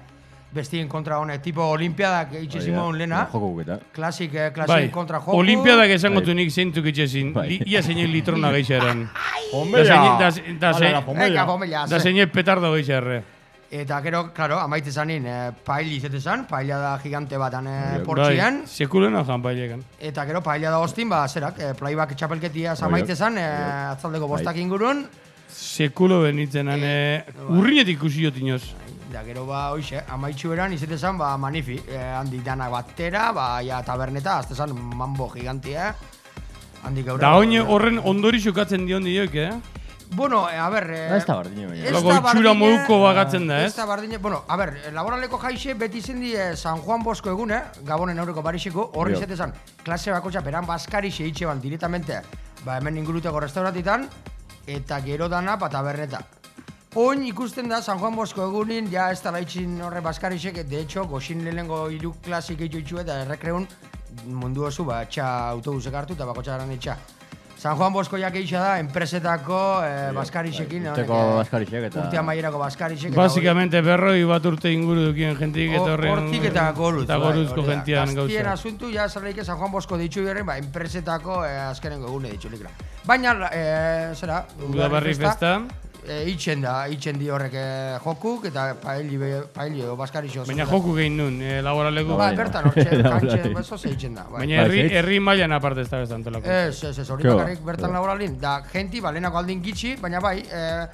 bestien 0.54 0.88
kontra 0.88 1.18
hone, 1.20 1.40
tipo 1.42 1.64
olimpiadak 1.64 2.32
da, 2.32 2.62
simon 2.62 2.98
lehena. 2.98 3.26
Joko 3.32 3.48
guketa. 3.54 3.80
Klasik, 3.94 4.34
eh, 4.36 4.52
klasik 4.54 4.70
Bai, 4.76 4.90
kontra 4.92 5.20
joko. 5.20 5.38
olimpiadak 5.38 5.90
esango 5.90 6.20
Bai. 6.22 6.26
du 6.26 6.34
nik 6.36 6.52
zeintzuk 6.52 6.86
itxezin, 6.86 7.34
Bai. 7.34 7.60
ia 7.66 7.82
zeinen 7.82 8.12
litrona 8.12 8.52
geixaren. 8.56 9.10
Pomella! 9.52 9.86
zein- 9.86 10.20
da 10.20 10.30
zein- 10.32 10.60
zein- 11.90 12.00
zeinen 12.02 12.30
petardo 12.30 12.74
geixarre. 12.74 13.24
Eta 13.74 14.00
gero, 14.04 14.32
claro, 14.34 14.60
amaite 14.60 14.92
zanin, 14.92 15.26
eh, 15.26 15.52
paili 15.66 15.96
izate 15.96 16.20
zan, 16.22 16.46
paila 16.46 16.78
da 16.78 17.00
gigante 17.02 17.36
batan 17.38 17.66
eh, 17.68 17.72
Bai, 17.96 18.04
portxian. 18.06 18.60
Bai, 18.60 18.68
sekulena 18.70 19.24
jan 19.26 19.42
bailekan. 19.42 19.82
Eta 20.00 20.26
gero, 20.26 20.44
paila 20.44 20.70
da 20.70 20.78
hostin, 20.78 21.10
ba, 21.10 21.28
zerak, 21.28 21.58
eh, 21.60 21.74
playback 21.74 22.14
txapelketia 22.16 22.76
Bai, 22.76 22.88
amaite 22.88 23.16
zan, 23.16 23.36
eh, 23.38 23.42
bai. 23.42 23.96
atzaldeko 23.96 24.28
bostak 24.28 24.58
ingurun. 24.58 25.08
Sekulo 25.50 26.22
benitzen, 26.22 26.70
eh, 26.70 27.24
urrinetik 27.50 27.98
ikusi 27.98 28.24
jotinoz. 28.24 28.62
Da 29.14 29.22
gero, 29.24 29.44
ba, 29.46 29.68
hoxe, 29.76 30.00
amaitxu 30.10 30.54
eran 30.56 30.74
izate 30.74 30.98
zan, 30.98 31.20
ba, 31.22 31.36
manifi. 31.38 31.76
Eh, 31.88 32.00
handi 32.18 32.40
danak 32.42 32.72
batera, 32.74 33.28
ba, 33.32 33.60
ja, 33.62 33.84
taberneta, 33.86 34.40
azte 34.42 34.56
zan, 34.58 34.74
mambo 34.74 35.28
gigantia. 35.30 35.92
Handik 36.84 37.06
gaur. 37.06 37.20
Da 37.22 37.36
oin 37.38 37.54
horren 37.62 38.00
ondori 38.02 38.42
xokatzen 38.42 38.88
dion 38.90 39.06
dioik, 39.06 39.36
eh? 39.36 39.52
Bueno, 40.18 40.48
eh, 40.50 40.58
a 40.60 40.66
ber... 40.70 40.90
Eh, 40.94 41.06
Da 41.12 41.18
ez 41.22 41.26
da 41.30 41.36
bardine 41.38 41.68
baina. 41.70 41.86
ez 41.86 41.92
da 41.94 42.00
itxura 42.00 42.20
bardine- 42.26 42.56
moduko 42.58 42.98
bagatzen 43.04 43.48
da, 43.48 43.62
Ez 43.62 43.70
ez? 43.72 43.76
da 43.78 43.86
bardine, 43.86 44.18
bueno, 44.18 44.44
a 44.48 44.58
ber, 44.58 44.74
laboraleko 44.94 45.40
jaixe 45.46 45.74
beti 45.76 46.02
zendi 46.02 46.34
eh, 46.36 46.56
San 46.58 46.82
Juan 46.82 47.04
Bosko 47.04 47.30
egune, 47.32 47.62
Gabonen 47.86 48.20
aurreko 48.20 48.42
barixeko, 48.42 48.90
horri 48.96 49.14
izate 49.14 49.36
zan, 49.38 49.54
klase 49.84 50.12
bakotxa 50.12 50.42
beran 50.42 50.66
baskari 50.66 51.12
seitxe 51.12 51.46
ban 51.46 51.62
directamente, 51.62 52.20
ba 52.66 52.78
hemen 52.78 52.98
inguruteko 52.98 53.40
restauratitan, 53.40 54.10
eta 54.68 55.00
gero 55.02 55.30
dana 55.30 55.58
pa 55.58 55.70
taberneta. 55.70 56.22
Oin 56.96 57.24
ikusten 57.26 57.70
da 57.72 57.82
San 57.82 57.98
Juan 57.98 58.14
Bosko 58.16 58.44
egunin, 58.46 58.86
ja 58.92 59.08
ez 59.12 59.18
da 59.24 59.32
laitxin 59.34 59.80
horre 59.82 60.02
baskarisek, 60.06 60.60
de 60.70 60.82
hecho, 60.84 61.08
goxin 61.10 61.42
lehenengo 61.44 61.88
hiru 61.90 62.14
klasik 62.22 62.62
eitu 62.62 63.00
eta 63.02 63.22
errekreun 63.24 63.66
mundu 64.30 64.66
oso 64.68 64.84
ba, 64.86 65.00
txa 65.10 65.26
autobusek 65.56 65.94
hartu 65.94 66.14
eta 66.14 66.26
bako 66.30 66.44
txaran 66.46 66.72
itxa. 66.72 66.98
San 67.58 67.78
Juan 67.80 67.94
Bosko 67.96 68.18
jak 68.20 68.36
eixa 68.36 68.60
da, 68.60 68.72
enpresetako 68.80 69.58
eh, 69.88 70.12
baskarisekin. 70.14 70.86
urteko 70.92 71.14
honek, 71.16 71.36
baskarisek 71.40 71.84
eta- 71.88 72.02
Urte 72.04 72.18
amaierako 72.20 72.60
baskarisek. 72.60 73.12
eta 73.14 73.22
Basikamente 73.22 73.82
berroi 73.82 74.24
bat 74.28 74.46
urte 74.46 74.70
inguru 74.72 75.06
dukien 75.08 75.38
jentik 75.40 75.72
eta 75.72 75.80
Ho- 75.82 75.94
horren... 75.94 76.12
Hortik 76.28 76.44
eta 76.52 76.72
goruz. 76.78 77.04
Eta 77.06 77.18
bai, 77.18 77.28
goruzko 77.32 77.62
da. 77.62 77.68
gentian 77.72 78.14
Gaztien 78.14 78.44
gauza. 78.44 78.52
asuntu, 78.54 78.90
ja 78.92 79.08
zarreik 79.10 79.42
San 79.46 79.58
Juan 79.58 79.72
Bosko 79.72 79.98
ditxu 79.98 80.26
berren, 80.26 80.46
ba, 80.46 80.58
enpresetako 80.58 81.40
eh, 81.46 81.58
azkenengo 81.72 82.08
egune 82.12 82.30
ditxu 82.36 82.50
likra. 82.52 82.70
Baina, 83.06 83.34
eh, 83.52 84.12
zera, 84.14 84.46
Udaberri 84.70 85.16
festa. 85.16 85.62
Eh, 86.06 86.26
itxen 86.28 86.60
da, 86.62 86.88
itxen 86.92 87.16
di 87.18 87.30
horrek 87.32 87.54
eh, 87.56 87.98
jokuk 88.04 88.44
eta 88.50 88.74
paeli, 88.82 89.16
be- 89.18 89.46
paeli 89.56 89.80
edo 89.86 89.96
baskarixo. 89.96 90.44
Baina 90.50 90.66
joku 90.68 90.92
gehin 90.98 91.16
nun, 91.16 91.38
eh, 91.42 91.62
laboraleko. 91.64 92.18
Ba, 92.18 92.26
Bai, 92.28 92.36
bertan 92.36 92.66
hortxe, 92.68 92.90
kantxe, 93.14 93.54
bezo 93.56 93.78
ze 93.78 93.94
itxen 93.94 94.16
da. 94.16 94.26
Bai. 94.28 94.42
Baina 94.44 94.58
Bai, 94.58 94.66
herri, 94.66 94.82
herri 95.00 95.20
mailan 95.24 95.56
aparte 95.56 95.82
ez 95.86 95.90
da 95.90 96.02
bestantolako. 96.04 96.50
Ez, 96.52 96.84
ez, 96.84 96.98
ez, 97.00 97.10
hori 97.10 97.24
ba, 97.24 97.36
bakarrik 97.38 97.64
bertan 97.64 97.88
ba. 97.90 97.94
laboralin. 98.02 98.36
Da, 98.42 98.58
genti, 98.74 99.00
ba, 99.00 99.12
lehenako 99.16 99.38
aldin 99.46 99.64
gitxi, 99.64 99.96
baina 100.02 100.20
bai, 100.20 100.40
eh, 100.44 100.86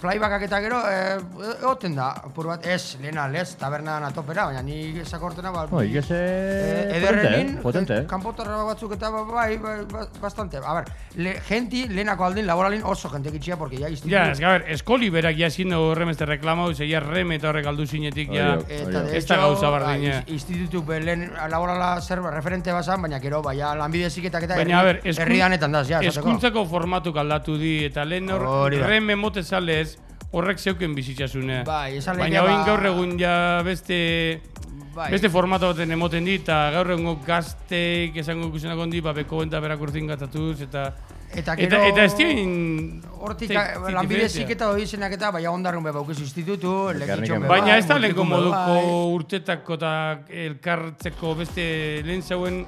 playbackak 0.00 0.42
eta 0.46 0.60
gero, 0.64 0.78
eh, 0.88 1.18
egoten 1.60 1.94
da, 1.94 2.10
apur 2.24 2.46
bat, 2.48 2.64
ez, 2.66 2.96
lehena, 3.00 3.26
lez, 3.28 3.54
tabernan 3.60 4.04
atopera, 4.08 4.46
baina 4.48 4.62
ni 4.62 5.04
sakortena, 5.04 5.50
ba, 5.52 5.66
Oh, 5.70 5.82
ikese... 5.84 6.16
Eh, 6.16 6.96
ederrenin, 6.98 7.56
eh? 7.58 7.60
potente, 7.62 7.98
eh? 7.98 8.06
kanpotarra 8.08 8.62
batzuk 8.64 8.94
eta 8.96 9.10
ba- 9.10 9.24
bai, 9.28 9.58
bai, 9.58 9.74
ba- 9.90 10.06
bastante. 10.20 10.56
A 10.64 10.74
ber, 10.78 10.84
le, 11.16 11.34
genti, 11.46 11.84
lehenako 11.88 12.24
aldin, 12.24 12.46
laboralin 12.46 12.82
oso 12.84 13.10
jente 13.10 13.30
gitxia, 13.30 13.56
porque 13.56 13.76
ya 13.78 13.88
institutu... 13.90 14.14
Ja, 14.14 14.30
ez 14.32 14.40
ver, 14.40 14.64
eskoli 14.72 15.10
berak 15.10 15.36
ja 15.38 15.50
zindo 15.50 15.82
horremeste 15.90 16.26
reklamau, 16.26 16.72
ze 16.74 16.88
ja 16.88 17.00
rem 17.00 17.32
eta 17.32 17.50
horrek 17.50 17.66
aldu 17.66 17.86
zinetik, 17.86 18.32
ja... 18.34 18.54
Eta 18.68 19.04
Ez 19.10 19.26
da 19.26 19.36
gauza 19.36 19.68
ba, 19.70 19.78
bardina. 19.78 20.20
ins- 20.22 20.32
institutu 20.38 20.82
be, 20.86 21.00
lehen 21.00 21.30
laborala 21.50 22.00
zer 22.00 22.20
referente 22.22 22.72
basan, 22.72 23.02
baina 23.02 23.20
gero, 23.20 23.42
bai, 23.42 23.58
eta 23.60 24.56
Baina, 24.64 24.80
a 24.80 24.84
ber, 24.84 24.96
herri- 25.00 25.10
eskun- 25.10 25.22
herri 25.26 25.38
danetan 25.38 25.72
daz, 25.72 25.86
ja, 25.88 26.00
esateko. 26.00 26.20
eskuntzako 26.28 26.64
formatuk 26.66 27.16
aldatu 27.16 27.56
di, 27.58 27.84
eta 27.84 28.04
lehen 28.04 28.30
hor, 28.30 28.46
Hori 28.50 28.78
horrek 30.32 30.58
zeuken 30.62 30.94
bizitzasune. 30.94 31.62
Bai, 31.66 31.96
esan 31.98 32.18
Baina 32.20 32.42
oin 32.46 32.60
ba- 32.60 32.66
gaur 32.68 32.86
egun 32.92 33.16
ja 33.18 33.62
beste... 33.66 34.40
Bai. 34.94 35.06
Beste 35.12 35.28
formato 35.30 35.68
baten 35.70 35.90
emoten 35.94 36.24
dit, 36.26 36.40
eta 36.42 36.70
gaur 36.74 36.88
egun 36.96 37.20
gazteik 37.26 38.16
esango 38.18 38.48
ikusenak 38.50 38.78
ondi, 38.82 39.00
ba, 39.00 39.12
beko 39.14 39.38
benta 39.44 39.60
berak 39.62 39.80
urtin 39.86 40.06
gatatuz, 40.10 40.60
eta... 40.66 40.88
Eta 41.30 41.54
Eta, 41.54 41.54
gero... 41.54 41.82
eta 41.92 42.04
ez 42.08 42.14
dien... 42.18 43.02
Hortik, 43.22 43.52
te- 43.52 43.54
te- 43.54 43.92
lanbide 43.94 44.24
diferentzia. 44.24 44.42
ziketa 44.42 44.70
hori 44.72 44.82
izenak 44.82 45.12
eta, 45.14 45.30
baina 45.30 45.52
ondarrun 45.54 45.84
be 45.86 45.92
baukizu 45.94 46.24
institutu, 46.26 46.72
lekitxon 46.98 47.44
be 47.44 47.52
Baina 47.52 47.70
bai, 47.70 47.78
ez 47.78 47.86
da 47.86 47.98
be 48.02 48.10
moduko 48.18 48.50
bai. 48.74 48.82
urtetako 49.14 49.78
eta 49.78 49.92
elkartzeko 50.46 51.34
beste 51.38 51.66
lehen 52.06 52.22
zauen 52.26 52.64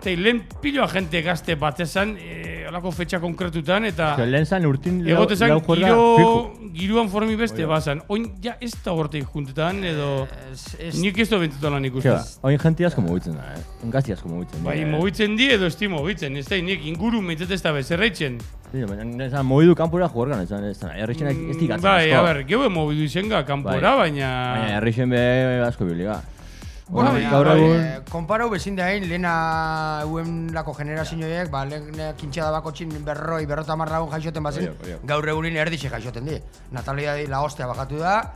Tei, 0.00 0.14
lehen 0.16 0.44
piloa 0.62 0.86
jente 0.88 1.20
gazte 1.20 1.58
bat 1.60 1.80
esan, 1.84 2.14
e, 2.16 2.49
olako 2.70 2.90
fetxa 2.94 3.18
konkretutan, 3.20 3.84
eta 3.84 4.14
Ze, 4.16 4.26
Lehen 4.30 4.46
zan 4.46 4.66
urtin 4.66 5.00
lau, 5.04 5.26
lau 5.26 5.60
giro, 5.60 6.04
fijo. 6.16 6.70
giroan 6.74 7.08
formi 7.12 7.36
beste 7.36 7.64
Oida. 7.64 7.72
bazan. 7.74 8.02
Oin, 8.08 8.30
ja, 8.42 8.56
ez 8.60 8.72
da 8.84 8.92
horteik 8.96 9.26
juntetan, 9.34 9.82
edo... 9.84 10.26
Ez- 10.52 10.76
ez- 10.78 11.00
Nik 11.02 11.18
ez 11.18 11.28
da 11.30 11.38
bentutan 11.42 11.72
lan 11.76 11.84
ikusten. 11.90 12.12
ba, 12.16 12.24
oin 12.48 12.58
jenti 12.58 12.84
asko 12.86 13.02
mugitzen 13.04 13.34
da, 13.36 13.44
eh? 13.56 13.90
Gazti 13.90 14.12
asko 14.16 14.28
mugitzen. 14.28 14.64
Bai, 14.64 14.80
eh? 14.82 14.86
mobitzen 14.86 15.36
di 15.36 15.50
edo 15.50 15.66
esti 15.66 15.88
mobitzen, 15.88 16.36
ez 16.40 16.46
da, 16.48 16.56
nik 16.56 16.84
inguru 16.86 17.20
meitzet 17.20 17.50
ez 17.50 17.60
da 17.62 17.72
bezerreitzen. 17.76 18.38
Sí, 18.70 18.84
baina 18.86 19.42
mogidu 19.42 19.74
kanpora 19.74 20.06
juergan, 20.08 20.44
esan, 20.46 20.64
esan, 20.70 20.92
errixenak 20.94 21.34
ez 21.50 21.56
digatzen. 21.58 21.82
Bai, 21.82 22.10
asko. 22.12 22.20
a 22.20 22.26
ber, 22.32 22.44
geue 22.46 22.68
mobidu 22.70 23.02
izenga 23.02 23.44
kanpora, 23.44 23.96
Bai. 23.96 24.10
baina... 24.10 24.28
Baina 24.54 24.76
errixen 24.78 25.10
be 25.10 25.22
asko 25.66 25.84
biliga. 25.90 26.20
Bueno, 26.90 27.12
gaur 27.30 27.46
egun- 27.46 27.80
eh, 27.80 28.00
konparau 28.10 28.48
bezin 28.50 28.74
da 28.76 28.86
hain, 28.90 29.04
lehena 29.08 30.00
euen 30.02 30.52
lako 30.52 30.72
generazioek, 30.74 31.50
ba, 31.50 31.64
lehen 31.64 31.92
kintxada 32.18 32.50
bako 32.50 32.72
txin 32.72 32.90
berroi, 33.04 33.46
berrota 33.46 33.76
marragun 33.76 34.10
jaixoten 34.10 34.44
oio. 34.46 34.74
gaur 35.04 35.28
egunin 35.28 35.56
erdixe 35.56 35.88
jaixoten 35.88 36.24
di. 36.26 36.40
Natalia 36.72 37.14
di, 37.14 37.26
la 37.28 37.40
hostia 37.42 37.66
bajatu 37.66 37.98
da, 37.98 38.32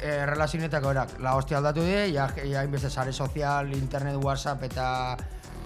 eh, 0.00 0.24
relazionetako 0.26 0.90
erak, 0.90 1.18
la 1.20 1.34
hostia 1.34 1.58
aldatu 1.58 1.80
di, 1.82 2.12
ja, 2.14 2.28
ja 2.44 2.60
hainbeste 2.60 2.90
sare 2.90 3.12
sozial, 3.12 3.72
internet, 3.74 4.16
whatsapp 4.22 4.62
eta 4.62 5.16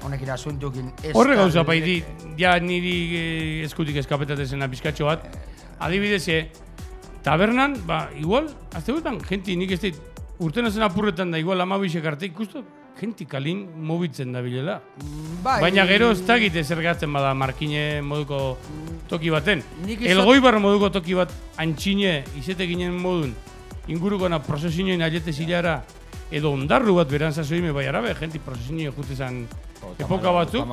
honekin 0.02 0.30
asuntukin. 0.30 0.92
ez 1.02 1.14
Horre 1.14 1.36
da- 1.36 1.42
gauza 1.42 1.62
paidi, 1.64 2.02
ja 2.38 2.58
niri 2.58 3.16
eh, 3.16 3.64
eskutik 3.64 3.96
eskapetatezena 3.96 4.68
pizkatxo 4.68 5.04
bat. 5.04 5.26
Adibidez, 5.78 6.26
eh, 6.28 6.50
tabernan, 7.22 7.76
ba, 7.86 8.08
igual, 8.16 8.48
azte 8.74 8.92
guetan, 8.92 9.18
genti 9.20 9.56
nik 9.56 9.70
ez 9.72 9.80
dit, 9.80 9.96
urten 10.40 10.70
zen 10.70 10.82
apurretan 10.82 11.30
da, 11.30 11.38
igual 11.38 11.60
amabixek 11.60 12.04
arte 12.06 12.26
ikustu, 12.30 12.62
genti 13.00 13.24
kalin 13.26 13.62
mobitzen 13.76 14.32
da 14.32 14.40
bilela. 14.44 14.80
Bai, 15.44 15.60
Baina 15.62 15.86
gero 15.88 16.10
ez 16.12 16.20
dakit 16.26 16.56
zergatzen 16.64 17.12
bada 17.12 17.32
markine 17.34 18.00
moduko 18.02 18.56
toki 19.08 19.30
baten. 19.32 19.62
Nik 19.86 20.00
izan- 20.00 20.18
Elgoibar 20.18 20.58
moduko 20.60 20.90
toki 20.90 21.14
bat 21.14 21.30
antxine, 21.56 22.24
izete 22.38 22.66
ginen 22.68 22.96
modun, 23.00 23.34
ingurukona 23.88 24.38
prozesinioen 24.42 25.02
aiete 25.02 25.32
zilara, 25.32 25.82
edo 26.30 26.52
ondarru 26.52 26.94
bat 26.96 27.08
beran 27.10 27.32
zazoime 27.32 27.72
bai 27.72 27.86
arabe, 27.88 28.14
genti 28.20 28.38
prozesinio 28.38 28.92
jute 28.96 29.16
zan 29.16 29.46
epoka 29.98 30.30
batzuk. 30.30 30.66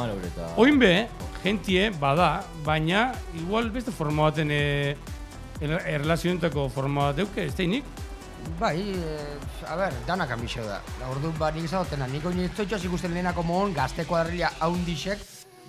Oin 0.58 0.78
be, 0.80 1.08
gentie 1.44 1.90
bada, 2.00 2.44
baina 2.66 3.12
igual 3.40 3.70
beste 3.72 3.92
forma 3.92 4.24
baten 4.30 4.52
e, 4.52 4.96
erlazionetako 5.62 6.70
forma 6.70 7.08
bat 7.12 7.16
deuke, 7.24 7.46
ez 7.48 7.56
dainik? 7.56 7.84
Bai, 8.60 8.80
eh, 8.96 9.70
a 9.70 9.76
ber, 9.76 9.94
danak 10.08 10.32
ambixo 10.32 10.64
da. 10.66 10.80
Ordu 11.12 11.32
ba 11.38 11.52
nik 11.52 11.68
izatotena, 11.68 12.08
nik 12.08 12.26
oin 12.26 12.40
ez 12.40 12.84
ikusten 12.86 13.14
lehenako 13.14 13.44
mohon 13.44 13.74
gazte 13.74 14.06
kuadrilla 14.06 14.50
haundixek 14.60 15.20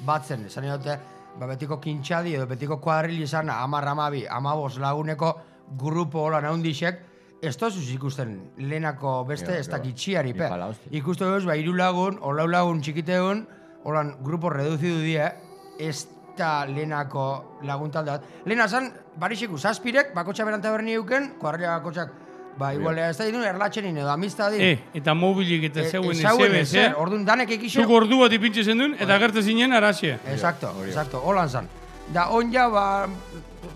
batzen. 0.06 0.46
Esan 0.46 0.64
dute, 0.64 0.98
ba 1.38 1.46
betiko 1.46 1.78
kintxadi 1.80 2.34
edo 2.34 2.46
betiko 2.46 2.78
kuadrilla 2.80 3.24
izan 3.24 3.50
amar 3.50 3.86
amabi, 3.88 4.26
amabos 4.26 4.78
laguneko 4.78 5.34
grupo 5.76 6.24
holan 6.26 6.44
haundixek, 6.44 7.00
ez 7.42 7.56
tozuz 7.56 7.88
ikusten 7.92 8.38
lehenako 8.58 9.24
beste 9.24 9.58
ez 9.58 9.68
dakitxiari, 9.68 10.32
pe. 10.32 10.46
Ipala, 10.46 10.70
hostia. 10.72 10.92
Ikustu 10.98 11.24
duz, 11.24 11.44
ba, 11.44 11.56
iru 11.56 11.74
lagun, 11.76 12.18
o 12.20 12.32
lau 12.32 12.46
lagun 12.48 12.80
txikiteun, 12.80 13.44
holan 13.84 14.14
grupo 14.24 14.50
reduzidu 14.50 15.02
die, 15.04 15.28
ez 15.78 16.06
da 16.38 16.64
lehenako 16.66 17.58
lagun 17.66 17.90
talde 17.90 18.16
bat. 18.16 18.24
Lehena 18.46 18.68
zan, 18.68 18.90
barixeku, 19.18 19.58
zazpirek, 19.58 20.14
bakotxa 20.14 20.46
beranta 20.46 20.72
berni 20.72 20.96
euken, 20.98 21.34
kuadrilla 21.38 21.78
bakotxak, 21.78 22.16
ba, 22.58 22.72
igual 22.74 22.98
ez 22.98 23.16
da 23.16 23.24
ditun 23.28 23.44
erlatxenin 23.46 23.96
edo 24.02 24.10
amistadi. 24.10 24.60
E, 24.62 24.78
eta 24.98 25.14
mobilik 25.14 25.68
eta 25.70 25.84
E- 25.84 25.90
zeuen 25.90 26.16
ezauen 26.16 26.54
ezebez, 26.58 26.74
eh? 26.74 26.94
Orduan 26.98 27.24
danek 27.24 27.54
ekixo. 27.58 27.82
Zuk 27.82 27.92
ordu 27.94 28.20
bat 28.24 28.32
ipintxe 28.34 28.64
zen 28.64 28.78
duen, 28.82 28.96
eta 28.98 29.18
gertu 29.22 29.42
zinen 29.42 29.72
araxe. 29.72 30.16
Exacto, 30.32 30.72
exacto, 30.86 31.22
holan 31.24 31.48
zan. 31.48 31.68
Da, 32.12 32.30
on 32.32 32.50
ja, 32.52 32.68
ba, 32.72 33.06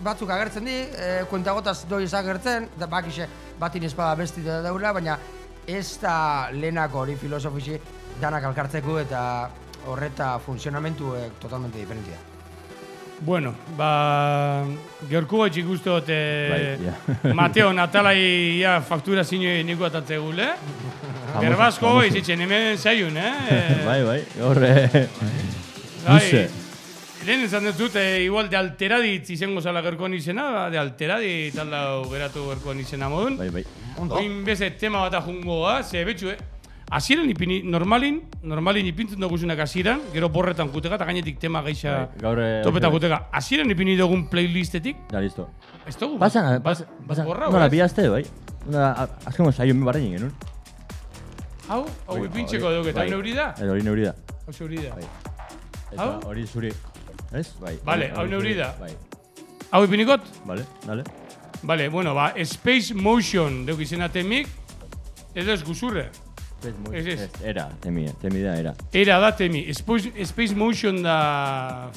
batzuk 0.03 0.29
agertzen 0.33 0.65
di, 0.65 0.73
e, 0.73 1.23
kuentagotaz 1.29 1.83
doi 1.89 2.03
ez 2.03 2.13
agertzen, 2.17 2.67
da 2.79 2.87
bakixe 2.89 3.27
batin 3.59 3.83
espada 3.87 4.15
besti 4.19 4.41
da 4.43 4.61
daula, 4.65 4.93
baina 4.93 5.17
ez 5.67 5.99
da 6.01 6.49
lehenako 6.51 7.05
hori 7.05 7.15
filosofisi 7.15 7.79
danak 8.21 8.43
alkartzeko 8.49 8.99
eta 8.99 9.23
horreta 9.87 10.37
funtzionamentu 10.39 11.15
eh, 11.15 11.29
totalmente 11.39 11.77
diferentia. 11.77 12.32
Bueno, 13.23 13.53
ba, 13.77 14.65
georku 15.07 15.39
bat 15.39 15.55
ikustu 15.55 15.93
dut, 15.93 16.09
eh, 16.11 16.49
Bai, 16.51 16.87
ja. 16.89 16.95
Mateo 17.39 17.69
Natalai 17.71 18.59
ja, 18.59 18.81
faktura 18.83 19.23
zinoi 19.23 19.63
niko 19.63 19.87
atatze 19.87 20.17
gule. 20.19 20.49
Gerbasko 21.39 21.87
famoso. 21.87 22.09
izitzen 22.09 22.43
hemen 22.43 22.77
zaiun, 22.77 23.15
eh? 23.17 23.31
Bai, 23.87 24.01
bai, 24.03 24.19
horre... 24.43 25.07
Luze. 26.03 26.43
Lehen 27.23 27.45
esan 27.45 27.63
dut 27.69 27.79
dut, 27.79 27.95
eh, 27.95 28.25
igual 28.25 28.49
de 28.51 28.59
alteradit 28.59 29.29
izango 29.31 29.61
zala 29.63 29.81
gerkoan 29.85 30.13
izena, 30.17 30.49
ba, 30.51 30.65
de 30.69 30.81
alteradit 30.81 31.55
aldau 31.63 32.09
geratu 32.11 32.49
gerkoan 32.49 32.83
izena 32.83 33.07
modun. 33.09 33.39
Bai, 33.39 33.47
bai. 33.55 33.63
Ondo. 34.03 34.19
Oin 34.19 34.41
beze 34.43 34.73
tema 34.75 35.05
bat 35.05 35.21
ajungoa, 35.21 35.79
ze 35.83 36.03
betxu, 36.03 36.33
eh? 36.35 36.52
Hasieran 36.93 37.25
ipini, 37.31 37.63
normalin, 37.65 38.19
normalin 38.45 38.85
ipintzen 38.85 39.17
duguzunak 39.23 39.57
hasieran, 39.63 40.01
gero 40.13 40.27
borretan 40.29 40.69
jutega, 40.69 40.95
eta 40.99 41.05
gainetik 41.09 41.39
tema 41.41 41.63
gaixa 41.65 41.93
Bai, 42.05 42.19
gaur, 42.21 42.39
eh, 42.43 42.61
topeta 42.61 42.87
bai. 42.89 42.95
jutega. 42.99 43.17
Hasieran 43.33 43.71
ipini 43.73 43.95
dugun 43.97 44.27
playlistetik, 44.29 44.95
Ja, 45.11 45.19
listo. 45.19 45.47
ez 45.87 45.97
dugu. 45.97 46.19
Pasan, 46.19 46.45
bat- 46.45 46.63
pasan, 46.63 46.87
pasan. 47.07 47.25
borrau, 47.25 47.51
Nola, 47.51 47.65
ez? 47.65 47.71
bi 47.71 47.79
aste, 47.81 48.07
bai. 48.09 48.23
Una, 48.67 48.91
azkengo 49.25 49.51
saio 49.51 49.73
mi 49.73 49.83
barrein 49.83 50.11
genuen. 50.13 50.33
Hau, 51.67 51.85
hau 52.07 52.25
ipintzeko 52.25 52.67
hori- 52.67 52.77
dugu, 52.77 52.89
eta 52.89 52.99
bai. 52.99 53.09
neuri 53.09 53.33
da? 53.33 53.55
Edo 53.57 53.71
hori 53.71 53.81
neuri 53.83 54.03
da. 54.03 54.13
Hau 54.45 54.53
zeuri 54.53 54.77
da. 54.83 54.93
Bai. 54.95 55.03
Eta 55.93 56.03
Hau? 56.03 56.19
hori 56.29 56.45
zuri. 56.47 56.71
Ez? 57.33 57.55
Bai. 57.59 57.79
Vale, 57.83 58.11
hau 58.15 58.27
neuri 58.27 58.53
zuri. 58.53 58.59
da. 58.59 58.75
Bai. 58.79 58.91
Hau 59.71 59.83
ipinikot? 59.85 60.21
Vale, 60.45 60.65
dale. 60.85 61.03
Vale, 61.63 61.89
bueno, 61.89 62.13
ba, 62.13 62.33
Space 62.45 62.93
Motion 62.93 63.65
deuk 63.65 63.79
izena 63.81 64.09
temik, 64.09 64.47
edo 65.33 65.51
ez 65.53 65.63
guzurre. 65.63 66.09
Ez, 66.63 67.07
ez. 67.07 67.29
Era, 67.43 67.67
temi, 67.81 68.05
temi 68.21 68.41
da, 68.43 68.55
era. 68.59 68.73
Era 68.91 69.19
da 69.19 69.31
temi, 69.35 69.65
Space, 69.73 70.11
Space 70.25 70.55
Motion 70.55 71.01
da 71.01 71.91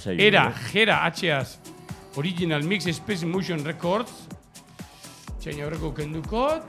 sei. 0.00 0.16
era, 0.18 0.50
jera, 0.72 1.04
atxeaz, 1.04 1.58
Original 2.16 2.62
Mix 2.62 2.86
Space 2.96 3.26
Motion 3.26 3.64
Records. 3.64 4.12
Txain 5.40 5.60
aurreko 5.60 5.92
kendukot. 5.92 6.62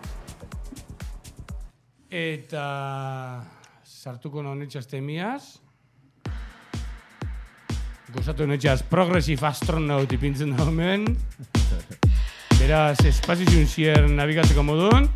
Eta 2.10 2.66
sartuko 3.84 4.44
honetxazte 4.44 5.00
miaz. 5.02 5.60
Gozatu 8.16 8.44
honetxaz 8.44 8.82
Progressive 8.90 9.48
Astronaut 9.48 10.12
ipintzen 10.12 10.56
da 10.56 10.68
hemen. 10.68 11.08
Beraz, 12.60 12.98
espazizun 13.06 13.68
zier 13.68 14.08
nabigatzeko 14.10 14.64
modun. 14.64 15.10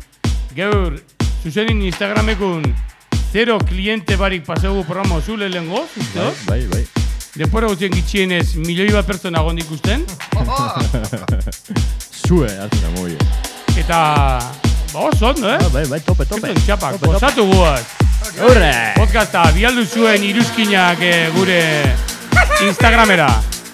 Gaur, 0.56 0.98
zuzenin 1.42 1.82
Instagramekun 1.82 2.64
zero 3.32 3.58
kliente 3.58 4.16
barik 4.16 4.44
pasegu 4.44 4.84
programa 4.84 5.20
zule 5.20 5.46
uste? 5.46 6.20
Bai, 6.20 6.32
bai, 6.46 6.66
bai. 6.72 6.86
Denpora 7.34 7.68
guztien 7.68 7.92
gitxienez 7.92 8.56
milioi 8.56 8.90
bat 8.92 9.06
pertsona 9.06 9.42
gondik 9.42 9.64
ikusten. 9.64 10.04
Zue, 12.26 12.48
muy 12.96 13.10
bien. 13.10 13.18
Eta, 13.76 14.38
ba, 14.92 14.98
oso 15.00 15.28
ondo, 15.28 15.48
eh? 15.48 15.58
Ah, 15.60 15.68
bai, 15.72 15.86
bai, 15.86 16.00
tope, 16.00 16.26
tope. 16.26 16.40
Kriston 16.40 16.64
txapak, 16.66 17.00
gozatu 17.00 17.46
guaz. 17.52 17.84
Hurre! 18.36 18.74
Podcasta, 18.96 19.46
bialdu 19.54 19.86
zuen 19.86 20.22
iruzkinak 20.26 21.00
eh, 21.00 21.30
gure 21.34 21.62
Instagramera. 22.66 23.30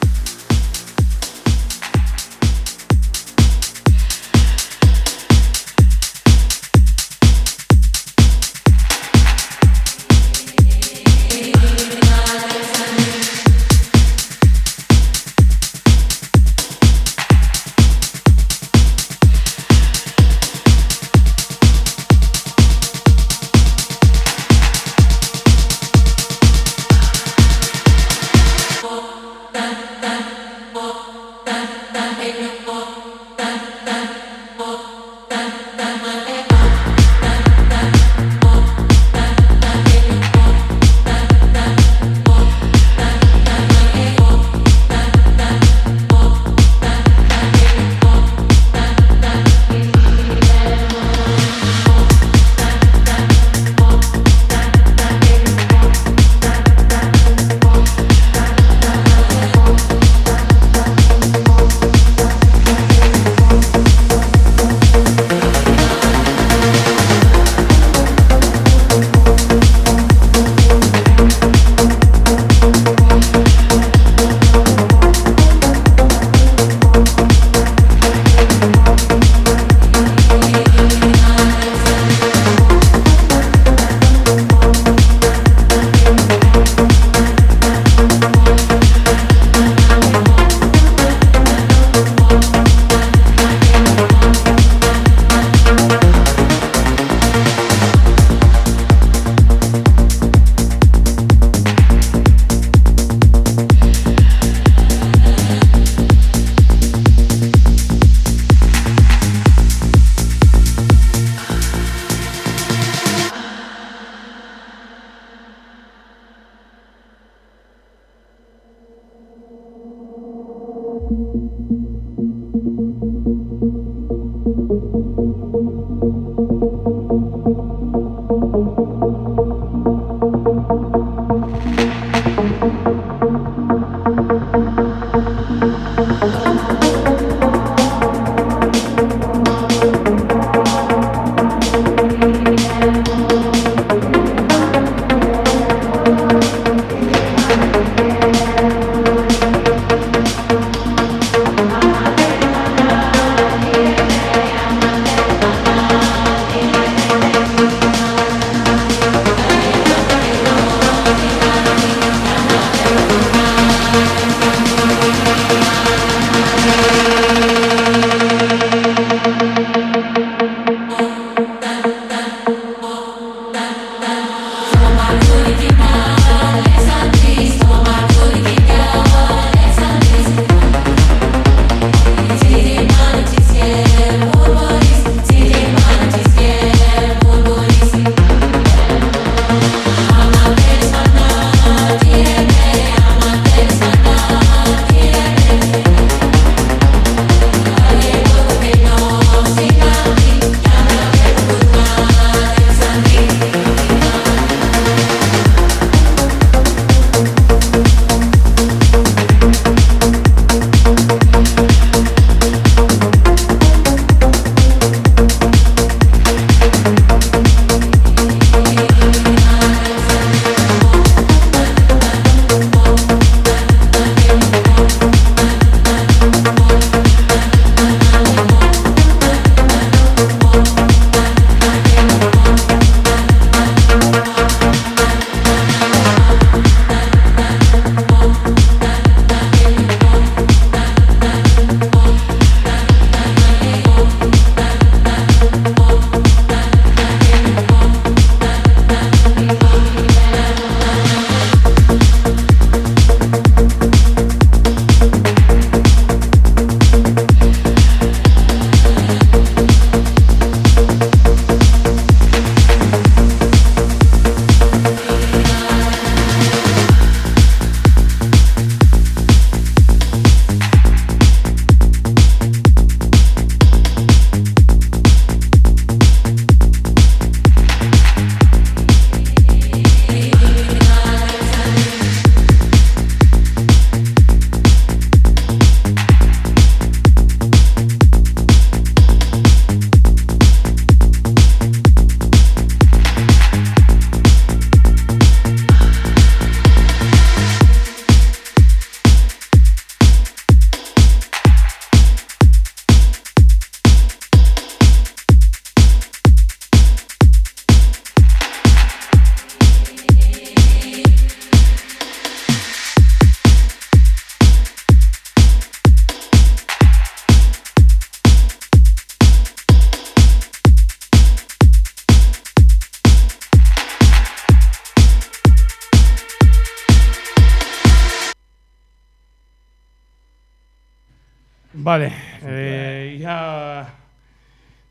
Vale, 331.86 332.12
eh, 332.42 333.16
ja... 333.20 333.86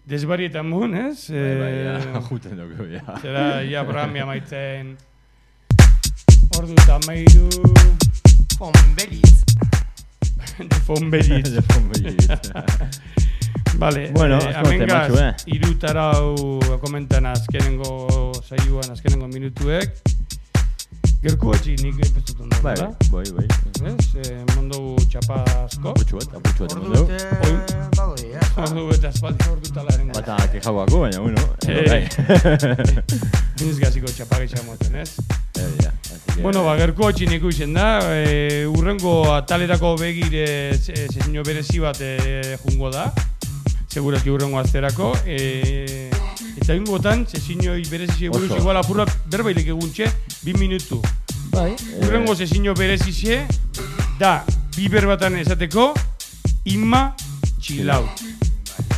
Desbarietan 0.07 0.65
mun, 0.69 0.93
ez? 0.95 1.25
Bai, 1.27 1.55
bai, 1.59 1.71
Eh, 1.71 1.83
ja, 2.13 2.21
juten 2.29 2.55
dugu, 2.55 2.85
ja. 2.87 3.17
Zera, 3.19 3.41
ja, 3.67 3.83
Bramia 3.83 4.23
maitzen... 4.25 4.93
Ordu 6.55 6.71
eta 6.71 6.95
meiru... 7.03 7.49
Fonbeliz. 8.55 9.43
De 10.55 10.79
fonbelit. 10.87 11.49
De 11.57 11.61
fonbelit. 11.73 12.31
Vale, 13.83 14.11
Bueno, 14.13 14.39
eh, 14.39 14.55
amengaz, 14.55 15.11
eh? 15.19 15.33
irutarau 15.51 16.31
komentan 16.79 17.25
azkenengo 17.27 18.31
saioan, 18.47 18.87
azkenengo 18.95 19.27
minutuek. 19.27 19.99
Gerku 21.25 21.51
batxik 21.51 21.83
nik 21.83 21.99
epestut 22.07 22.39
ondo, 22.39 22.55
Bai, 22.63 22.77
da? 22.79 22.87
bai, 23.11 23.25
bai. 23.35 23.49
Ez, 23.83 24.15
eh, 24.29 24.39
mondo 24.55 24.95
txapa 25.15 25.43
asko. 25.63 25.93
Aputxu 25.93 26.19
bat, 26.19 26.35
aputxu 26.35 26.65
bat 26.65 26.73
Ordu 26.75 26.85
eman 26.85 26.97
dugu. 26.97 27.05
dute 27.07 27.23
Oi. 27.47 27.55
bagodi, 27.95 28.27
eh? 28.35 28.47
Ordu 28.65 28.85
eta 28.95 29.11
espaldi 29.13 29.49
ordu 29.51 29.71
talaren. 29.75 30.11
Bata 30.15 30.37
kexauako, 30.51 31.01
baina, 31.05 31.21
bueno. 31.23 31.41
Eh. 31.67 31.85
Bai. 31.89 32.01
Iniz 33.63 33.77
gaziko 33.79 34.11
txapa 34.11 34.41
gehiago 34.43 34.65
moten, 34.67 34.99
ez? 34.99 35.15
Eh, 35.55 35.69
ja, 35.83 35.91
Bueno, 36.41 36.65
ba, 36.65 36.75
gerko 36.75 37.07
hotxin 37.07 37.31
ikusten 37.31 37.71
da, 37.73 38.01
e, 38.11 38.65
urrengo 38.67 39.21
atalerako 39.37 39.93
begire 40.01 40.75
zezino 40.75 41.45
berezi 41.47 41.79
bat 41.79 42.01
e, 42.03 42.57
jungo 42.65 42.91
da, 42.91 43.05
segurazki 43.87 44.33
urrengo 44.33 44.59
azterako, 44.59 45.13
e, 45.23 46.09
eta 46.59 46.75
ingotan 46.75 47.23
zezino 47.25 47.77
berezi 47.87 48.27
buruz 48.27 48.51
igual 48.51 48.81
apurrak 48.81 49.15
berbailik 49.31 49.71
eguntxe, 49.77 50.11
bi 50.43 50.57
minutu. 50.59 50.99
Bai. 51.55 51.71
eh, 51.71 52.03
Urrengo 52.03 52.35
zezino 52.35 52.73
berezi 52.75 53.39
da, 54.19 54.43
bi 54.75 54.87
berbatan 54.91 55.37
esateko, 55.39 55.93
inma 56.71 57.15
txilau. 57.61 58.03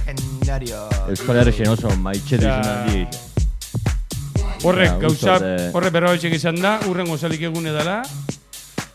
Legendario. 0.08 0.88
Euskal 1.12 1.42
Herrixen 1.42 1.70
oso 1.72 1.92
maitxetu 2.02 2.46
Osea, 2.48 2.62
izan 2.62 2.78
handi. 2.88 3.08
Horrek, 4.66 4.96
gauza, 5.04 5.36
eh. 5.44 5.68
horrek 5.76 5.94
berra 5.94 6.14
izan 6.16 6.56
da, 6.62 6.80
urrengo 6.90 7.18
zalik 7.18 7.42
egune 7.50 7.72
dela, 7.76 8.00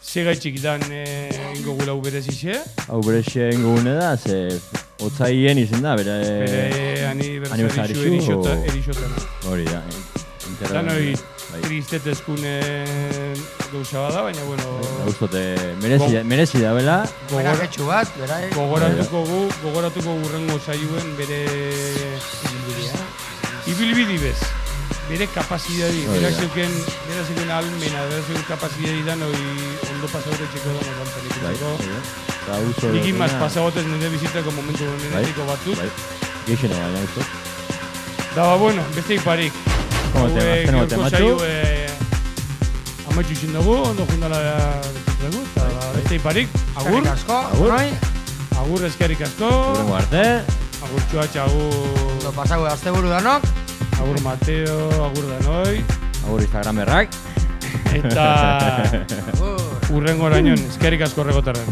segaitxik 0.02 0.58
dan 0.62 0.82
e, 0.90 1.30
ingo 1.56 1.76
gulau 1.78 2.00
berezixe, 2.02 2.58
Hau 2.88 3.00
bere 3.06 3.22
xeen 3.22 3.62
gune 3.62 3.94
da, 3.94 4.16
ze 4.16 4.58
otzaien 5.00 5.58
izan 5.58 5.82
da, 5.82 5.94
bere... 5.96 6.16
bere 6.42 7.06
aniversariu 7.12 7.68
aniversariu, 7.68 8.02
erixota, 8.10 8.56
o- 8.58 8.64
erixotena. 8.72 9.28
Hori 9.48 9.64
da. 9.70 9.78
eh, 9.86 10.50
interra- 10.50 10.74
Dan 10.82 10.90
hori 10.96 11.14
Bai. 11.52 11.60
tristetezkune 11.68 12.56
gauzea 13.72 14.00
bada, 14.00 14.22
baina, 14.22 14.42
bueno... 14.44 14.80
Gauzote, 15.04 15.56
merezi, 15.80 16.58
da, 16.60 16.72
bela. 16.74 17.08
Gogora, 17.30 17.54
bat, 17.86 18.08
bera, 18.18 18.40
eh? 18.44 18.50
Gogoratuko 18.54 19.24
gu, 19.24 19.48
gogoratuko 19.62 20.14
gurrengo 20.22 20.58
zaiuen 20.60 21.16
bere... 21.16 21.40
Ibilbidea. 22.52 23.00
Ibilbidi 23.66 24.18
bez. 24.18 24.40
Bere 25.08 25.26
kapazidadi, 25.34 26.04
bera 26.12 26.30
zeuken, 26.30 26.72
bera 27.08 27.24
zeuken 27.24 27.50
almena, 27.50 28.04
bera 28.10 28.22
zeuken 28.26 28.44
kapazidadi 28.48 29.02
dan, 29.08 29.22
oi, 29.22 29.42
ondo 29.90 30.06
pasagote 30.12 30.44
txeko 30.52 30.68
da, 30.76 30.80
bueno, 38.56 38.82
eh, 43.12 43.14
Amatxu 43.14 43.32
izin 43.36 43.52
dugu, 43.52 43.76
ondo 43.90 44.06
jundala 44.08 44.40
dugu, 45.20 45.42
eta 45.52 45.68
ba, 45.68 45.92
beste 45.96 46.16
iparik, 46.16 46.48
agur, 46.76 47.02
Eskerrik 47.02 47.12
asko. 47.12 47.36
Agur. 47.52 47.68
Noi, 47.68 47.88
agur 48.62 48.84
eskerik 48.88 49.20
asko, 49.28 49.50
Urrengo 49.72 49.96
arte. 50.00 50.24
agur 50.82 51.02
txuatxa, 51.10 51.44
agur, 51.44 52.08
ondo 52.16 52.32
pasago 52.32 52.66
asteburu 52.66 53.08
danok. 53.12 53.42
agur 54.02 54.20
Mateo, 54.24 54.78
agur 55.06 55.24
Danoi, 55.30 55.84
Agur 56.26 56.40
Instagramerrak. 56.40 57.08
eta 57.92 58.26
Agur. 59.34 59.60
urrengo 59.92 60.24
orainoen, 60.30 60.58
eskerik 60.70 61.02
asko 61.06 61.22
regotarren. 61.28 61.66